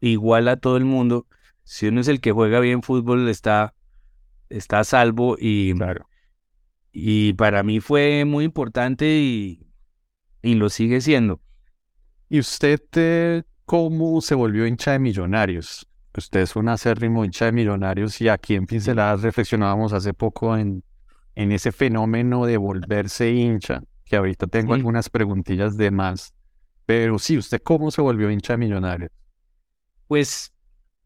igual 0.00 0.48
a 0.48 0.56
todo 0.56 0.76
el 0.76 0.84
mundo. 0.84 1.26
Si 1.62 1.86
uno 1.86 2.00
es 2.00 2.08
el 2.08 2.20
que 2.20 2.32
juega 2.32 2.60
bien 2.60 2.82
fútbol, 2.82 3.28
está, 3.28 3.74
está 4.48 4.80
a 4.80 4.84
salvo 4.84 5.36
y, 5.38 5.74
y 6.92 7.32
para 7.34 7.62
mí 7.62 7.80
fue 7.80 8.24
muy 8.24 8.44
importante 8.44 9.06
y, 9.06 9.66
y 10.42 10.54
lo 10.54 10.68
sigue 10.68 11.00
siendo. 11.00 11.40
¿Y 12.28 12.38
usted 12.38 12.80
eh, 12.94 13.42
cómo 13.64 14.20
se 14.20 14.34
volvió 14.34 14.66
hincha 14.66 14.92
de 14.92 14.98
millonarios? 14.98 15.86
Usted 16.16 16.40
es 16.40 16.56
un 16.56 16.68
acérrimo 16.68 17.24
hincha 17.24 17.46
de 17.46 17.52
millonarios 17.52 18.20
y 18.20 18.28
aquí 18.28 18.54
en 18.54 18.66
Pinceladas 18.66 19.22
reflexionábamos 19.22 19.92
hace 19.92 20.14
poco 20.14 20.56
en, 20.56 20.82
en 21.34 21.52
ese 21.52 21.72
fenómeno 21.72 22.46
de 22.46 22.56
volverse 22.56 23.30
hincha, 23.30 23.82
que 24.04 24.16
ahorita 24.16 24.46
tengo 24.46 24.74
algunas 24.74 25.10
preguntillas 25.10 25.76
de 25.76 25.90
más. 25.90 26.32
Pero 26.86 27.18
sí, 27.18 27.38
¿usted 27.38 27.60
cómo 27.62 27.90
se 27.90 28.00
volvió 28.02 28.30
hincha 28.30 28.54
de 28.54 28.58
millonarios? 28.58 29.10
Pues 30.06 30.52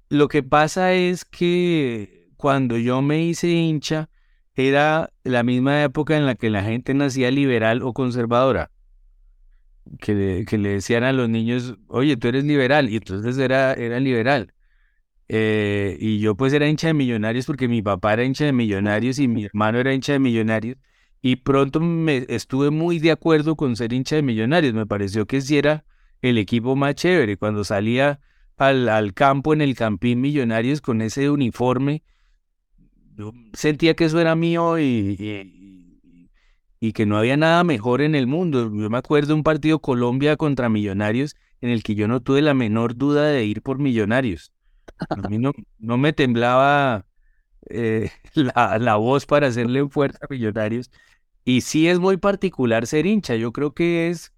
lo 0.09 0.29
que 0.29 0.43
pasa 0.43 0.93
es 0.93 1.25
que 1.25 2.29
cuando 2.37 2.77
yo 2.77 3.03
me 3.03 3.23
hice 3.23 3.49
hincha, 3.49 4.09
era 4.55 5.13
la 5.23 5.43
misma 5.43 5.83
época 5.85 6.17
en 6.17 6.27
la 6.27 6.35
que 6.35 6.51
la 6.51 6.63
gente 6.63 6.93
nacía 6.95 7.31
liberal 7.31 7.83
o 7.83 7.93
conservadora. 7.93 8.71
Que 10.01 10.15
le, 10.15 10.69
decían 10.69 11.05
a 11.05 11.13
los 11.13 11.29
niños, 11.29 11.77
oye, 11.89 12.17
tú 12.17 12.29
eres 12.29 12.45
liberal, 12.45 12.91
y 12.91 12.97
entonces 12.97 13.39
era, 13.39 13.73
era 13.75 14.01
liberal. 14.01 14.53
Eh, 15.29 15.97
y 16.01 16.21
yo 16.21 16.37
pues 16.37 16.53
era 16.55 16.69
hincha 16.69 16.89
de 16.89 16.95
millonarios 16.95 17.45
porque 17.45 17.69
mi 17.69 17.83
papá 17.83 18.15
era 18.15 18.25
hincha 18.25 18.47
de 18.47 18.53
millonarios 18.53 19.19
y 19.19 19.29
mi 19.29 19.45
hermano 19.45 19.79
era 19.79 19.93
hincha 19.93 20.13
de 20.15 20.19
millonarios. 20.19 20.79
Y 21.21 21.37
pronto 21.37 21.81
me 21.81 22.25
estuve 22.29 22.71
muy 22.71 22.99
de 22.99 23.11
acuerdo 23.11 23.57
con 23.57 23.77
ser 23.77 23.93
hincha 23.93 24.17
de 24.17 24.23
millonarios. 24.23 24.75
Me 24.75 24.87
pareció 24.87 25.27
que 25.27 25.41
si 25.41 25.59
era 25.59 25.85
el 26.23 26.39
equipo 26.39 26.77
más 26.77 26.95
chévere. 26.95 27.37
Cuando 27.37 27.65
salía 27.65 28.21
al, 28.57 29.15
campo 29.15 29.53
en 29.53 29.61
el 29.61 29.75
Campín 29.75 30.21
Millonarios 30.21 30.81
con 30.81 31.03
ese 31.03 31.31
uniforme, 31.31 32.03
yo 33.17 33.33
sentía 33.53 33.95
que 33.95 34.05
eso 34.05 34.21
era 34.21 34.35
mío 34.35 34.79
y, 34.79 35.17
y, 36.81 36.93
que 36.93 37.07
no 37.07 37.17
había 37.17 37.37
nada 37.37 37.65
mejor 37.65 38.01
en 38.01 38.15
el 38.15 38.27
mundo. 38.27 38.65
Yo 38.65 38.91
me 38.91 38.99
acuerdo 38.99 39.29
de 39.29 39.35
un 39.35 39.43
partido 39.43 39.81
Colombia 39.81 40.37
contra 40.37 40.69
Millonarios 40.69 41.37
en 41.61 41.71
el 41.71 41.83
que 41.83 41.95
yo 41.95 42.09
no 42.09 42.21
tuve 42.21 42.43
la 42.43 42.55
menor 42.55 42.97
duda 42.97 43.25
de 43.25 43.45
ir 43.45 43.63
por 43.63 43.79
Millonarios. 43.79 44.53
A 45.11 45.29
mí 45.29 45.39
no, 45.39 45.53
no 45.79 45.99
me 45.99 46.13
temblaba 46.13 47.07
eh, 47.69 48.11
la, 48.35 48.79
la, 48.79 48.97
voz 48.97 49.27
para 49.27 49.49
hacerle 49.49 49.89
fuerza 49.89 50.19
a 50.23 50.27
Millonarios. 50.31 50.91
Y 51.45 51.63
sí 51.63 51.89
es 51.89 51.99
muy 51.99 52.17
particular 52.17 52.87
ser 52.87 53.07
hincha. 53.07 53.35
Yo 53.35 53.53
creo 53.53 53.73
que 53.73 54.09
es 54.09 54.33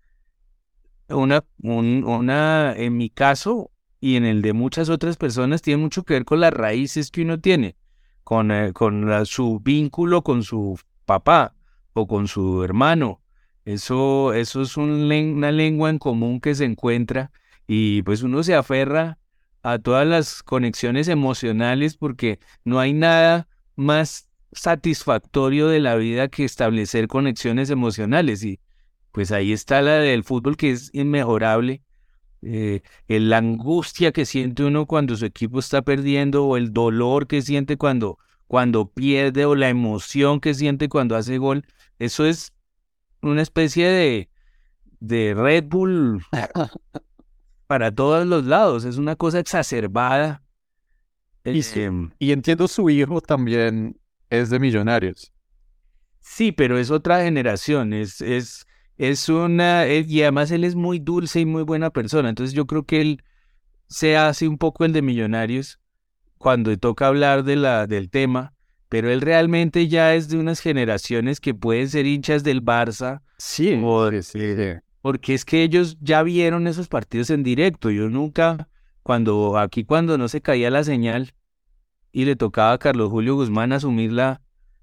una, 1.08 1.44
un, 1.62 2.04
una, 2.04 2.72
en 2.76 2.96
mi 2.96 3.10
caso 3.10 3.70
y 4.00 4.16
en 4.16 4.24
el 4.24 4.42
de 4.42 4.52
muchas 4.54 4.88
otras 4.88 5.16
personas, 5.16 5.60
tiene 5.60 5.82
mucho 5.82 6.04
que 6.04 6.14
ver 6.14 6.24
con 6.24 6.40
las 6.40 6.54
raíces 6.54 7.10
que 7.10 7.22
uno 7.22 7.38
tiene, 7.38 7.76
con, 8.24 8.50
eh, 8.50 8.72
con 8.72 9.26
su 9.26 9.60
vínculo 9.60 10.22
con 10.22 10.42
su 10.42 10.78
papá 11.04 11.54
o 11.92 12.06
con 12.06 12.28
su 12.28 12.62
hermano. 12.62 13.20
Eso, 13.64 14.32
eso 14.32 14.62
es 14.62 14.76
una 14.76 15.52
lengua 15.52 15.90
en 15.90 15.98
común 15.98 16.40
que 16.40 16.54
se 16.54 16.64
encuentra 16.64 17.30
y 17.66 18.02
pues 18.02 18.22
uno 18.22 18.42
se 18.42 18.54
aferra 18.54 19.18
a 19.62 19.78
todas 19.78 20.06
las 20.06 20.42
conexiones 20.42 21.08
emocionales 21.08 21.96
porque 21.96 22.38
no 22.64 22.80
hay 22.80 22.92
nada 22.92 23.48
más 23.76 24.28
satisfactorio 24.52 25.68
de 25.68 25.80
la 25.80 25.94
vida 25.96 26.28
que 26.28 26.44
establecer 26.44 27.06
conexiones 27.06 27.70
emocionales 27.70 28.42
y 28.42 28.60
pues 29.12 29.32
ahí 29.32 29.52
está 29.52 29.82
la 29.82 29.94
del 29.94 30.24
fútbol 30.24 30.56
que 30.56 30.70
es 30.70 30.90
inmejorable. 30.92 31.82
Eh, 32.42 32.80
la 33.06 33.36
angustia 33.36 34.12
que 34.12 34.24
siente 34.24 34.64
uno 34.64 34.86
cuando 34.86 35.14
su 35.16 35.26
equipo 35.26 35.58
está 35.58 35.82
perdiendo 35.82 36.46
o 36.46 36.56
el 36.56 36.72
dolor 36.72 37.26
que 37.26 37.42
siente 37.42 37.76
cuando, 37.76 38.18
cuando 38.46 38.88
pierde 38.90 39.44
o 39.44 39.54
la 39.54 39.68
emoción 39.68 40.40
que 40.40 40.54
siente 40.54 40.88
cuando 40.88 41.16
hace 41.16 41.36
gol, 41.38 41.66
eso 42.00 42.24
es 42.24 42.52
una 43.22 43.42
especie 43.42 43.86
de, 43.88 44.30
de 44.98 45.34
Red 45.34 45.66
Bull 45.68 46.22
para 47.66 47.94
todos 47.94 48.26
los 48.26 48.44
lados, 48.44 48.84
es 48.84 48.96
una 48.96 49.14
cosa 49.14 49.38
exacerbada. 49.38 50.42
Y, 51.44 51.62
em, 51.78 52.10
y 52.18 52.32
entiendo 52.32 52.68
su 52.68 52.90
hijo 52.90 53.20
también 53.20 53.98
es 54.30 54.50
de 54.50 54.58
millonarios. 54.58 55.32
Sí, 56.20 56.52
pero 56.52 56.78
es 56.78 56.90
otra 56.90 57.22
generación, 57.22 57.92
es, 57.92 58.20
es, 58.20 58.66
es 58.96 59.28
una, 59.28 59.86
y 59.86 60.22
además 60.22 60.50
él 60.50 60.64
es 60.64 60.74
muy 60.74 60.98
dulce 60.98 61.40
y 61.40 61.46
muy 61.46 61.62
buena 61.62 61.90
persona, 61.90 62.30
entonces 62.30 62.54
yo 62.54 62.66
creo 62.66 62.84
que 62.84 63.00
él 63.00 63.24
se 63.88 64.16
hace 64.16 64.48
un 64.48 64.56
poco 64.56 64.84
el 64.84 64.92
de 64.92 65.02
millonarios 65.02 65.80
cuando 66.38 66.74
toca 66.78 67.08
hablar 67.08 67.44
de 67.44 67.56
la, 67.56 67.86
del 67.86 68.08
tema, 68.08 68.54
pero 68.90 69.10
él 69.10 69.22
realmente 69.22 69.88
ya 69.88 70.14
es 70.14 70.28
de 70.28 70.36
unas 70.36 70.60
generaciones 70.60 71.40
que 71.40 71.54
pueden 71.54 71.88
ser 71.88 72.04
hinchas 72.04 72.44
del 72.44 72.62
Barça. 72.62 73.22
Sí, 73.38 73.74
sí, 74.20 74.54
sí 74.54 74.80
porque 75.00 75.34
es 75.34 75.44
que 75.44 75.62
ellos 75.62 75.96
ya 76.00 76.22
vieron 76.22 76.66
esos 76.66 76.88
partidos 76.88 77.30
en 77.30 77.42
directo. 77.42 77.90
Yo 77.90 78.08
nunca, 78.08 78.68
cuando 79.02 79.58
aquí 79.58 79.84
cuando 79.84 80.18
no 80.18 80.28
se 80.28 80.42
caía 80.42 80.70
la 80.70 80.84
señal 80.84 81.32
y 82.12 82.24
le 82.24 82.36
tocaba 82.36 82.72
a 82.72 82.78
Carlos 82.78 83.10
Julio 83.10 83.34
Guzmán 83.34 83.72
asumir 83.72 84.12
la, 84.12 84.42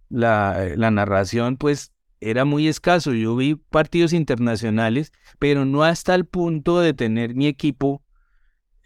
la, 0.09 0.69
la 0.75 0.91
narración, 0.91 1.57
pues 1.57 1.91
era 2.19 2.45
muy 2.45 2.67
escaso. 2.67 3.13
Yo 3.13 3.35
vi 3.35 3.55
partidos 3.55 4.13
internacionales, 4.13 5.11
pero 5.39 5.65
no 5.65 5.83
hasta 5.83 6.15
el 6.15 6.25
punto 6.25 6.79
de 6.79 6.93
tener 6.93 7.35
mi 7.35 7.47
equipo 7.47 8.01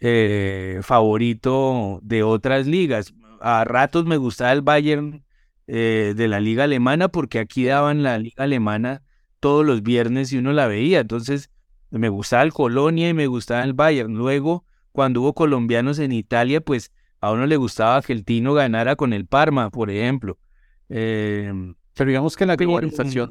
eh, 0.00 0.80
favorito 0.82 2.00
de 2.02 2.22
otras 2.22 2.66
ligas. 2.66 3.14
A 3.42 3.64
ratos 3.64 4.04
me 4.06 4.16
gustaba 4.16 4.52
el 4.52 4.62
Bayern 4.62 5.24
eh, 5.66 6.14
de 6.16 6.28
la 6.28 6.40
liga 6.40 6.64
alemana 6.64 7.08
porque 7.08 7.38
aquí 7.38 7.64
daban 7.64 8.02
la 8.02 8.18
liga 8.18 8.44
alemana 8.44 9.02
todos 9.40 9.66
los 9.66 9.82
viernes 9.82 10.32
y 10.32 10.38
uno 10.38 10.52
la 10.52 10.66
veía. 10.66 11.00
Entonces, 11.00 11.50
me 11.90 12.08
gustaba 12.08 12.42
el 12.42 12.52
Colonia 12.52 13.08
y 13.08 13.14
me 13.14 13.26
gustaba 13.26 13.64
el 13.64 13.74
Bayern. 13.74 14.14
Luego, 14.14 14.64
cuando 14.92 15.20
hubo 15.20 15.34
colombianos 15.34 15.98
en 15.98 16.12
Italia, 16.12 16.60
pues 16.60 16.92
a 17.20 17.32
uno 17.32 17.46
le 17.46 17.56
gustaba 17.56 18.02
que 18.02 18.12
el 18.12 18.24
Tino 18.24 18.54
ganara 18.54 18.96
con 18.96 19.12
el 19.12 19.26
Parma, 19.26 19.70
por 19.70 19.90
ejemplo. 19.90 20.38
Em, 20.88 21.74
pero 21.94 22.08
digamos 22.08 22.36
que 22.36 22.46
la 22.46 22.56
globalización 22.56 23.30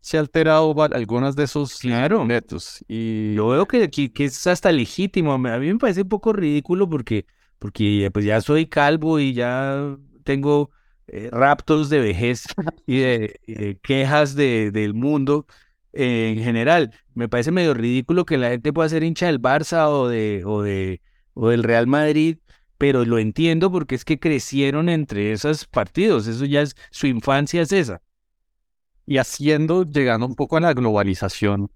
se 0.00 0.16
ha 0.16 0.20
alterado 0.20 0.74
algunas 0.92 1.36
de 1.36 1.44
esos 1.44 1.78
claro. 1.78 2.24
netos. 2.24 2.84
Y 2.88 3.34
yo 3.34 3.48
veo 3.48 3.66
que, 3.66 3.90
que, 3.90 4.12
que, 4.12 4.24
es 4.24 4.46
hasta 4.46 4.72
legítimo. 4.72 5.32
A 5.32 5.38
mí 5.38 5.72
me 5.72 5.78
parece 5.78 6.02
un 6.02 6.08
poco 6.08 6.32
ridículo 6.32 6.88
porque, 6.88 7.26
porque 7.60 8.10
pues 8.12 8.24
ya 8.24 8.40
soy 8.40 8.66
calvo 8.66 9.20
y 9.20 9.34
ya 9.34 9.96
tengo 10.24 10.70
eh, 11.06 11.28
raptos 11.30 11.90
de 11.90 12.00
vejez 12.00 12.46
y 12.86 12.98
de, 12.98 13.78
quejas 13.82 14.34
de, 14.34 14.72
del 14.72 14.94
mundo 14.94 15.46
en 15.92 16.42
general. 16.42 16.92
Me 17.14 17.28
parece 17.28 17.52
medio 17.52 17.74
ridículo 17.74 18.24
que 18.24 18.38
la 18.38 18.50
gente 18.50 18.72
pueda 18.72 18.88
ser 18.88 19.04
hincha 19.04 19.26
del 19.26 19.40
Barça 19.40 19.88
o, 19.88 20.08
de, 20.08 20.42
o, 20.46 20.62
de, 20.62 21.02
o 21.34 21.50
del 21.50 21.62
Real 21.62 21.86
Madrid, 21.86 22.38
pero 22.78 23.04
lo 23.04 23.18
entiendo 23.18 23.70
porque 23.70 23.94
es 23.94 24.04
que 24.04 24.18
crecieron 24.18 24.88
entre 24.88 25.32
esos 25.32 25.66
partidos. 25.66 26.26
Eso 26.26 26.46
ya 26.46 26.62
es, 26.62 26.74
su 26.90 27.06
infancia 27.08 27.60
es 27.62 27.72
esa. 27.72 28.00
Y 29.04 29.18
haciendo, 29.18 29.84
llegando 29.84 30.26
un 30.26 30.34
poco 30.34 30.56
a 30.56 30.60
la 30.60 30.72
globalización, 30.72 31.70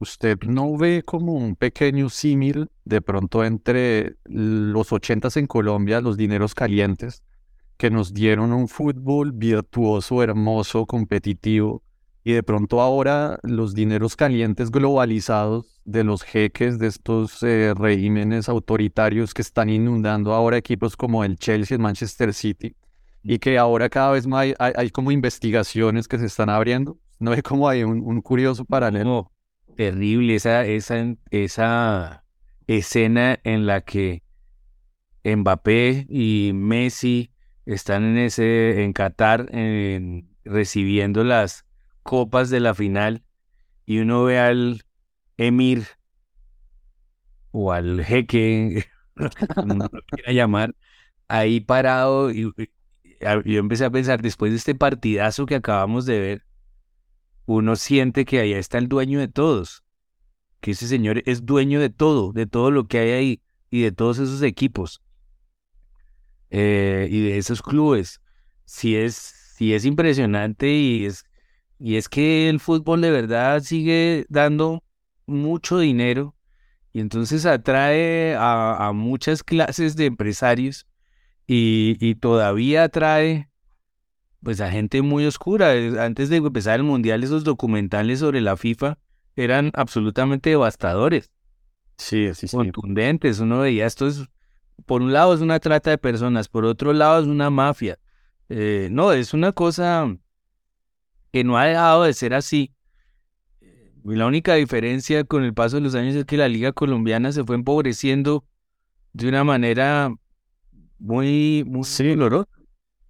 ¿usted 0.00 0.38
no 0.46 0.76
ve 0.76 1.02
como 1.04 1.34
un 1.34 1.54
pequeño 1.54 2.08
símil 2.10 2.68
de 2.84 3.00
pronto 3.00 3.44
entre 3.44 4.16
los 4.24 4.92
ochentas 4.92 5.36
en 5.36 5.46
Colombia, 5.46 6.00
los 6.00 6.16
dineros 6.16 6.54
calientes, 6.54 7.22
que 7.76 7.90
nos 7.90 8.12
dieron 8.12 8.52
un 8.52 8.68
fútbol 8.68 9.32
virtuoso, 9.32 10.22
hermoso, 10.22 10.84
competitivo, 10.86 11.82
Y 12.22 12.32
de 12.32 12.42
pronto 12.42 12.82
ahora 12.82 13.38
los 13.42 13.74
dineros 13.74 14.14
calientes 14.14 14.70
globalizados 14.70 15.80
de 15.86 16.04
los 16.04 16.22
jeques 16.22 16.78
de 16.78 16.86
estos 16.88 17.42
eh, 17.42 17.72
regímenes 17.74 18.50
autoritarios 18.50 19.32
que 19.32 19.40
están 19.40 19.70
inundando 19.70 20.34
ahora 20.34 20.58
equipos 20.58 20.96
como 20.96 21.24
el 21.24 21.36
Chelsea, 21.38 21.76
el 21.76 21.82
Manchester 21.82 22.34
City, 22.34 22.76
y 23.22 23.38
que 23.38 23.56
ahora 23.56 23.88
cada 23.88 24.12
vez 24.12 24.26
más 24.26 24.48
hay, 24.58 24.90
como 24.90 25.10
investigaciones 25.10 26.06
que 26.06 26.18
se 26.18 26.26
están 26.26 26.50
abriendo. 26.50 26.98
¿No 27.18 27.32
es 27.32 27.42
como 27.42 27.66
hay 27.68 27.82
un, 27.82 28.20
curioso 28.20 28.66
paralelo? 28.66 29.30
Terrible 29.76 30.34
esa, 30.34 30.64
esa, 30.66 31.16
esa 31.30 32.24
escena 32.66 33.38
en 33.44 33.66
la 33.66 33.82
que 33.82 34.22
Mbappé 35.24 36.06
y 36.08 36.52
Messi 36.54 37.32
están 37.66 38.04
en 38.04 38.18
ese 38.18 38.82
en 38.82 38.92
Qatar 38.92 39.50
recibiendo 40.44 41.24
las 41.24 41.66
copas 42.02 42.50
de 42.50 42.60
la 42.60 42.74
final 42.74 43.22
y 43.86 43.98
uno 43.98 44.24
ve 44.24 44.38
al 44.38 44.82
emir 45.36 45.86
o 47.52 47.72
al 47.72 48.04
jeque, 48.04 48.84
como 49.54 49.74
lo 49.74 50.02
quiera 50.06 50.32
llamar, 50.32 50.74
ahí 51.28 51.60
parado 51.60 52.30
y, 52.30 52.52
yo 53.44 53.58
empecé 53.58 53.84
a 53.84 53.90
pensar, 53.90 54.22
después 54.22 54.52
de 54.52 54.58
este 54.58 54.74
partidazo 54.74 55.46
que 55.46 55.56
acabamos 55.56 56.06
de 56.06 56.20
ver, 56.20 56.44
uno 57.56 57.76
siente 57.76 58.24
que 58.24 58.40
allá 58.40 58.58
está 58.58 58.78
el 58.78 58.88
dueño 58.88 59.18
de 59.18 59.28
todos, 59.28 59.84
que 60.60 60.72
ese 60.72 60.86
señor 60.86 61.22
es 61.26 61.46
dueño 61.46 61.80
de 61.80 61.90
todo, 61.90 62.32
de 62.32 62.46
todo 62.46 62.70
lo 62.70 62.86
que 62.86 62.98
hay 62.98 63.10
ahí 63.10 63.42
y 63.70 63.82
de 63.82 63.92
todos 63.92 64.18
esos 64.18 64.42
equipos 64.42 65.02
eh, 66.50 67.08
y 67.10 67.20
de 67.20 67.38
esos 67.38 67.62
clubes. 67.62 68.20
Si 68.64 68.96
es, 68.96 69.56
es 69.58 69.84
impresionante 69.84 70.70
y 70.70 71.06
es 71.06 71.24
y 71.80 71.96
es 71.96 72.10
que 72.10 72.50
el 72.50 72.60
fútbol 72.60 73.00
de 73.00 73.10
verdad 73.10 73.62
sigue 73.62 74.26
dando 74.28 74.84
mucho 75.26 75.78
dinero 75.78 76.36
y 76.92 77.00
entonces 77.00 77.46
atrae 77.46 78.36
a, 78.38 78.92
muchas 78.94 79.42
clases 79.42 79.96
de 79.96 80.04
empresarios 80.04 80.86
y, 81.46 82.14
todavía 82.16 82.84
atrae 82.84 83.48
pues 84.42 84.60
a 84.60 84.70
gente 84.70 85.02
muy 85.02 85.26
oscura. 85.26 85.72
Antes 86.04 86.28
de 86.28 86.36
empezar 86.36 86.80
el 86.80 86.84
mundial, 86.84 87.22
esos 87.22 87.44
documentales 87.44 88.20
sobre 88.20 88.40
la 88.40 88.56
FIFA 88.56 88.98
eran 89.36 89.70
absolutamente 89.74 90.50
devastadores. 90.50 91.30
Sí, 91.98 92.32
sí, 92.34 92.48
sí. 92.48 92.56
Contundentes. 92.56 93.40
Uno 93.40 93.60
veía 93.60 93.86
esto 93.86 94.06
es, 94.06 94.24
por 94.86 95.02
un 95.02 95.12
lado 95.12 95.34
es 95.34 95.40
una 95.40 95.60
trata 95.60 95.90
de 95.90 95.98
personas, 95.98 96.48
por 96.48 96.64
otro 96.64 96.92
lado 96.92 97.20
es 97.20 97.26
una 97.26 97.50
mafia. 97.50 97.98
Eh, 98.48 98.88
no, 98.90 99.12
es 99.12 99.34
una 99.34 99.52
cosa 99.52 100.16
que 101.32 101.44
no 101.44 101.58
ha 101.58 101.66
dejado 101.66 102.04
de 102.04 102.14
ser 102.14 102.34
así. 102.34 102.74
Y 103.60 104.14
la 104.14 104.26
única 104.26 104.54
diferencia 104.54 105.24
con 105.24 105.44
el 105.44 105.52
paso 105.52 105.76
de 105.76 105.82
los 105.82 105.94
años 105.94 106.14
es 106.14 106.24
que 106.24 106.38
la 106.38 106.48
liga 106.48 106.72
colombiana 106.72 107.32
se 107.32 107.44
fue 107.44 107.54
empobreciendo 107.54 108.44
de 109.12 109.28
una 109.28 109.44
manera 109.44 110.14
muy, 110.98 111.64
muy 111.66 111.84
sí. 111.84 112.08
dolorosa. 112.08 112.48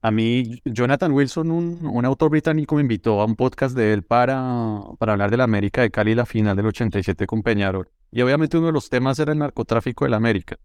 A 0.02 0.10
mí, 0.10 0.60
Jonathan 0.64 1.12
Wilson, 1.12 1.50
un, 1.50 1.86
un, 1.86 2.04
autor 2.06 2.30
británico, 2.30 2.74
me 2.74 2.80
invitó 2.80 3.20
a 3.20 3.26
un 3.26 3.36
podcast 3.36 3.76
de 3.76 3.92
él 3.92 4.02
para, 4.02 4.80
para 4.98 5.12
hablar 5.12 5.30
de 5.30 5.36
la 5.36 5.44
América 5.44 5.82
de 5.82 5.90
Cali, 5.90 6.14
la 6.14 6.24
final 6.24 6.56
del 6.56 6.66
87 6.66 7.26
con 7.26 7.42
Peñarol. 7.42 7.88
Y 8.10 8.22
obviamente 8.22 8.56
uno 8.56 8.68
de 8.68 8.72
los 8.72 8.88
temas 8.88 9.18
era 9.18 9.32
el 9.32 9.38
narcotráfico 9.38 10.04
de 10.04 10.10
la 10.10 10.16
América. 10.16 10.56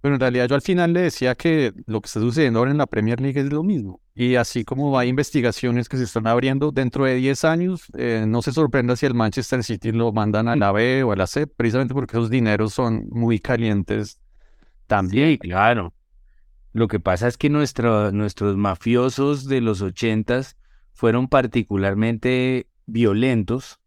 Pero 0.00 0.14
en 0.14 0.20
realidad 0.20 0.48
yo 0.48 0.54
al 0.54 0.62
final 0.62 0.92
le 0.92 1.02
decía 1.02 1.34
que 1.34 1.72
lo 1.86 2.00
que 2.00 2.06
está 2.06 2.20
sucediendo 2.20 2.60
ahora 2.60 2.70
en 2.70 2.78
la 2.78 2.86
Premier 2.86 3.20
League 3.20 3.40
es 3.40 3.52
lo 3.52 3.62
mismo. 3.62 4.00
Y 4.14 4.36
así 4.36 4.64
como 4.64 4.96
hay 4.98 5.08
investigaciones 5.08 5.88
que 5.88 5.96
se 5.96 6.04
están 6.04 6.26
abriendo 6.26 6.70
dentro 6.70 7.04
de 7.04 7.16
10 7.16 7.44
años, 7.44 7.82
eh, 7.96 8.24
no 8.26 8.40
se 8.42 8.52
sorprenda 8.52 8.94
si 8.94 9.06
el 9.06 9.14
Manchester 9.14 9.64
City 9.64 9.90
lo 9.90 10.12
mandan 10.12 10.48
a 10.48 10.56
la 10.56 10.70
B 10.72 11.02
o 11.02 11.12
a 11.12 11.16
la 11.16 11.26
C, 11.26 11.46
precisamente 11.46 11.94
porque 11.94 12.16
esos 12.16 12.30
dineros 12.30 12.72
son 12.74 13.08
muy 13.10 13.40
calientes 13.40 14.20
también. 14.86 15.30
Sí, 15.30 15.38
claro. 15.38 15.92
Lo 16.78 16.86
que 16.86 17.00
pasa 17.00 17.26
es 17.26 17.36
que 17.36 17.50
nuestro, 17.50 18.12
nuestros 18.12 18.56
mafiosos 18.56 19.48
de 19.48 19.60
los 19.60 19.82
80 19.82 20.42
fueron 20.92 21.26
particularmente 21.26 22.68
violentos. 22.86 23.80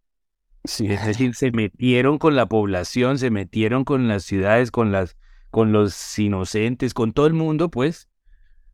Sí. 0.66 0.88
Es 0.88 1.06
decir, 1.06 1.34
se 1.36 1.54
metieron 1.54 2.18
con 2.18 2.36
la 2.36 2.48
población, 2.48 3.18
se 3.18 3.32
metieron 3.32 3.86
con 3.86 4.10
las 4.10 4.26
ciudades, 4.26 4.72
con 4.72 4.92
las 4.92 5.16
con 5.52 5.72
los 5.72 6.20
inocentes, 6.20 6.94
con 6.94 7.14
todo 7.14 7.28
el 7.28 7.34
mundo, 7.34 7.72
pues. 7.72 8.10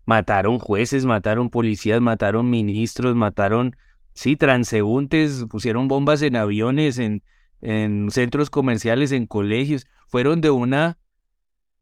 Mataron 0.07 0.57
jueces, 0.57 1.05
mataron 1.05 1.51
policías, 1.51 2.01
mataron 2.01 2.49
ministros, 2.49 3.15
mataron, 3.15 3.75
sí, 4.15 4.35
transeúntes, 4.35 5.45
pusieron 5.47 5.87
bombas 5.87 6.23
en 6.23 6.37
aviones, 6.37 6.97
en, 6.97 7.21
en 7.61 8.09
centros 8.09 8.49
comerciales, 8.49 9.11
en 9.11 9.27
colegios. 9.27 9.85
Fueron 10.07 10.41
de 10.41 10.49
una 10.49 10.97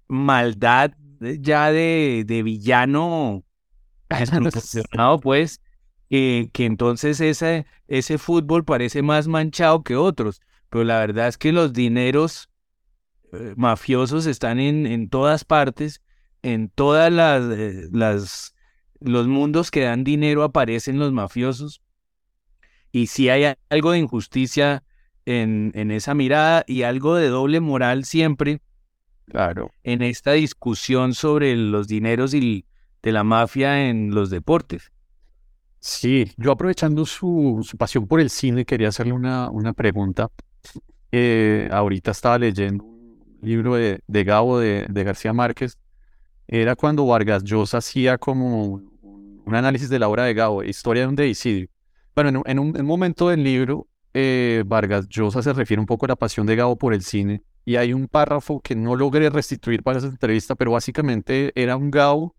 maldad 0.09 0.91
ya 1.19 1.71
de, 1.71 2.23
de 2.25 2.43
villano 2.43 3.43
pues, 5.21 5.61
que 6.09 6.51
entonces 6.57 7.19
ese, 7.19 7.65
ese 7.87 8.17
fútbol 8.17 8.63
parece 8.63 9.01
más 9.01 9.27
manchado 9.27 9.83
que 9.83 9.95
otros. 9.95 10.41
Pero 10.69 10.83
la 10.83 10.99
verdad 10.99 11.27
es 11.27 11.37
que 11.37 11.51
los 11.51 11.73
dineros 11.73 12.49
eh, 13.31 13.53
mafiosos 13.55 14.25
están 14.25 14.59
en, 14.59 14.85
en, 14.85 15.09
todas 15.09 15.45
partes, 15.45 16.01
en 16.41 16.69
todas 16.69 17.11
las, 17.11 17.43
eh, 17.57 17.87
las, 17.91 18.55
los 18.99 19.27
mundos 19.27 19.71
que 19.71 19.81
dan 19.81 20.03
dinero 20.03 20.43
aparecen 20.43 20.99
los 20.99 21.11
mafiosos. 21.11 21.81
Y 22.91 23.07
si 23.07 23.29
hay 23.29 23.55
algo 23.69 23.91
de 23.91 23.99
injusticia 23.99 24.83
en, 25.25 25.71
en 25.75 25.91
esa 25.91 26.13
mirada 26.13 26.63
y 26.67 26.83
algo 26.83 27.15
de 27.15 27.27
doble 27.27 27.59
moral 27.59 28.05
siempre, 28.05 28.61
claro, 29.27 29.71
en 29.83 30.01
esta 30.01 30.33
discusión 30.33 31.13
sobre 31.13 31.55
los 31.55 31.87
dineros 31.87 32.33
y 32.33 32.65
de 33.01 33.11
la 33.11 33.23
mafia 33.23 33.89
en 33.89 34.13
los 34.13 34.29
deportes. 34.29 34.91
Sí, 35.79 36.31
yo 36.37 36.51
aprovechando 36.51 37.05
su, 37.05 37.61
su 37.63 37.77
pasión 37.77 38.07
por 38.07 38.19
el 38.19 38.29
cine, 38.29 38.65
quería 38.65 38.87
hacerle 38.87 39.13
una, 39.13 39.51
una 39.51 39.73
pregunta. 39.73 40.31
Eh, 41.11 41.69
ahorita 41.71 42.11
estaba 42.11 42.39
leyendo 42.39 42.95
libro 43.45 43.75
de, 43.75 43.99
de 44.07 44.23
Gabo 44.23 44.59
de, 44.59 44.85
García 44.89 45.31
Márquez, 45.31 45.77
era 46.47 46.75
cuando 46.75 47.05
Vargas 47.05 47.43
Llosa 47.43 47.77
hacía 47.77 48.17
como 48.17 48.81
un 49.01 49.55
análisis 49.55 49.89
de 49.89 49.99
la 49.99 50.09
obra 50.09 50.23
de 50.25 50.33
Gabo, 50.33 50.63
Historia 50.63 51.03
de 51.03 51.07
un 51.07 51.15
deicidio. 51.15 51.67
Bueno, 52.15 52.43
en, 52.45 52.59
un, 52.59 52.71
momento 52.83 53.29
del 53.29 53.43
libro, 53.43 53.87
eh, 54.13 54.63
Vargas 54.65 55.07
Llosa 55.07 55.41
se 55.41 55.53
refiere 55.53 55.79
un 55.79 55.85
poco 55.85 56.05
a 56.05 56.09
la 56.09 56.15
pasión 56.15 56.45
de 56.45 56.55
Gabo 56.55 56.77
por 56.77 56.93
el 56.93 57.03
cine, 57.03 57.43
y 57.65 57.77
hay 57.77 57.93
un 57.93 58.07
párrafo 58.07 58.61
que 58.61 58.75
no 58.75 58.95
logré 58.95 59.29
restituir 59.29 59.81
para 59.81 59.97
esa 59.97 60.07
entrevista, 60.07 60.55
pero 60.55 60.71
básicamente 60.71 61.51
era 61.55 61.75
un 61.75 61.89
Gabo 61.89 62.35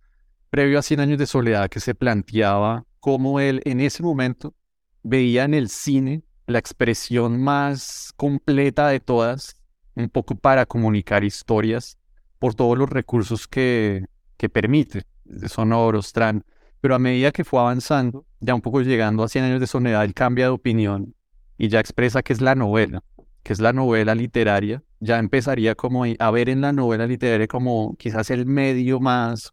previo 0.51 0.79
a 0.79 0.83
100 0.83 1.01
años 1.01 1.18
de 1.18 1.27
soledad 1.27 1.68
que 1.68 1.81
se 1.81 1.95
planteaba 1.95 2.85
cómo 3.01 3.41
él 3.41 3.61
en 3.64 3.81
ese 3.81 4.05
momento 4.05 4.55
veía 5.03 5.45
en 5.45 5.55
el 5.55 5.68
cine 5.68 6.22
la 6.47 6.61
expresión 6.61 7.43
más 7.43 8.12
completa 8.16 8.89
de 8.89 9.01
todas 9.01 9.61
un 9.97 10.09
poco 10.09 10.37
para 10.37 10.66
comunicar 10.66 11.24
historias 11.24 11.99
por 12.39 12.55
todos 12.55 12.79
los 12.79 12.89
recursos 12.89 13.49
que, 13.49 14.05
que 14.37 14.49
permite, 14.49 15.05
sonoros, 15.49 16.12
tran. 16.12 16.45
Pero 16.81 16.95
a 16.95 16.99
medida 16.99 17.33
que 17.33 17.45
fue 17.45 17.61
avanzando, 17.61 18.27
ya 18.41 18.55
un 18.55 18.61
poco 18.61 18.83
llegando 18.83 19.24
a 19.24 19.29
100 19.29 19.45
años 19.45 19.61
de 19.61 19.66
soledad, 19.66 20.05
él 20.05 20.14
cambia 20.14 20.45
de 20.45 20.51
opinión 20.51 21.14
y 21.59 21.68
ya 21.68 21.81
expresa 21.81 22.22
que 22.22 22.33
es 22.33 22.41
la 22.41 22.55
novela, 22.55 23.03
que 23.47 23.53
es 23.53 23.61
la 23.61 23.72
novela 23.72 24.16
literaria. 24.16 24.82
Ya 24.99 25.20
empezaría 25.20 25.76
como 25.76 26.03
a 26.18 26.30
ver 26.32 26.49
en 26.49 26.62
la 26.62 26.72
novela 26.72 27.07
literaria 27.07 27.47
como 27.47 27.94
quizás 27.97 28.30
el 28.30 28.44
medio 28.44 28.99
más, 28.99 29.53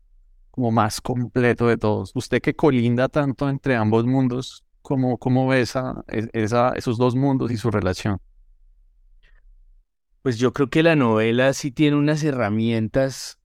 como 0.49 0.71
más 0.71 0.99
completo 0.99 1.67
de 1.67 1.77
todos. 1.77 2.11
Usted 2.15 2.41
que 2.41 2.55
colinda 2.55 3.07
tanto 3.07 3.47
entre 3.47 3.75
ambos 3.75 4.07
mundos, 4.07 4.65
¿cómo, 4.81 5.19
cómo 5.19 5.47
ve 5.47 5.61
esa, 5.61 6.03
esa, 6.07 6.71
esos 6.71 6.97
dos 6.97 7.13
mundos 7.13 7.51
y 7.51 7.57
su 7.57 7.69
relación? 7.69 8.19
Pues 10.23 10.39
yo 10.39 10.53
creo 10.53 10.71
que 10.71 10.81
la 10.81 10.95
novela 10.95 11.53
sí 11.53 11.69
tiene 11.69 11.95
unas 11.95 12.23
herramientas 12.23 13.37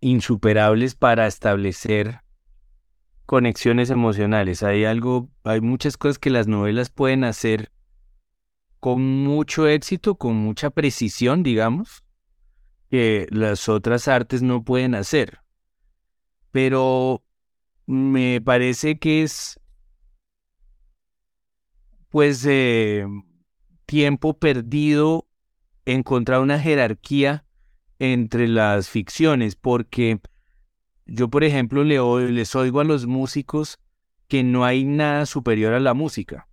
insuperables 0.00 0.94
para 0.94 1.26
establecer 1.26 2.22
conexiones 3.26 3.90
emocionales. 3.90 4.62
Hay 4.62 4.86
algo, 4.86 5.28
hay 5.44 5.60
muchas 5.60 5.98
cosas 5.98 6.18
que 6.18 6.30
las 6.30 6.48
novelas 6.48 6.88
pueden 6.88 7.24
hacer 7.24 7.70
con 8.80 9.24
mucho 9.24 9.66
éxito, 9.66 10.16
con 10.16 10.36
mucha 10.36 10.70
precisión, 10.70 11.42
digamos, 11.42 12.04
que 12.90 13.26
las 13.30 13.68
otras 13.68 14.08
artes 14.08 14.42
no 14.42 14.62
pueden 14.64 14.94
hacer. 14.94 15.40
Pero 16.50 17.24
me 17.86 18.40
parece 18.40 18.98
que 18.98 19.22
es, 19.22 19.60
pues, 22.08 22.44
eh, 22.46 23.06
tiempo 23.86 24.38
perdido 24.38 25.28
encontrar 25.84 26.40
una 26.40 26.58
jerarquía 26.58 27.44
entre 27.98 28.48
las 28.48 28.88
ficciones, 28.88 29.56
porque 29.56 30.20
yo, 31.06 31.28
por 31.28 31.44
ejemplo, 31.44 31.84
le 31.84 31.98
les 32.32 32.54
oigo 32.54 32.80
a 32.80 32.84
los 32.84 33.06
músicos 33.06 33.78
que 34.28 34.42
no 34.42 34.64
hay 34.64 34.84
nada 34.84 35.24
superior 35.24 35.72
a 35.72 35.80
la 35.80 35.94
música. 35.94 36.48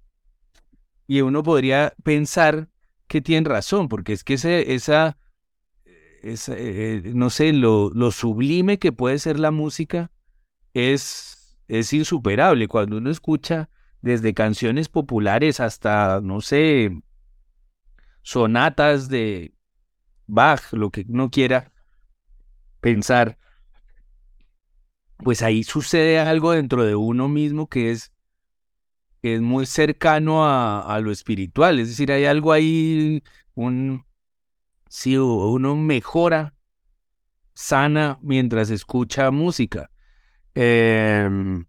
Y 1.08 1.22
uno 1.22 1.44
podría 1.44 1.94
pensar 2.04 2.70
que 3.08 3.22
tiene 3.22 3.50
razón, 3.50 3.90
porque 3.90 4.14
es 4.14 4.24
que 4.24 4.36
ese, 4.36 4.74
esa, 4.74 5.18
esa 6.22 6.54
eh, 6.58 7.02
no 7.14 7.30
sé, 7.30 7.54
lo, 7.54 7.90
lo 7.92 8.12
sublime 8.12 8.80
que 8.80 8.92
puede 8.92 9.20
ser 9.20 9.40
la 9.40 9.52
música 9.52 10.12
es, 10.74 11.58
es 11.68 11.94
insuperable. 11.94 12.68
Cuando 12.68 12.98
uno 12.98 13.10
escucha 13.10 13.70
desde 14.02 14.34
canciones 14.34 14.90
populares 14.90 15.60
hasta, 15.60 16.20
no 16.22 16.42
sé, 16.42 16.92
sonatas 18.22 19.10
de 19.10 19.54
Bach, 20.26 20.72
lo 20.72 20.90
que 20.90 21.06
uno 21.08 21.30
quiera 21.30 21.72
pensar, 22.80 23.38
pues 25.18 25.42
ahí 25.42 25.64
sucede 25.64 26.20
algo 26.20 26.52
dentro 26.52 26.84
de 26.84 26.96
uno 26.96 27.28
mismo 27.28 27.68
que 27.68 27.92
es, 27.92 28.13
es 29.24 29.42
muy 29.42 29.66
cercano 29.66 30.46
a, 30.46 31.00
lo 31.02 31.12
espiritual. 31.12 31.80
Es 31.80 31.88
decir, 31.88 32.12
hay 32.12 32.26
algo 32.26 32.52
ahí, 32.52 33.24
un, 33.56 34.06
si 34.90 35.18
uno 35.18 35.76
mejora, 35.78 36.54
sana 37.54 38.20
mientras 38.22 38.70
escucha 38.70 39.32
música. 39.32 39.90
Em, 40.56 41.66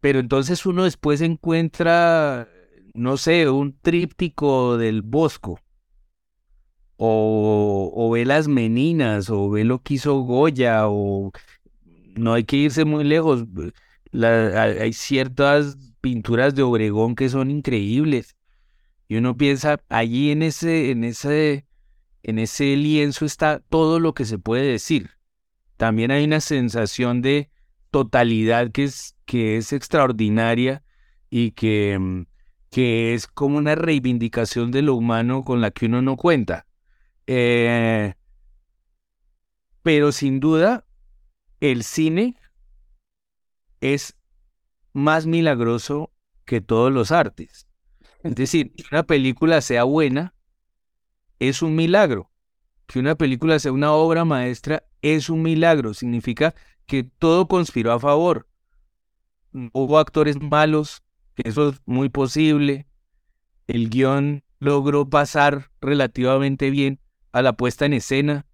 pero 0.00 0.18
entonces 0.18 0.64
uno 0.66 0.84
después 0.84 1.20
encuentra, 1.20 2.48
no 2.94 3.18
sé, 3.18 3.50
un 3.50 3.78
tríptico 3.78 4.78
del 4.78 5.02
Bosco, 5.02 5.60
o, 6.96 7.92
o 7.94 8.10
ve 8.10 8.24
las 8.24 8.48
meninas, 8.48 9.28
o 9.28 9.50
ve 9.50 9.64
lo 9.64 9.82
que 9.82 9.94
hizo 9.94 10.20
Goya, 10.20 10.88
o 10.88 11.32
no 12.16 12.32
hay 12.32 12.44
que 12.44 12.56
irse 12.56 12.84
muy 12.86 13.04
lejos. 13.04 13.44
hay 14.12 14.92
ciertas 14.94 15.76
pinturas 16.06 16.54
de 16.54 16.62
Obregón 16.62 17.16
que 17.16 17.28
son 17.28 17.50
increíbles. 17.50 18.36
Y 19.08 19.16
uno 19.16 19.36
piensa, 19.36 19.80
allí 19.88 20.30
en 20.30 20.44
ese, 20.44 20.92
en 20.92 21.02
ese, 21.02 21.66
en 22.22 22.38
ese 22.38 22.76
lienzo 22.76 23.24
está 23.24 23.58
todo 23.58 23.98
lo 23.98 24.14
que 24.14 24.24
se 24.24 24.38
puede 24.38 24.70
decir. 24.70 25.10
También 25.76 26.12
hay 26.12 26.24
una 26.24 26.40
sensación 26.40 27.22
de 27.22 27.50
totalidad 27.90 28.70
que 28.70 28.84
es, 28.84 29.16
que 29.24 29.56
es 29.56 29.72
extraordinaria 29.72 30.84
y 31.28 31.50
que, 31.50 31.98
mm, 31.98 32.26
que 32.70 33.14
es 33.14 33.26
como 33.26 33.58
una 33.58 33.74
reivindicación 33.74 34.70
de 34.70 34.82
lo 34.82 34.94
humano 34.94 35.42
con 35.42 35.60
la 35.60 35.72
que 35.72 35.86
uno 35.86 36.02
no 36.02 36.16
cuenta. 36.16 36.68
Eh, 37.26 38.14
pero 39.82 40.12
sin 40.12 40.38
duda, 40.38 40.86
el 41.58 41.82
cine 41.82 42.36
es 43.80 44.16
más 44.96 45.26
milagroso 45.26 46.12
que 46.44 46.60
todos 46.60 46.92
los 46.92 47.12
artes. 47.12 47.66
Es 48.22 48.34
decir, 48.34 48.72
que 48.74 48.84
una 48.90 49.02
película 49.02 49.60
sea 49.60 49.84
buena 49.84 50.34
es 51.38 51.62
un 51.62 51.76
milagro. 51.76 52.30
Que 52.86 52.98
una 52.98 53.14
película 53.14 53.58
sea 53.58 53.72
una 53.72 53.92
obra 53.92 54.24
maestra 54.24 54.84
es 55.02 55.28
un 55.28 55.42
milagro. 55.42 55.94
Significa 55.94 56.54
que 56.86 57.04
todo 57.04 57.48
conspiró 57.48 57.92
a 57.92 58.00
favor. 58.00 58.48
Hubo 59.72 59.98
actores 59.98 60.40
malos, 60.40 61.02
eso 61.36 61.70
es 61.70 61.80
muy 61.86 62.08
posible. 62.08 62.86
El 63.66 63.90
guion 63.90 64.44
logró 64.58 65.08
pasar 65.08 65.70
relativamente 65.80 66.70
bien 66.70 67.00
a 67.32 67.42
la 67.42 67.54
puesta 67.54 67.86
en 67.86 67.92
escena. 67.92 68.46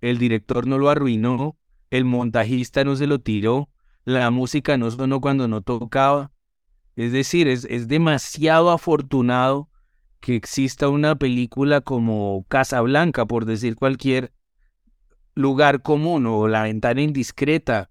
El 0.00 0.18
director 0.18 0.66
no 0.66 0.78
lo 0.78 0.90
arruinó 0.90 1.56
el 1.90 2.04
montajista 2.04 2.84
no 2.84 2.96
se 2.96 3.06
lo 3.06 3.20
tiró, 3.20 3.68
la 4.06 4.30
música 4.30 4.78
no 4.78 4.90
sonó 4.90 5.20
cuando 5.20 5.48
no 5.48 5.60
tocaba. 5.60 6.30
Es 6.94 7.12
decir, 7.12 7.48
es, 7.48 7.66
es 7.68 7.88
demasiado 7.88 8.70
afortunado 8.70 9.68
que 10.20 10.36
exista 10.36 10.88
una 10.88 11.16
película 11.16 11.82
como 11.82 12.46
Casablanca, 12.48 13.26
por 13.26 13.44
decir 13.44 13.76
cualquier 13.76 14.32
lugar 15.34 15.82
común, 15.82 16.24
o 16.26 16.48
La 16.48 16.62
ventana 16.62 17.02
indiscreta, 17.02 17.90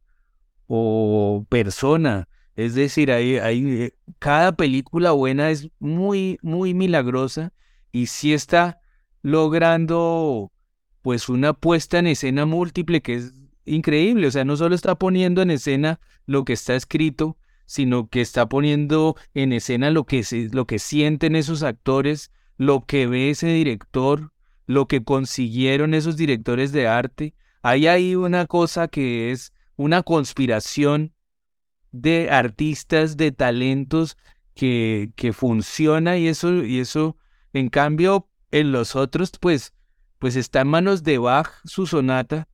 o 0.68 1.46
Persona. 1.50 2.30
Es 2.56 2.76
decir, 2.76 3.12
hay, 3.12 3.92
cada 4.18 4.54
película 4.54 5.12
buena 5.12 5.52
es 5.52 5.70
muy, 5.80 6.40
muy 6.42 6.74
milagrosa 6.74 7.52
y 7.92 8.08
sí 8.08 8.34
está 8.34 8.80
logrando 9.22 10.54
pues 11.02 11.28
una 11.28 11.52
puesta 11.54 12.00
en 12.00 12.08
escena 12.08 12.46
múltiple 12.46 13.02
que 13.02 13.16
es 13.16 13.45
increíble, 13.66 14.28
o 14.28 14.32
sea, 14.32 14.46
no 14.46 14.58
solo 14.58 14.76
está 14.76 14.96
poniendo 14.96 15.42
en 15.42 15.52
escena 15.52 16.00
lo 16.26 16.46
que 16.46 16.54
está 16.54 16.76
escrito, 16.76 17.38
sino 17.66 18.10
que 18.10 18.22
está 18.22 18.48
poniendo 18.48 19.16
en 19.34 19.54
escena 19.54 19.90
lo 19.92 20.06
que, 20.06 20.24
lo 20.52 20.66
que 20.66 20.80
sienten 20.80 21.36
esos 21.36 21.64
actores, 21.64 22.32
lo 22.58 22.86
que 22.86 23.08
ve 23.08 23.32
ese 23.32 23.48
director, 23.48 24.32
lo 24.68 24.88
que 24.88 25.04
consiguieron 25.04 25.94
esos 25.94 26.18
directores 26.18 26.72
de 26.72 26.88
arte. 26.88 27.34
Hay 27.62 27.88
ahí 27.88 28.16
una 28.16 28.46
cosa 28.46 28.88
que 28.88 29.32
es 29.32 29.52
una 29.76 30.04
conspiración 30.04 31.14
de 31.92 32.30
artistas, 32.30 33.18
de 33.18 33.32
talentos 33.32 34.18
que, 34.54 35.12
que 35.16 35.34
funciona 35.34 36.18
y 36.18 36.28
eso, 36.28 36.64
y 36.64 36.80
eso, 36.80 37.18
en 37.54 37.70
cambio, 37.70 38.30
en 38.52 38.72
los 38.72 38.96
otros, 38.96 39.32
pues, 39.40 39.74
pues 40.20 40.36
está 40.36 40.62
en 40.62 40.68
manos 40.68 41.04
de 41.04 41.18
Bach 41.18 41.50
su 41.66 41.88
sonata, 41.88 42.48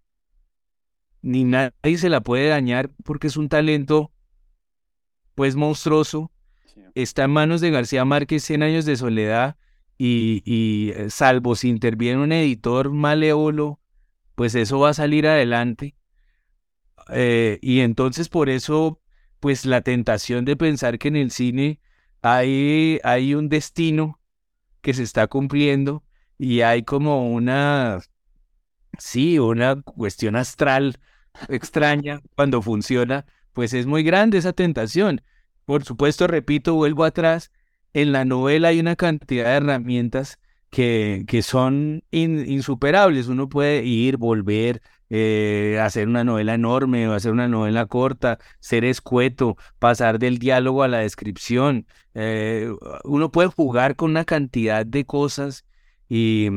ni 1.22 1.44
nadie 1.44 1.98
se 1.98 2.10
la 2.10 2.22
puede 2.22 2.50
dañar 2.50 2.90
porque 3.04 3.28
es 3.28 3.38
un 3.38 3.50
talento 3.50 4.12
pues 5.36 5.56
monstruoso. 5.56 6.32
Está 6.96 7.26
en 7.26 7.32
manos 7.32 7.62
de 7.62 7.72
García 7.72 8.06
Márquez 8.06 8.44
100 8.44 8.64
años 8.64 8.86
de 8.86 8.96
soledad 8.96 9.58
y, 9.98 10.42
y 10.46 10.92
eh, 10.92 11.10
salvo 11.10 11.56
si 11.56 11.70
interviene 11.70 12.24
un 12.24 12.32
editor 12.32 12.92
malévolo, 12.92 13.80
pues 14.36 14.56
eso 14.56 14.80
va 14.80 14.90
a 14.90 14.94
salir 14.94 15.28
adelante. 15.28 15.96
Eh, 17.10 17.60
y 17.62 17.80
entonces 17.82 18.30
por 18.30 18.50
eso, 18.50 19.00
pues 19.40 19.66
la 19.66 19.82
tentación 19.82 20.46
de 20.46 20.56
pensar 20.56 20.98
que 20.98 21.10
en 21.10 21.16
el 21.16 21.32
cine 21.32 21.80
hay, 22.22 23.00
hay 23.04 23.36
un 23.36 23.50
destino 23.50 24.20
que 24.82 24.94
se 24.94 25.04
está 25.04 25.28
cumpliendo 25.28 26.04
y 26.38 26.62
hay 26.62 26.84
como 26.84 27.32
una, 27.32 28.00
sí, 28.98 29.40
una 29.40 29.82
cuestión 29.82 30.36
astral 30.36 31.00
extraña 31.50 32.22
cuando 32.36 32.62
funciona, 32.62 33.26
pues 33.54 33.74
es 33.74 33.86
muy 33.86 34.04
grande 34.04 34.38
esa 34.38 34.54
tentación. 34.54 35.22
Por 35.66 35.84
supuesto, 35.84 36.28
repito, 36.28 36.76
vuelvo 36.76 37.04
atrás, 37.04 37.52
en 37.94 38.12
la 38.12 38.26
novela 38.26 38.70
hay 38.70 38.80
una 38.80 38.96
cantidad 38.96 39.46
de 39.46 39.52
herramientas 39.52 40.40
que, 40.70 41.26
que 41.28 41.42
son 41.42 42.04
insuperables. 42.12 43.28
Uno 43.28 43.50
puede 43.50 43.84
ir, 43.84 44.18
volver, 44.18 44.82
eh, 45.10 45.78
hacer 45.82 46.08
una 46.08 46.24
novela 46.24 46.54
enorme 46.54 47.08
o 47.10 47.14
hacer 47.14 47.34
una 47.34 47.50
novela 47.50 47.86
corta, 47.86 48.40
ser 48.62 48.86
escueto, 48.86 49.58
pasar 49.78 50.20
del 50.20 50.40
diálogo 50.40 50.84
a 50.84 50.88
la 50.88 51.00
descripción. 51.00 51.86
Eh, 52.14 52.72
uno 53.04 53.30
puede 53.32 53.50
jugar 53.50 53.98
con 53.98 54.12
una 54.12 54.24
cantidad 54.24 54.86
de 54.86 55.06
cosas 55.06 55.66
y, 56.08 56.48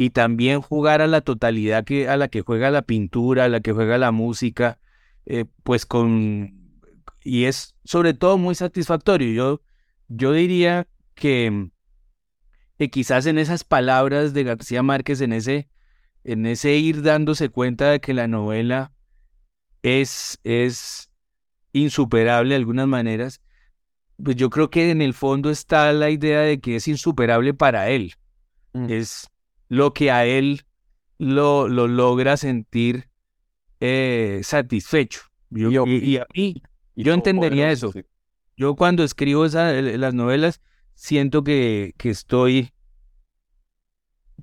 y 0.00 0.10
también 0.10 0.62
jugar 0.62 1.02
a 1.02 1.08
la 1.08 1.22
totalidad 1.22 1.84
que, 1.84 2.08
a 2.08 2.16
la 2.16 2.28
que 2.28 2.40
juega 2.40 2.70
la 2.70 2.82
pintura, 2.82 3.44
a 3.44 3.48
la 3.48 3.60
que 3.60 3.72
juega 3.72 3.98
la 3.98 4.12
música, 4.12 4.78
eh, 5.26 5.44
pues 5.64 5.84
con... 5.86 6.56
Y 7.24 7.44
es 7.44 7.74
sobre 7.82 8.14
todo 8.14 8.38
muy 8.38 8.54
satisfactorio. 8.54 9.32
Yo, 9.32 9.60
yo 10.06 10.32
diría 10.32 10.86
que, 11.16 11.70
que 12.78 12.90
quizás 12.90 13.26
en 13.26 13.38
esas 13.38 13.64
palabras 13.64 14.32
de 14.34 14.44
García 14.44 14.84
Márquez, 14.84 15.20
en 15.20 15.32
ese, 15.32 15.68
en 16.22 16.46
ese 16.46 16.76
ir 16.76 17.02
dándose 17.02 17.48
cuenta 17.48 17.90
de 17.90 18.00
que 18.00 18.14
la 18.14 18.28
novela 18.28 18.92
es, 19.82 20.38
es 20.44 21.10
insuperable 21.72 22.50
de 22.50 22.56
algunas 22.56 22.86
maneras, 22.86 23.40
pues 24.22 24.36
yo 24.36 24.48
creo 24.48 24.70
que 24.70 24.92
en 24.92 25.02
el 25.02 25.12
fondo 25.12 25.50
está 25.50 25.92
la 25.92 26.08
idea 26.08 26.42
de 26.42 26.60
que 26.60 26.76
es 26.76 26.86
insuperable 26.86 27.52
para 27.52 27.90
él. 27.90 28.14
Mm. 28.74 28.90
Es 28.90 29.28
lo 29.68 29.92
que 29.92 30.10
a 30.10 30.24
él 30.24 30.62
lo, 31.18 31.68
lo 31.68 31.88
logra 31.88 32.36
sentir 32.36 33.08
eh, 33.80 34.40
satisfecho. 34.42 35.20
y, 35.50 36.16
a 36.16 36.26
mí, 36.34 36.62
yo 36.96 37.14
entendería 37.14 37.70
eso. 37.70 37.92
Yo 38.56 38.74
cuando 38.74 39.04
escribo 39.04 39.46
las 39.46 40.14
novelas, 40.14 40.60
siento 40.94 41.44
que, 41.44 41.94
que 41.96 42.10
estoy 42.10 42.72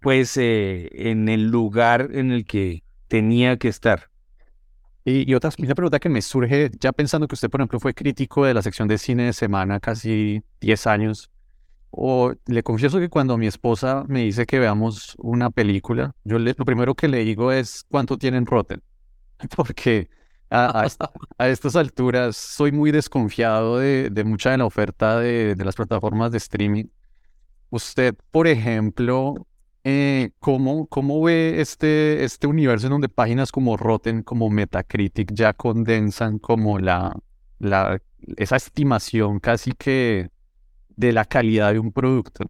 pues 0.01 0.37
eh, 0.37 0.89
en 0.93 1.29
el 1.29 1.49
lugar 1.49 2.09
en 2.13 2.31
el 2.31 2.45
que 2.45 2.83
tenía 3.07 3.57
que 3.57 3.67
estar. 3.67 4.09
Y, 5.03 5.29
y 5.29 5.35
otra 5.35 5.51
pregunta 5.51 5.99
que 5.99 6.09
me 6.09 6.21
surge, 6.21 6.71
ya 6.79 6.91
pensando 6.91 7.27
que 7.27 7.35
usted, 7.35 7.49
por 7.49 7.61
ejemplo, 7.61 7.79
fue 7.79 7.93
crítico 7.93 8.45
de 8.45 8.53
la 8.53 8.61
sección 8.61 8.87
de 8.87 8.97
cine 8.97 9.23
de 9.23 9.33
semana 9.33 9.79
casi 9.79 10.43
10 10.61 10.87
años, 10.87 11.29
o 11.97 12.33
le 12.47 12.61
confieso 12.61 12.99
que 12.99 13.07
cuando 13.07 13.37
mi 13.37 13.47
esposa 13.47 14.03
me 14.09 14.23
dice 14.23 14.45
que 14.45 14.59
veamos 14.59 15.15
una 15.17 15.49
película, 15.49 16.13
yo 16.25 16.37
lo 16.39 16.65
primero 16.65 16.93
que 16.93 17.07
le 17.07 17.23
digo 17.23 17.53
es 17.53 17.85
cuánto 17.89 18.17
tienen 18.17 18.45
Rotten. 18.45 18.81
Porque 19.55 20.09
a, 20.49 20.85
estas 21.47 21.75
alturas 21.77 22.35
soy 22.35 22.73
muy 22.73 22.91
desconfiado 22.91 23.79
de, 23.79 24.11
mucha 24.25 24.51
de 24.51 24.57
la 24.57 24.65
oferta 24.65 25.19
de, 25.19 25.55
las 25.57 25.75
plataformas 25.75 26.31
de 26.33 26.37
streaming. 26.37 26.85
usted, 27.69 28.13
por 28.29 28.47
ejemplo, 28.47 29.47
eh, 29.85 30.31
¿cómo, 30.39 30.87
¿cómo, 30.87 31.21
ve 31.21 31.61
este, 31.61 32.25
este 32.25 32.45
universo 32.45 32.87
en 32.87 32.91
donde 32.91 33.07
páginas 33.07 33.53
como 33.53 33.77
Rotten, 33.77 34.21
como 34.21 34.49
Metacritic 34.49 35.31
ya 35.33 35.53
condensan 35.53 36.39
como 36.39 36.77
la, 36.77 37.17
la, 37.59 38.01
esa 38.35 38.57
estimación 38.57 39.39
casi 39.39 39.71
que 39.71 40.29
de 40.95 41.11
la 41.11 41.25
calidad 41.25 41.73
de 41.73 41.79
un 41.79 41.91
producto? 41.91 42.45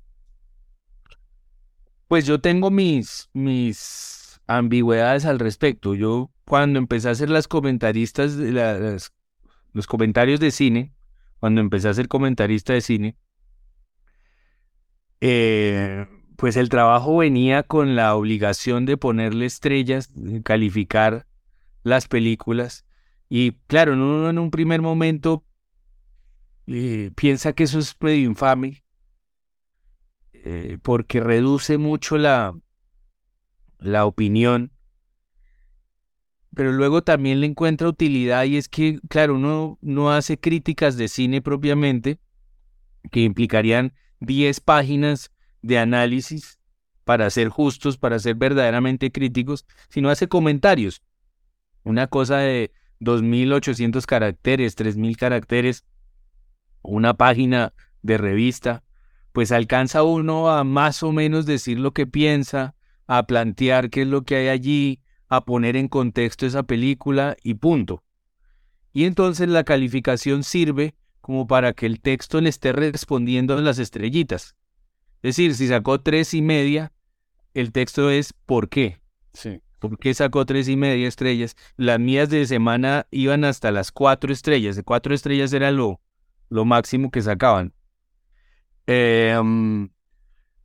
Pues 2.07 2.25
yo 2.25 2.39
tengo 2.39 2.69
mis, 2.69 3.29
mis 3.33 4.39
ambigüedades 4.47 5.25
al 5.25 5.39
respecto. 5.39 5.95
Yo 5.95 6.31
cuando 6.45 6.79
empecé 6.79 7.09
a 7.09 7.11
hacer 7.11 7.29
las 7.29 7.47
comentaristas, 7.47 8.37
de 8.37 8.99
los 9.73 9.87
comentarios 9.87 10.39
de 10.39 10.51
cine, 10.51 10.93
cuando 11.39 11.61
empecé 11.61 11.89
a 11.89 11.93
ser 11.93 12.07
comentarista 12.07 12.73
de 12.73 12.81
cine, 12.81 13.17
eh, 15.21 16.05
pues 16.35 16.57
el 16.57 16.69
trabajo 16.69 17.17
venía 17.17 17.63
con 17.63 17.95
la 17.95 18.15
obligación 18.15 18.85
de 18.85 18.97
ponerle 18.97 19.45
estrellas, 19.45 20.11
calificar 20.43 21.25
las 21.83 22.07
películas. 22.07 22.85
Y 23.29 23.53
claro, 23.67 23.93
en 23.93 24.37
un 24.37 24.51
primer 24.51 24.81
momento 24.81 25.44
eh, 26.67 27.11
piensa 27.15 27.53
que 27.53 27.63
eso 27.63 27.79
es 27.79 27.95
medio 27.99 28.29
infame, 28.29 28.83
eh, 30.33 30.77
porque 30.81 31.19
reduce 31.19 31.77
mucho 31.77 32.17
la, 32.17 32.53
la 33.79 34.05
opinión, 34.05 34.71
pero 36.55 36.71
luego 36.71 37.03
también 37.03 37.41
le 37.41 37.47
encuentra 37.47 37.89
utilidad 37.89 38.45
y 38.45 38.57
es 38.57 38.69
que, 38.69 38.99
claro, 39.09 39.35
uno 39.35 39.77
no 39.81 40.11
hace 40.11 40.39
críticas 40.39 40.97
de 40.97 41.07
cine 41.07 41.41
propiamente, 41.41 42.19
que 43.11 43.21
implicarían 43.21 43.93
10 44.21 44.59
páginas 44.61 45.31
de 45.61 45.77
análisis 45.79 46.59
para 47.03 47.29
ser 47.29 47.49
justos, 47.49 47.97
para 47.97 48.17
ser 48.19 48.35
verdaderamente 48.35 49.11
críticos, 49.11 49.65
sino 49.89 50.09
hace 50.09 50.27
comentarios. 50.27 51.03
Una 51.83 52.07
cosa 52.07 52.37
de 52.37 52.71
2.800 52.99 54.05
caracteres, 54.05 54.75
3.000 54.75 55.17
caracteres, 55.17 55.85
una 56.87 57.15
página 57.15 57.73
de 58.01 58.17
revista, 58.17 58.83
pues 59.31 59.51
alcanza 59.51 60.03
uno 60.03 60.49
a 60.49 60.63
más 60.63 61.03
o 61.03 61.11
menos 61.11 61.45
decir 61.45 61.79
lo 61.79 61.91
que 61.91 62.07
piensa, 62.07 62.75
a 63.07 63.27
plantear 63.27 63.89
qué 63.89 64.03
es 64.03 64.07
lo 64.07 64.23
que 64.23 64.35
hay 64.37 64.47
allí, 64.47 65.01
a 65.27 65.45
poner 65.45 65.75
en 65.75 65.87
contexto 65.87 66.45
esa 66.45 66.63
película 66.63 67.35
y 67.43 67.55
punto. 67.55 68.03
Y 68.93 69.05
entonces 69.05 69.49
la 69.49 69.63
calificación 69.63 70.43
sirve 70.43 70.95
como 71.19 71.47
para 71.47 71.73
que 71.73 71.85
el 71.85 71.99
texto 71.99 72.39
le 72.39 72.49
esté 72.49 72.71
respondiendo 72.71 73.57
en 73.57 73.65
las 73.65 73.79
estrellitas. 73.79 74.55
Es 75.21 75.35
decir, 75.35 75.55
si 75.55 75.67
sacó 75.67 75.99
tres 75.99 76.33
y 76.33 76.41
media, 76.41 76.93
el 77.53 77.71
texto 77.71 78.09
es 78.09 78.33
¿por 78.45 78.69
qué? 78.69 78.99
Sí. 79.33 79.61
¿Por 79.79 79.97
qué 79.97 80.13
sacó 80.13 80.45
tres 80.45 80.69
y 80.69 80.77
media 80.77 81.07
estrellas? 81.07 81.55
Las 81.77 81.99
mías 81.99 82.29
de 82.29 82.45
semana 82.45 83.07
iban 83.11 83.43
hasta 83.43 83.71
las 83.71 83.91
cuatro 83.91 84.31
estrellas. 84.31 84.75
De 84.75 84.83
cuatro 84.83 85.13
estrellas 85.13 85.51
era 85.51 85.71
lo, 85.71 85.99
lo 86.49 86.65
máximo 86.65 87.11
que 87.11 87.21
sacaban. 87.21 87.73
Em, 88.87 89.89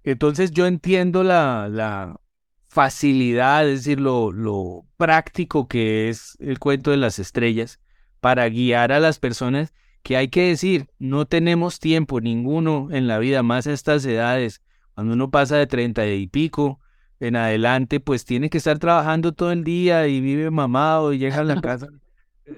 entonces 0.04 0.50
yo 0.50 0.66
entiendo 0.66 1.22
la, 1.24 1.68
la 1.70 2.20
facilidad, 2.68 3.68
es 3.68 3.84
decir, 3.84 4.00
lo, 4.00 4.32
lo 4.32 4.84
práctico 4.96 5.68
que 5.68 6.08
es 6.08 6.36
el 6.40 6.58
cuento 6.58 6.90
de 6.90 6.96
las 6.98 7.18
estrellas 7.18 7.80
para 8.20 8.48
guiar 8.48 8.92
a 8.92 9.00
las 9.00 9.18
personas 9.18 9.72
que 10.02 10.16
hay 10.16 10.28
que 10.28 10.48
decir, 10.48 10.88
no 10.98 11.26
tenemos 11.26 11.78
tiempo 11.78 12.20
ninguno 12.20 12.88
en 12.90 13.06
la 13.06 13.18
vida, 13.18 13.42
más 13.42 13.66
a 13.66 13.72
estas 13.72 14.04
edades, 14.04 14.62
cuando 14.94 15.14
uno 15.14 15.30
pasa 15.30 15.56
de 15.56 15.66
treinta 15.66 16.06
y 16.06 16.26
pico 16.26 16.80
en 17.20 17.36
adelante, 17.36 18.00
pues 18.00 18.24
tiene 18.24 18.50
que 18.50 18.58
estar 18.58 18.78
trabajando 18.78 19.32
todo 19.32 19.52
el 19.52 19.64
día 19.64 20.06
y 20.06 20.20
vive 20.20 20.50
mamado 20.50 21.12
y 21.12 21.18
llega 21.18 21.38
a 21.38 21.44
la 21.44 21.60
casa 21.60 21.88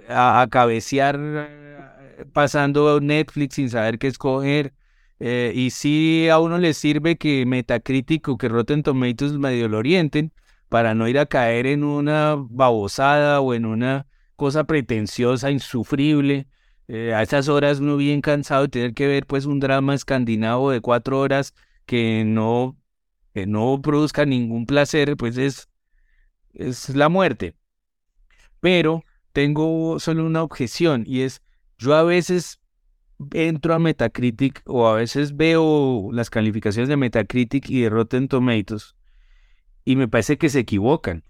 a, 0.09 0.47
cabecear 0.51 1.19
eh, 1.21 1.89
pasando 2.33 3.01
Netflix 3.01 3.57
sin 3.57 3.71
saber 3.71 3.99
qué 3.99 4.09
escoger. 4.09 4.75
Eh, 5.21 5.53
y 5.55 5.71
si 5.71 6.29
a 6.29 6.39
uno 6.41 6.59
le 6.59 6.75
sirve 6.75 7.17
que 7.17 7.47
Metacritic 7.47 8.29
o 8.29 8.39
que 8.39 8.49
Rotten 8.49 8.83
Tomatoes 8.83 9.35
medio 9.35 9.69
lo 9.69 9.79
orienten 9.79 10.33
para 10.69 10.95
no 10.95 11.07
ir 11.07 11.19
a 11.19 11.27
caer 11.27 11.67
en 11.67 11.85
una 11.85 12.35
babosada 12.37 13.41
o 13.41 13.55
en 13.55 13.67
una 13.67 14.07
cosa 14.37 14.65
pretenciosa, 14.65 15.51
insufrible, 15.51 16.49
eh, 16.89 17.15
a 17.15 17.23
esas 17.23 17.49
horas 17.49 17.79
uno 17.79 17.97
bien 17.97 18.21
cansado 18.21 18.63
de 18.63 18.69
tener 18.69 18.95
que 18.95 19.07
ver 19.07 19.27
pues 19.27 19.47
un 19.47 19.61
drama 19.61 19.95
escandinavo 19.95 20.71
de 20.71 20.81
cuatro 20.81 21.21
horas 21.21 21.55
que 21.87 22.25
no, 22.25 22.77
que 23.35 23.47
no 23.47 23.81
produzca 23.83 24.25
ningún 24.27 24.67
placer, 24.67 25.17
pues 25.17 25.37
es, 25.37 25.69
es 26.55 26.89
la 26.91 27.09
muerte. 27.09 27.55
Pero 28.61 29.05
tengo 29.33 29.99
solo 30.01 30.25
una 30.27 30.43
objeción 30.43 31.05
y 31.07 31.23
es, 31.23 31.42
yo 31.83 31.95
a 31.95 32.05
veces 32.05 32.61
entro 33.33 33.75
a 33.75 33.79
Metacritic 33.79 34.63
o 34.67 34.87
a 34.87 34.95
veces 34.95 35.37
veo 35.37 36.09
las 36.13 36.31
calificaciones 36.31 36.89
de 36.89 36.97
Metacritic 36.97 37.69
y 37.69 37.83
de 37.83 37.91
Rotten 37.91 38.29
Tomatoes 38.29 38.95
y 39.85 39.97
me 39.97 40.09
parece 40.09 40.39
que 40.39 40.49
se 40.49 40.61
equivocan. 40.61 41.25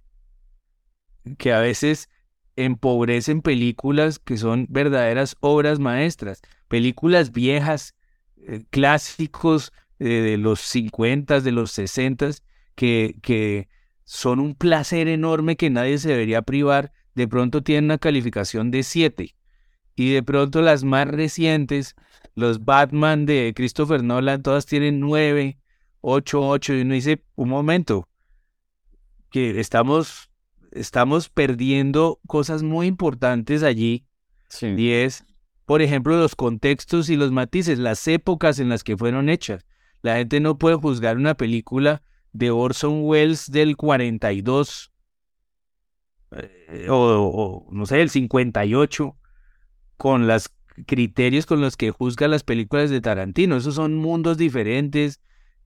Que 1.38 1.52
a 1.52 1.60
veces 1.60 2.10
empobrecen 2.56 3.40
películas 3.40 4.18
que 4.18 4.36
son 4.36 4.66
verdaderas 4.68 5.36
obras 5.40 5.78
maestras, 5.78 6.42
películas 6.68 7.32
viejas, 7.32 7.94
eh, 8.36 8.64
clásicos 8.70 9.72
eh, 9.98 10.04
de 10.04 10.36
los 10.36 10.60
50, 10.60 11.40
de 11.40 11.52
los 11.52 11.70
60, 11.72 12.30
que, 12.74 13.16
que 13.22 13.68
son 14.04 14.38
un 14.38 14.54
placer 14.54 15.08
enorme 15.08 15.56
que 15.56 15.70
nadie 15.70 15.96
se 15.96 16.10
debería 16.10 16.42
privar, 16.42 16.92
de 17.14 17.26
pronto 17.26 17.62
tienen 17.62 17.84
una 17.84 17.98
calificación 17.98 18.70
de 18.70 18.82
7. 18.82 19.34
Y 19.94 20.12
de 20.12 20.22
pronto 20.22 20.62
las 20.62 20.84
más 20.84 21.06
recientes, 21.08 21.94
los 22.34 22.64
Batman 22.64 23.26
de 23.26 23.52
Christopher 23.54 24.02
Nolan, 24.02 24.42
todas 24.42 24.66
tienen 24.66 25.00
9, 25.00 25.58
8, 26.00 26.48
8. 26.48 26.74
Y 26.74 26.80
uno 26.82 26.94
dice, 26.94 27.22
un 27.34 27.48
momento, 27.48 28.08
que 29.30 29.60
estamos 29.60 30.30
estamos 30.72 31.28
perdiendo 31.28 32.18
cosas 32.26 32.62
muy 32.62 32.86
importantes 32.86 33.62
allí. 33.62 34.06
Sí. 34.48 34.68
Y 34.76 34.92
es, 34.92 35.24
por 35.66 35.82
ejemplo, 35.82 36.16
los 36.16 36.34
contextos 36.34 37.08
y 37.08 37.16
los 37.16 37.30
matices, 37.30 37.78
las 37.78 38.06
épocas 38.08 38.58
en 38.58 38.68
las 38.68 38.82
que 38.84 38.96
fueron 38.96 39.28
hechas. 39.28 39.66
La 40.02 40.16
gente 40.16 40.40
no 40.40 40.58
puede 40.58 40.76
juzgar 40.76 41.16
una 41.16 41.34
película 41.34 42.02
de 42.32 42.50
Orson 42.50 43.02
Welles 43.02 43.50
del 43.50 43.76
42 43.76 44.90
eh, 46.32 46.86
o, 46.88 46.96
o, 46.96 47.72
no 47.72 47.86
sé, 47.86 48.00
el 48.00 48.10
58 48.10 49.16
con 50.02 50.26
los 50.26 50.50
criterios 50.88 51.46
con 51.46 51.60
los 51.60 51.76
que 51.76 51.92
juzga 51.92 52.26
las 52.26 52.42
películas 52.42 52.90
de 52.90 53.00
Tarantino. 53.00 53.56
Esos 53.56 53.76
son 53.76 53.94
mundos 53.94 54.36
diferentes, 54.36 55.20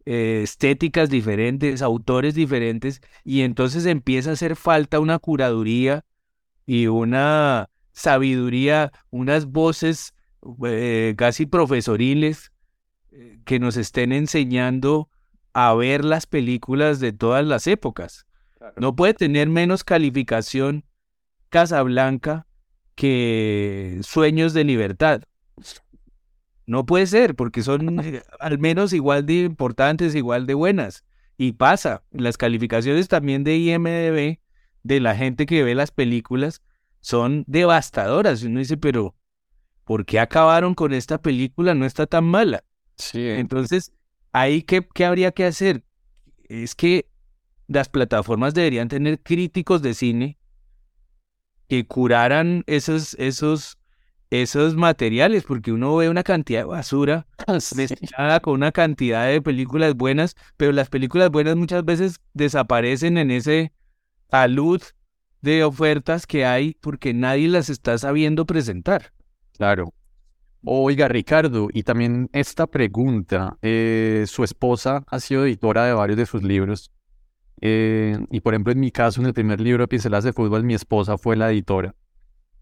eh, 0.04 0.42
estéticas 0.44 1.08
diferentes, 1.08 1.80
autores 1.80 2.34
diferentes, 2.34 3.00
y 3.24 3.40
entonces 3.40 3.86
empieza 3.86 4.28
a 4.28 4.32
hacer 4.34 4.54
falta 4.54 5.00
una 5.00 5.18
curaduría 5.18 6.04
y 6.66 6.86
una 6.86 7.70
sabiduría, 7.92 8.92
unas 9.08 9.46
voces 9.46 10.12
eh, 10.66 11.14
casi 11.16 11.46
profesoriles 11.46 12.52
eh, 13.12 13.38
que 13.46 13.58
nos 13.58 13.78
estén 13.78 14.12
enseñando 14.12 15.08
a 15.54 15.72
ver 15.72 16.04
las 16.04 16.26
películas 16.26 17.00
de 17.00 17.14
todas 17.14 17.42
las 17.42 17.66
épocas. 17.66 18.26
No 18.76 18.94
puede 18.94 19.14
tener 19.14 19.48
menos 19.48 19.82
calificación 19.82 20.84
Casablanca 21.48 22.45
que 22.96 24.00
Sueños 24.02 24.52
de 24.54 24.64
Libertad. 24.64 25.22
No 26.66 26.84
puede 26.84 27.06
ser, 27.06 27.36
porque 27.36 27.62
son 27.62 28.00
eh, 28.04 28.22
al 28.40 28.58
menos 28.58 28.92
igual 28.92 29.24
de 29.24 29.44
importantes, 29.44 30.16
igual 30.16 30.46
de 30.46 30.54
buenas. 30.54 31.04
Y 31.38 31.52
pasa, 31.52 32.02
las 32.10 32.36
calificaciones 32.36 33.06
también 33.06 33.44
de 33.44 33.56
IMDB 33.56 34.40
de 34.82 35.00
la 35.00 35.14
gente 35.14 35.46
que 35.46 35.62
ve 35.62 35.74
las 35.76 35.92
películas 35.92 36.62
son 37.00 37.44
devastadoras. 37.46 38.42
Uno 38.42 38.58
dice, 38.58 38.76
pero 38.76 39.14
¿por 39.84 40.04
qué 40.04 40.18
acabaron 40.18 40.74
con 40.74 40.92
esta 40.92 41.20
película? 41.20 41.74
No 41.74 41.84
está 41.84 42.06
tan 42.06 42.24
mala. 42.24 42.64
Sí. 42.96 43.20
Eh. 43.20 43.38
Entonces, 43.38 43.92
ahí 44.32 44.62
qué, 44.62 44.84
qué 44.92 45.04
habría 45.04 45.30
que 45.30 45.44
hacer? 45.44 45.84
Es 46.48 46.74
que 46.74 47.08
las 47.68 47.88
plataformas 47.88 48.54
deberían 48.54 48.88
tener 48.88 49.20
críticos 49.20 49.82
de 49.82 49.94
cine 49.94 50.35
que 51.68 51.86
curaran 51.86 52.64
esos, 52.66 53.14
esos 53.14 53.78
esos 54.30 54.74
materiales, 54.74 55.44
porque 55.44 55.72
uno 55.72 55.96
ve 55.96 56.08
una 56.08 56.22
cantidad 56.22 56.60
de 56.60 56.66
basura 56.66 57.26
Ah, 57.46 57.58
mezclada 57.76 58.40
con 58.40 58.54
una 58.54 58.72
cantidad 58.72 59.28
de 59.28 59.40
películas 59.40 59.94
buenas, 59.94 60.34
pero 60.56 60.72
las 60.72 60.88
películas 60.88 61.30
buenas 61.30 61.54
muchas 61.54 61.84
veces 61.84 62.20
desaparecen 62.34 63.18
en 63.18 63.30
ese 63.30 63.72
alud 64.30 64.82
de 65.42 65.62
ofertas 65.62 66.26
que 66.26 66.44
hay 66.44 66.76
porque 66.80 67.14
nadie 67.14 67.46
las 67.46 67.70
está 67.70 67.96
sabiendo 67.98 68.46
presentar. 68.46 69.12
Claro. 69.56 69.92
Oiga, 70.64 71.06
Ricardo, 71.06 71.68
y 71.72 71.84
también 71.84 72.28
esta 72.32 72.66
pregunta, 72.66 73.56
eh, 73.62 74.24
su 74.26 74.42
esposa 74.42 75.04
ha 75.06 75.20
sido 75.20 75.44
editora 75.46 75.84
de 75.84 75.92
varios 75.92 76.18
de 76.18 76.26
sus 76.26 76.42
libros, 76.42 76.90
eh, 77.60 78.18
y 78.30 78.40
por 78.40 78.54
ejemplo 78.54 78.72
en 78.72 78.80
mi 78.80 78.90
caso, 78.90 79.20
en 79.20 79.26
el 79.26 79.34
primer 79.34 79.60
libro 79.60 79.88
Pinceladas 79.88 80.24
de 80.24 80.32
Fútbol, 80.32 80.64
mi 80.64 80.74
esposa 80.74 81.18
fue 81.18 81.36
la 81.36 81.50
editora. 81.50 81.94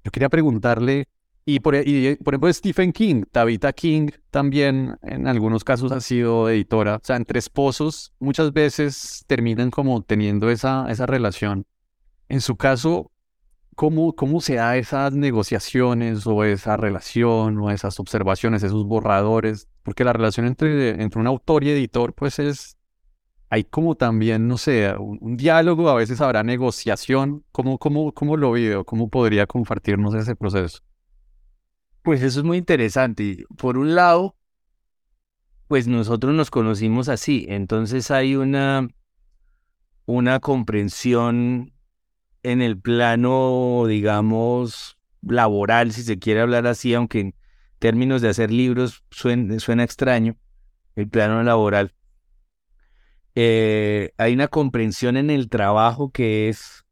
Yo 0.05 0.11
quería 0.11 0.29
preguntarle, 0.29 1.09
y 1.47 1.61
por, 1.61 1.75
y 1.75 2.17
por 2.17 2.35
ejemplo 2.35 2.53
Stephen 2.53 2.93
King, 2.93 3.25
Tabitha 3.31 3.73
King 3.73 4.09
también 4.31 4.97
en 5.03 5.27
algunos 5.27 5.65
casos 5.65 5.93
ha 5.93 6.01
sido 6.01 6.49
editora, 6.49 6.97
o 6.97 7.01
sea, 7.03 7.17
entre 7.17 7.39
esposos 7.39 8.13
muchas 8.19 8.53
veces 8.53 9.25
terminan 9.27 9.71
como 9.71 10.03
teniendo 10.03 10.51
esa, 10.51 10.87
esa 10.91 11.07
relación. 11.07 11.67
En 12.29 12.41
su 12.41 12.57
caso, 12.57 13.11
¿Cómo, 13.75 14.15
¿Cómo 14.15 14.41
se 14.41 14.55
da 14.55 14.77
esas 14.77 15.13
negociaciones 15.15 16.27
o 16.27 16.45
esa 16.45 16.77
relación 16.77 17.59
o 17.59 17.71
esas 17.71 17.99
observaciones, 17.99 18.63
esos 18.63 18.87
borradores? 18.87 19.69
Porque 19.83 20.05
la 20.05 20.13
relación 20.13 20.47
entre, 20.47 21.03
entre 21.03 21.21
un 21.21 21.27
autor 21.27 21.65
y 21.65 21.71
editor, 21.71 22.15
pues 22.15 22.39
es, 22.39 22.77
hay 23.55 23.63
como 23.63 23.95
también, 23.95 24.49
no 24.49 24.59
sé, 24.59 24.93
un, 24.99 25.37
diálogo, 25.37 25.89
a 25.89 25.95
veces 25.95 26.21
habrá 26.21 26.43
negociación. 26.43 27.45
¿Cómo, 27.53 27.79
cómo, 27.79 28.13
cómo 28.13 28.37
lo 28.37 28.51
vive 28.51 28.85
cómo 28.85 29.09
podría 29.09 29.47
compartirnos 29.47 30.13
ese 30.17 30.35
proceso? 30.35 30.81
Pues 32.03 32.21
eso 32.23 32.41
es 32.41 32.45
muy 32.45 32.59
interesante. 32.59 33.45
Por 33.57 33.79
un 33.79 33.95
lado, 33.95 34.35
pues 35.69 35.87
nosotros 35.87 36.35
nos 36.35 36.51
conocimos 36.51 37.09
así, 37.09 37.47
entonces 37.49 38.11
hay 38.11 38.35
una, 38.35 38.89
una 40.05 40.41
comprensión 40.41 41.73
en 42.43 42.61
el 42.61 42.81
plano, 42.81 43.85
digamos, 43.87 44.99
laboral, 45.23 45.93
si 45.93 46.03
se 46.03 46.19
quiere 46.19 46.41
hablar 46.41 46.67
así, 46.67 46.93
aunque 46.93 47.21
en 47.21 47.35
términos 47.79 48.21
de 48.21 48.31
hacer 48.31 48.51
libros 48.51 49.05
suena, 49.13 49.85
extraño, 49.85 50.37
el 50.97 51.09
plano 51.09 51.41
laboral. 51.45 51.95
Eh, 53.35 54.13
hay 54.17 54.35
una 54.35 54.49
comprensión 54.49 55.17
en 55.17 55.31
el 55.31 55.49
trabajo 55.49 56.11
que 56.11 56.49
es, 56.49 56.85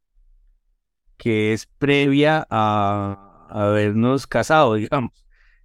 que 1.17 1.53
es 1.53 1.67
previa 1.79 2.47
a, 2.51 3.47
habernos 3.51 4.27
casado, 4.27 4.75
digamos. 4.75 5.13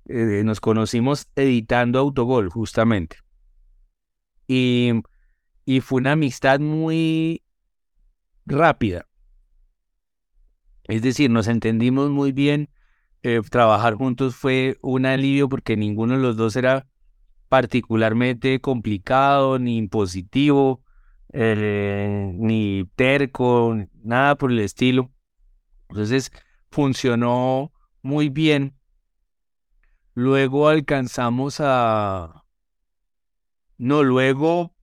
Eh, 0.05 0.43
nos 0.45 0.59
conocimos 0.59 1.27
editando 1.35 1.99
Autogol, 1.99 2.49
justamente. 2.49 3.17
Y, 4.47 4.93
y 5.65 5.81
fue 5.81 6.01
una 6.01 6.13
amistad 6.13 6.59
muy 6.59 7.43
rápida. 8.45 9.07
Es 10.85 11.01
decir, 11.01 11.29
nos 11.29 11.47
entendimos 11.47 12.09
muy 12.09 12.31
bien. 12.31 12.69
Eh, 13.23 13.41
trabajar 13.49 13.95
juntos 13.95 14.35
fue 14.35 14.77
un 14.81 15.05
alivio 15.05 15.49
porque 15.49 15.75
ninguno 15.75 16.15
de 16.15 16.21
los 16.21 16.37
dos 16.37 16.55
era 16.55 16.87
particularmente 17.49 18.59
complicado, 18.59 19.59
ni 19.59 19.77
impositivo, 19.77 20.83
eh, 21.33 22.31
ni 22.35 22.89
terco, 22.95 23.75
nada 24.03 24.35
por 24.35 24.51
el 24.51 24.59
estilo. 24.59 25.11
Entonces 25.89 26.31
funcionó 26.69 27.71
muy 28.01 28.29
bien. 28.29 28.77
Luego 30.13 30.67
alcanzamos 30.67 31.57
a... 31.59 32.43
No, 33.77 34.03
luego 34.03 34.73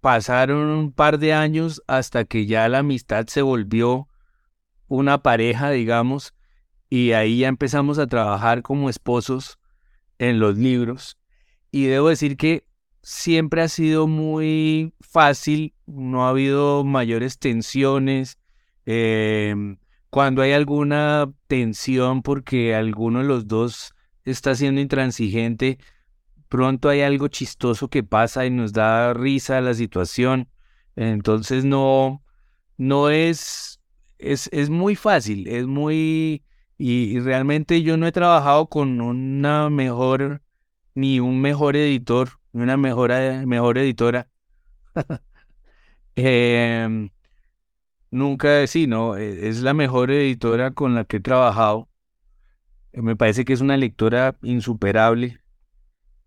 pasaron 0.00 0.66
un 0.66 0.92
par 0.92 1.18
de 1.18 1.32
años 1.32 1.82
hasta 1.86 2.24
que 2.24 2.46
ya 2.46 2.68
la 2.68 2.80
amistad 2.80 3.26
se 3.28 3.42
volvió 3.42 4.08
una 4.88 5.22
pareja, 5.22 5.70
digamos, 5.70 6.34
y 6.90 7.12
ahí 7.12 7.38
ya 7.38 7.48
empezamos 7.48 7.98
a 7.98 8.06
trabajar 8.06 8.62
como 8.62 8.90
esposos 8.90 9.58
en 10.18 10.40
los 10.40 10.58
libros. 10.58 11.16
Y 11.74 11.86
debo 11.86 12.08
decir 12.08 12.36
que 12.36 12.68
siempre 13.02 13.60
ha 13.60 13.68
sido 13.68 14.06
muy 14.06 14.94
fácil, 15.00 15.74
no 15.86 16.24
ha 16.24 16.28
habido 16.28 16.84
mayores 16.84 17.40
tensiones. 17.40 18.38
Em, 18.86 19.78
cuando 20.08 20.42
hay 20.42 20.52
alguna 20.52 21.32
tensión 21.48 22.22
porque 22.22 22.76
alguno 22.76 23.18
de 23.18 23.24
los 23.24 23.48
dos 23.48 23.92
está 24.24 24.54
siendo 24.54 24.80
intransigente, 24.80 25.78
pronto 26.48 26.88
hay 26.88 27.00
algo 27.00 27.26
chistoso 27.26 27.88
que 27.88 28.04
pasa 28.04 28.46
y 28.46 28.50
nos 28.50 28.72
da 28.72 29.12
risa 29.12 29.60
la 29.60 29.74
situación. 29.74 30.48
Entonces 30.94 31.64
no, 31.64 32.22
no 32.76 33.10
es 33.10 33.80
es, 34.18 34.48
es 34.52 34.70
muy 34.70 34.94
fácil, 34.94 35.48
es 35.48 35.66
muy... 35.66 36.44
Y, 36.78 37.18
realmente 37.20 37.82
yo 37.82 37.96
no 37.96 38.06
he 38.06 38.12
trabajado 38.12 38.68
con 38.68 39.00
una 39.00 39.70
mejor, 39.70 40.42
ni 40.94 41.20
un 41.20 41.40
mejor 41.40 41.76
editor, 41.76 42.30
ni 42.52 42.62
una 42.62 42.76
mejor, 42.76 43.10
editora. 43.78 44.28
Em, 46.16 47.10
nunca, 48.10 48.66
sí, 48.66 48.86
no, 48.86 49.16
e, 49.16 49.48
es 49.48 49.62
la 49.62 49.74
mejor 49.74 50.10
editora 50.10 50.70
con 50.72 50.94
la 50.94 51.04
que 51.04 51.16
he 51.18 51.20
trabajado. 51.20 51.88
Me 52.92 53.16
parece 53.16 53.44
que 53.44 53.52
es 53.52 53.60
una 53.60 53.76
lectora 53.76 54.36
insuperable. 54.42 55.40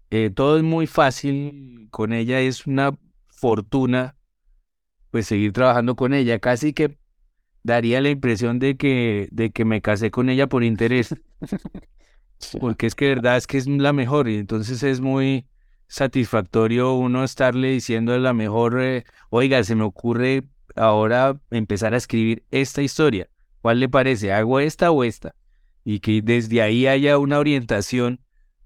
Eh, 0.10 0.30
todo 0.30 0.58
es 0.58 0.64
muy 0.64 0.88
fácil 0.88 1.88
con 1.92 2.14
ella, 2.14 2.42
es 2.42 2.68
una 2.68 2.98
fortuna 3.28 4.18
pues 5.12 5.28
seguir 5.28 5.54
trabajando 5.54 5.96
con 5.96 6.14
ella. 6.14 6.40
Casi 6.40 6.74
que 6.74 6.98
daría 7.64 8.02
la 8.02 8.10
impresión 8.10 8.60
de 8.60 8.78
que, 8.78 9.30
de 9.32 9.52
que 9.52 9.66
me 9.66 9.82
casé 9.82 10.12
con 10.12 10.30
ella 10.30 10.48
por 10.48 10.64
interés. 10.64 11.16
Porque 12.60 12.88
es 12.88 12.96
que 12.96 13.08
verdad 13.10 13.38
es 13.38 13.48
que 13.48 13.58
es 13.58 13.68
la 13.68 13.94
mejor 13.94 14.30
y 14.30 14.38
entonces 14.38 14.84
es 14.84 15.02
muy 15.02 15.46
satisfactorio 15.88 16.94
uno 16.94 17.24
estarle 17.24 17.72
diciendo 17.72 18.18
la 18.18 18.34
mejor, 18.34 18.82
eh, 18.82 19.06
oiga, 19.30 19.64
se 19.64 19.76
me 19.76 19.84
ocurre 19.84 20.44
ahora 20.76 21.40
empezar 21.50 21.94
a 21.94 21.98
escribir 21.98 22.44
esta 22.52 22.82
historia. 22.82 23.30
¿Cuál 23.62 23.80
le 23.80 23.90
parece? 23.90 24.32
¿Hago 24.32 24.60
esta 24.60 24.92
o 24.92 25.04
esta? 25.04 25.36
Y 25.84 26.00
que 26.00 26.22
desde 26.22 26.62
ahí 26.62 26.88
haya 26.88 27.18
una 27.18 27.40
orientación 27.40 28.20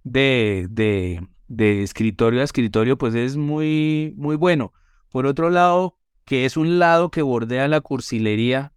de, 0.04 0.68
de, 0.70 1.26
de 1.48 1.84
escritorio 1.84 2.42
a 2.42 2.44
escritorio, 2.44 2.98
pues 2.98 3.16
es 3.16 3.38
muy, 3.38 4.14
muy 4.18 4.36
bueno. 4.36 4.74
Por 5.10 5.26
otro 5.26 5.50
lado, 5.50 5.98
que 6.26 6.46
es 6.46 6.58
un 6.58 6.80
lado 6.80 7.12
que 7.12 7.22
bordea 7.22 7.68
la 7.68 7.82
cursilería 7.82 8.74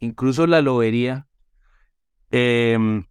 incluso 0.00 0.46
la 0.46 0.62
lobería, 0.62 1.26
em, 2.30 3.04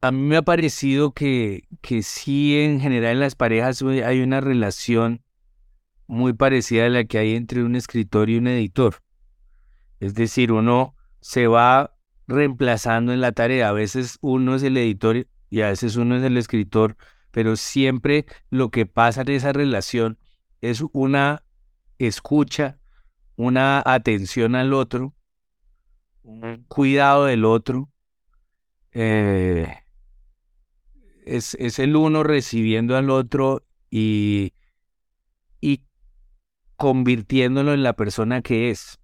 a 0.00 0.10
mí 0.10 0.20
me 0.20 0.36
ha 0.36 0.42
parecido 0.42 1.12
que, 1.12 1.64
que 1.80 2.02
sí, 2.02 2.58
en 2.58 2.80
general 2.80 3.12
en 3.14 3.20
las 3.20 3.34
parejas 3.34 3.82
hay 3.82 4.22
una 4.22 4.40
relación 4.40 5.22
muy 6.06 6.32
parecida 6.32 6.86
a 6.86 6.88
la 6.88 7.04
que 7.04 7.18
hay 7.18 7.34
entre 7.34 7.62
un 7.62 7.76
escritor 7.76 8.30
y 8.30 8.36
un 8.38 8.46
editor. 8.46 9.02
Es 10.00 10.14
decir, 10.14 10.52
uno 10.52 10.94
se 11.20 11.46
va 11.46 11.94
reemplazando 12.26 13.12
en 13.12 13.20
la 13.20 13.32
tarea. 13.32 13.68
A 13.68 13.72
veces 13.72 14.18
uno 14.20 14.54
es 14.54 14.62
el 14.62 14.76
editor 14.76 15.26
y 15.50 15.60
a 15.60 15.68
veces 15.68 15.96
uno 15.96 16.16
es 16.16 16.22
el 16.22 16.36
escritor, 16.36 16.96
pero 17.30 17.56
siempre 17.56 18.26
lo 18.48 18.70
que 18.70 18.86
pasa 18.86 19.22
en 19.22 19.30
esa 19.30 19.52
relación 19.52 20.18
es 20.60 20.82
una 20.92 21.44
escucha 21.98 22.80
una 23.40 23.82
atención 23.86 24.54
al 24.54 24.74
otro, 24.74 25.14
un 26.22 26.64
cuidado 26.68 27.24
del 27.24 27.46
otro. 27.46 27.88
Eh, 28.92 29.79
es, 31.30 31.54
es, 31.54 31.78
el 31.78 31.96
uno 31.96 32.22
recibiendo 32.22 32.96
al 32.96 33.10
otro 33.10 33.64
y, 33.90 34.52
y 35.60 35.82
convirtiéndolo 36.76 37.72
en 37.72 37.82
la 37.82 37.94
persona 37.94 38.42
que 38.42 38.70
es. 38.70 38.98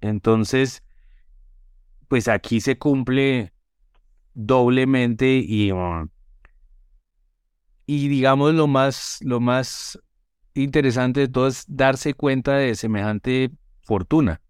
Entonces, 0.00 0.82
pues 2.08 2.28
aquí 2.28 2.60
se 2.60 2.78
cumple 2.78 3.52
doblemente 4.34 5.42
y, 5.44 5.72
y 7.86 8.08
digamos 8.08 8.54
lo 8.54 8.66
más, 8.66 9.18
lo 9.22 9.40
más 9.40 9.98
interesante 10.54 11.20
de 11.20 11.28
todo 11.28 11.48
es 11.48 11.64
darse 11.68 12.14
cuenta 12.14 12.54
de 12.54 12.74
semejante 12.74 13.50
fortuna. 13.80 14.40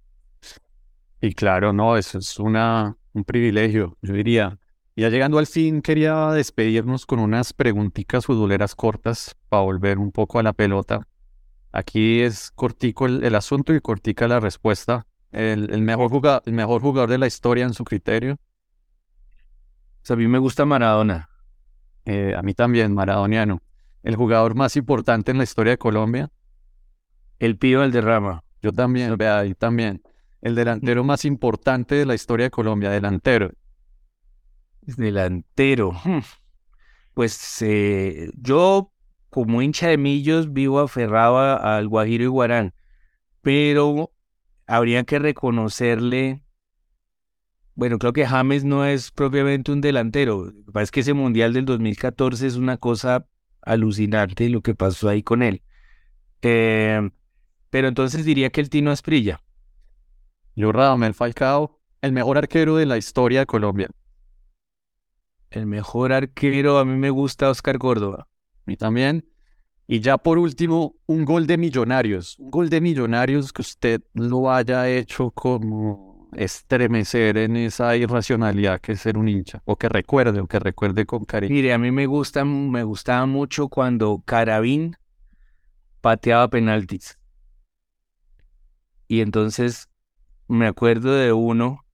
Y 1.21 1.35
claro, 1.35 1.73
no, 1.73 1.97
eso 1.97 2.19
es 2.19 2.39
una, 2.39 2.97
un 3.13 3.25
privilegio, 3.25 3.97
yo 4.03 4.15
diría. 4.15 4.59
Ya 4.99 5.11
llegando 5.11 5.39
al 5.39 5.47
fin, 5.47 5.81
quería 5.81 6.33
despedirnos 6.33 7.07
con 7.07 7.21
unas 7.21 7.53
preguntitas 7.53 8.27
futboleras 8.27 8.75
cortas 8.75 9.37
para 9.49 9.63
volver 9.63 9.97
un 9.97 10.11
poco 10.11 10.41
a 10.41 10.43
la 10.43 10.53
pelota. 10.53 11.07
Aquí 11.71 12.21
es 12.21 12.51
cortico 12.51 13.07
el, 13.07 13.33
asunto 13.37 13.73
y 13.73 13.81
cortica 13.81 14.27
la 14.27 14.41
respuesta. 14.41 15.07
El, 15.31 15.83
mejor 15.83 16.11
jugador, 16.11 16.43
el 16.47 16.53
mejor 16.53 16.83
jugador 16.83 17.11
de 17.11 17.19
la 17.19 17.29
historia 17.29 17.65
en 17.65 17.75
su 17.75 17.85
criterio. 17.85 18.41
a 20.09 20.17
mí 20.17 20.27
me 20.27 20.39
gusta 20.39 20.65
Maradona. 20.65 21.31
Eh, 22.05 22.35
a 22.37 22.43
mí 22.43 22.53
también, 22.55 22.93
maradoniano. 22.93 23.63
El 24.03 24.17
jugador 24.17 24.57
más 24.57 24.75
importante 24.75 25.31
en 25.31 25.39
la 25.39 25.45
historia 25.45 25.75
de 25.75 25.79
Colombia. 25.79 26.29
El 27.39 27.57
Pío 27.57 27.89
Derrama. 27.89 28.43
Yo 28.63 28.73
también, 28.73 29.17
vea, 29.17 29.39
ahí 29.39 29.55
también. 29.55 30.03
El 30.41 30.57
delantero 30.57 31.05
más 31.05 31.25
importante 31.25 31.95
de 31.95 32.05
la 32.05 32.17
historia 32.17 32.47
de 32.47 32.51
Colombia, 32.51 32.91
delantero. 32.91 33.53
Delantero. 34.97 35.93
Pues 37.15 37.63
eh, 37.63 38.31
yo, 38.37 38.93
como 39.29 39.61
hincha 39.61 39.89
de 39.89 39.99
Millos, 39.99 40.53
vivo 40.53 40.79
aferrado 40.79 41.39
al 41.39 41.89
Guajiro 41.89 42.23
y 42.23 42.29
Guarán, 42.29 42.75
pero 43.43 44.13
habría 44.69 45.03
que 45.03 45.19
reconocerle. 45.19 46.43
Bueno, 47.75 47.99
creo 47.99 48.13
que 48.13 48.25
James 48.25 48.63
no 48.65 48.85
es 48.85 49.11
propiamente 49.11 49.73
un 49.73 49.81
delantero. 49.81 50.45
Lo 50.45 50.65
que 50.65 50.71
pasa 50.71 50.85
es 50.85 50.91
que 50.93 51.01
ese 51.01 51.13
Mundial 51.13 51.53
del 51.55 51.65
2014 51.65 52.47
es 52.47 52.55
una 52.55 52.77
cosa 52.77 53.27
alucinante 53.63 54.49
lo 54.49 54.63
que 54.63 54.77
pasó 54.77 55.09
ahí 55.09 55.25
con 55.25 55.43
él. 55.43 55.63
Eh, 56.43 57.11
pero 57.71 57.89
entonces 57.89 58.25
diría 58.25 58.51
que 58.51 58.61
el 58.61 58.71
Tino 58.71 58.91
Asprilla. 58.91 59.43
Yo, 60.55 60.73
Radamel 60.73 61.15
Falcao, 61.15 61.81
el 62.01 62.13
mejor 62.13 62.39
arquero 62.39 62.77
de 62.77 62.87
la 62.87 62.97
historia 62.97 63.41
de 63.41 63.47
Colombia. 63.47 63.89
El 65.51 65.67
mejor 65.67 66.13
arquero, 66.13 66.79
a 66.79 66.85
mí 66.85 66.97
me 66.97 67.11
gusta 67.11 67.51
Oscar 67.51 67.79
Córdoba. 67.79 68.29
A 68.31 68.63
mí 68.67 68.77
también. 68.77 69.27
Y 69.87 70.01
ya 70.01 70.19
por 70.19 70.39
último, 70.39 70.97
un 71.07 71.25
gol 71.25 71.47
de 71.47 71.57
millonarios. 71.57 72.39
Un 72.39 72.51
gol 72.51 72.69
de 72.69 72.81
millonarios 72.81 73.53
que 73.53 73.63
usted 73.63 74.03
lo 74.13 74.53
haya 74.53 74.89
hecho 74.89 75.31
como 75.31 76.29
estremecer 76.33 77.39
en 77.39 77.57
esa 77.57 77.97
irracionalidad 77.97 78.81
que 78.81 78.93
es 78.93 79.01
ser 79.01 79.17
un 79.17 79.29
hincha. 79.29 79.63
O 79.65 79.77
que 79.77 79.89
recuerde, 79.89 80.41
o 80.41 80.47
que 80.47 80.59
recuerde 80.59 81.07
con 81.07 81.25
cariño. 81.25 81.55
Mire, 81.55 81.73
a 81.73 81.79
mí 81.79 81.91
me 81.91 82.07
gusta, 82.07 82.45
me 82.45 82.83
gustaba 82.83 83.25
mucho 83.25 83.69
cuando 83.69 84.23
Carabín 84.27 84.97
pateaba 86.03 86.49
penaltis. 86.49 87.19
Y 89.07 89.23
entonces 89.23 89.89
me 90.49 90.67
acuerdo 90.67 91.15
de 91.15 91.33
uno 91.33 91.85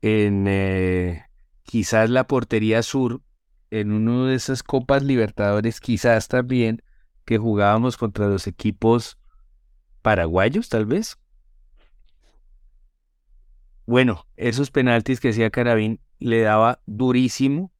en 0.00 0.46
eh, 0.48 1.26
quizás 1.72 2.10
la 2.10 2.26
portería 2.26 2.82
sur, 2.82 3.22
en 3.70 3.92
uno 3.92 4.26
de 4.26 4.34
esas 4.34 4.62
Copas 4.62 5.02
Libertadores, 5.02 5.80
quizás 5.80 6.28
también, 6.28 6.82
que 7.24 7.38
jugábamos 7.38 7.96
contra 7.96 8.28
los 8.28 8.46
equipos 8.46 9.16
paraguayos, 10.02 10.68
tal 10.68 10.84
vez. 10.84 11.16
Bueno, 13.86 14.26
esos 14.36 14.70
penaltis 14.70 15.18
que 15.18 15.30
hacía 15.30 15.48
Carabín 15.48 15.98
le 16.18 16.42
daba 16.42 16.82
durísimo, 16.84 17.72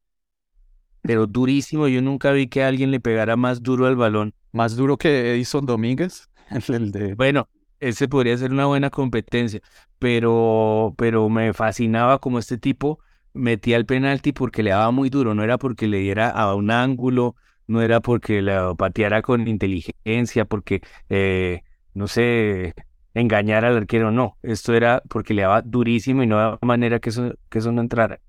pero 1.02 1.26
durísimo. 1.26 1.86
Yo 1.86 2.00
nunca 2.00 2.32
vi 2.32 2.46
que 2.46 2.64
alguien 2.64 2.92
le 2.92 2.98
pegara 2.98 3.36
más 3.36 3.62
duro 3.62 3.84
al 3.84 3.96
balón. 3.96 4.32
Más 4.52 4.74
duro 4.74 4.96
que 4.96 5.34
Edison 5.34 5.66
Domínguez. 5.66 6.30
El 6.68 6.92
de... 6.92 7.14
Bueno, 7.14 7.50
ese 7.78 8.08
podría 8.08 8.38
ser 8.38 8.52
una 8.52 8.64
buena 8.64 8.88
competencia, 8.88 9.60
pero, 9.98 10.94
pero 10.96 11.28
me 11.28 11.52
fascinaba 11.52 12.20
como 12.20 12.38
este 12.38 12.56
tipo 12.56 12.98
metía 13.34 13.76
el 13.76 13.86
penalti 13.86 14.32
porque 14.32 14.62
le 14.62 14.70
daba 14.70 14.90
muy 14.90 15.10
duro, 15.10 15.34
no 15.34 15.42
era 15.42 15.58
porque 15.58 15.86
le 15.86 15.98
diera 15.98 16.30
a 16.30 16.54
un 16.54 16.70
ángulo, 16.70 17.36
no 17.66 17.82
era 17.82 18.00
porque 18.00 18.42
le 18.42 18.56
pateara 18.76 19.22
con 19.22 19.48
inteligencia, 19.48 20.44
porque, 20.44 20.82
eh, 21.08 21.62
no 21.94 22.08
sé, 22.08 22.74
engañar 23.14 23.64
al 23.64 23.76
arquero, 23.76 24.10
no, 24.10 24.36
esto 24.42 24.74
era 24.74 25.02
porque 25.08 25.34
le 25.34 25.42
daba 25.42 25.62
durísimo 25.62 26.22
y 26.22 26.26
no 26.26 26.36
daba 26.36 26.58
manera 26.62 26.98
que 26.98 27.10
eso, 27.10 27.34
que 27.48 27.58
eso 27.58 27.72
no 27.72 27.80
entrara. 27.80 28.20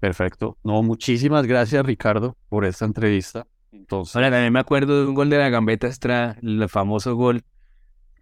Perfecto. 0.00 0.56
No, 0.62 0.82
muchísimas 0.82 1.46
gracias 1.46 1.84
Ricardo 1.84 2.36
por 2.48 2.64
esta 2.64 2.84
entrevista. 2.84 3.46
Entonces... 3.72 4.14
Ahora 4.14 4.30
también 4.30 4.52
me 4.52 4.60
acuerdo 4.60 5.02
de 5.02 5.08
un 5.08 5.14
gol 5.14 5.28
de 5.28 5.38
la 5.38 5.48
Gambeta 5.48 5.88
Extra, 5.88 6.36
el 6.40 6.68
famoso 6.68 7.16
gol. 7.16 7.42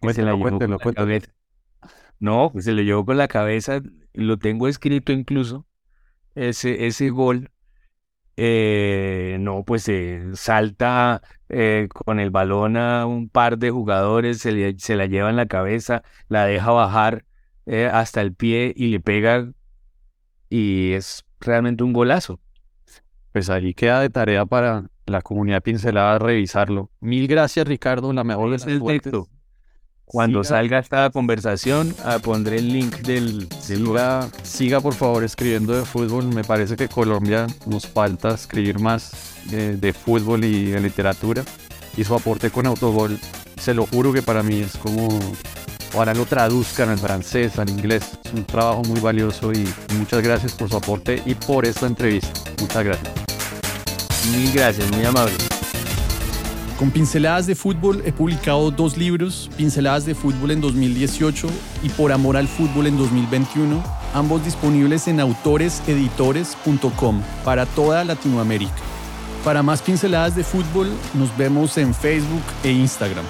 Cuéntelo, 0.01 0.39
cuéntelo, 0.39 0.79
cuéntelo. 0.79 1.21
No, 2.19 2.51
se 2.59 2.73
lo 2.73 2.81
llevó 2.81 3.05
con 3.05 3.19
la 3.19 3.29
cabeza, 3.29 3.81
lo 4.15 4.39
tengo 4.39 4.69
escrito 4.69 5.13
incluso 5.13 5.67
ese, 6.37 6.87
ese 6.87 7.11
gol, 7.11 7.51
eh, 8.37 9.39
no, 9.41 9.65
pues 9.65 9.85
se 9.85 10.37
salta 10.37 11.23
eh, 11.49 11.89
con 11.93 12.21
el 12.21 12.31
balón 12.31 12.77
a 12.77 13.07
un 13.07 13.29
par 13.29 13.59
de 13.59 13.71
jugadores, 13.71 14.39
se, 14.39 14.75
se 14.79 14.97
la 14.97 15.07
lleva 15.07 15.31
en 15.31 15.37
la 15.37 15.47
cabeza, 15.47 16.03
la 16.29 16.45
deja 16.45 16.71
bajar 16.71 17.25
eh, 17.65 17.87
hasta 17.87 18.21
el 18.21 18.35
pie 18.35 18.73
y 18.77 18.89
le 18.89 19.01
pega 19.01 19.51
y 20.51 20.93
es 20.93 21.25
realmente 21.41 21.83
un 21.83 21.93
golazo. 21.93 22.39
Pues 23.33 23.51
ahí 23.51 23.75
queda 23.75 24.01
de 24.01 24.11
tarea 24.11 24.47
para 24.47 24.89
la 25.07 25.23
comunidad 25.23 25.63
pincelada 25.63 26.19
revisarlo. 26.19 26.91
Mil 27.01 27.27
gracias 27.29 27.67
Ricardo, 27.67 28.13
la 28.13 28.25
mejor 28.25 28.51
de 28.51 28.59
las 28.59 29.27
cuando 30.07 30.45
salga 30.45 30.79
esta 30.79 31.11
conversación, 31.11 31.93
ah, 32.05 32.21
pondré 32.23 32.59
el 32.59 32.73
link 32.73 32.99
del, 32.99 33.49
lugar. 33.81 34.29
Siga 34.45 34.81
por 34.81 34.95
favor 34.95 35.25
escribiendo 35.25 35.73
de 35.75 35.85
fútbol. 35.85 36.27
Me 36.27 36.45
parece 36.45 36.77
que 36.77 36.89
Colombia 36.89 37.49
nos 37.67 37.89
falta 37.89 38.31
escribir 38.31 38.79
más 38.79 39.35
de, 39.51 39.93
fútbol 39.93 40.45
y 40.45 40.71
de 40.71 40.81
literatura. 40.81 41.43
Y 41.97 42.05
su 42.05 42.15
aporte 42.15 42.51
con 42.51 42.67
autogol, 42.67 43.19
se 43.61 43.75
lo 43.75 43.85
juro 43.87 44.13
que 44.13 44.23
para 44.23 44.43
mí 44.43 44.61
es 44.61 44.77
como 44.77 45.09
ahora 45.95 46.15
lo 46.15 46.25
traduzcan 46.25 46.91
al 46.91 46.99
francés, 46.99 47.59
al 47.59 47.69
inglés. 47.69 48.05
Es 48.25 48.33
un 48.33 48.45
trabajo 48.45 48.83
muy 48.85 49.01
valioso 49.01 49.53
y 49.53 49.67
muchas 49.99 50.23
gracias 50.23 50.53
por 50.53 50.69
su 50.69 50.77
aporte 50.77 51.21
y 51.27 51.35
por 51.35 51.67
esta 51.67 51.87
entrevista. 51.87 52.31
Muchas 52.61 52.85
gracias. 52.85 53.13
Mil 54.31 54.53
gracias, 54.53 54.89
muy 54.93 55.05
amable. 55.05 55.56
Con 56.79 56.91
Pinceladas 56.91 57.47
de 57.47 57.55
Fútbol 57.55 58.03
he 58.05 58.13
publicado 58.13 58.71
dos 58.71 58.99
libros, 58.99 59.51
Pinceladas 59.57 60.05
de 60.05 60.15
Fútbol 60.15 60.51
en 60.51 60.61
2018 60.61 61.49
y 61.83 61.89
Por 61.89 62.13
Amor 62.13 62.37
al 62.37 62.49
Fútbol 62.49 62.87
en 62.87 62.99
2021, 62.99 63.83
ambos 64.13 64.45
disponibles 64.45 65.09
en 65.09 65.21
autoreseditores.com 65.21 67.23
para 67.47 67.65
toda 67.65 68.05
Latinoamérica. 68.05 68.75
Para 69.43 69.63
más 69.63 69.81
pinceladas 69.81 70.37
de 70.37 70.45
fútbol, 70.45 70.91
nos 71.15 71.35
vemos 71.39 71.79
en 71.79 71.95
Facebook 71.95 72.43
e 72.63 72.73
Instagram. 72.73 73.25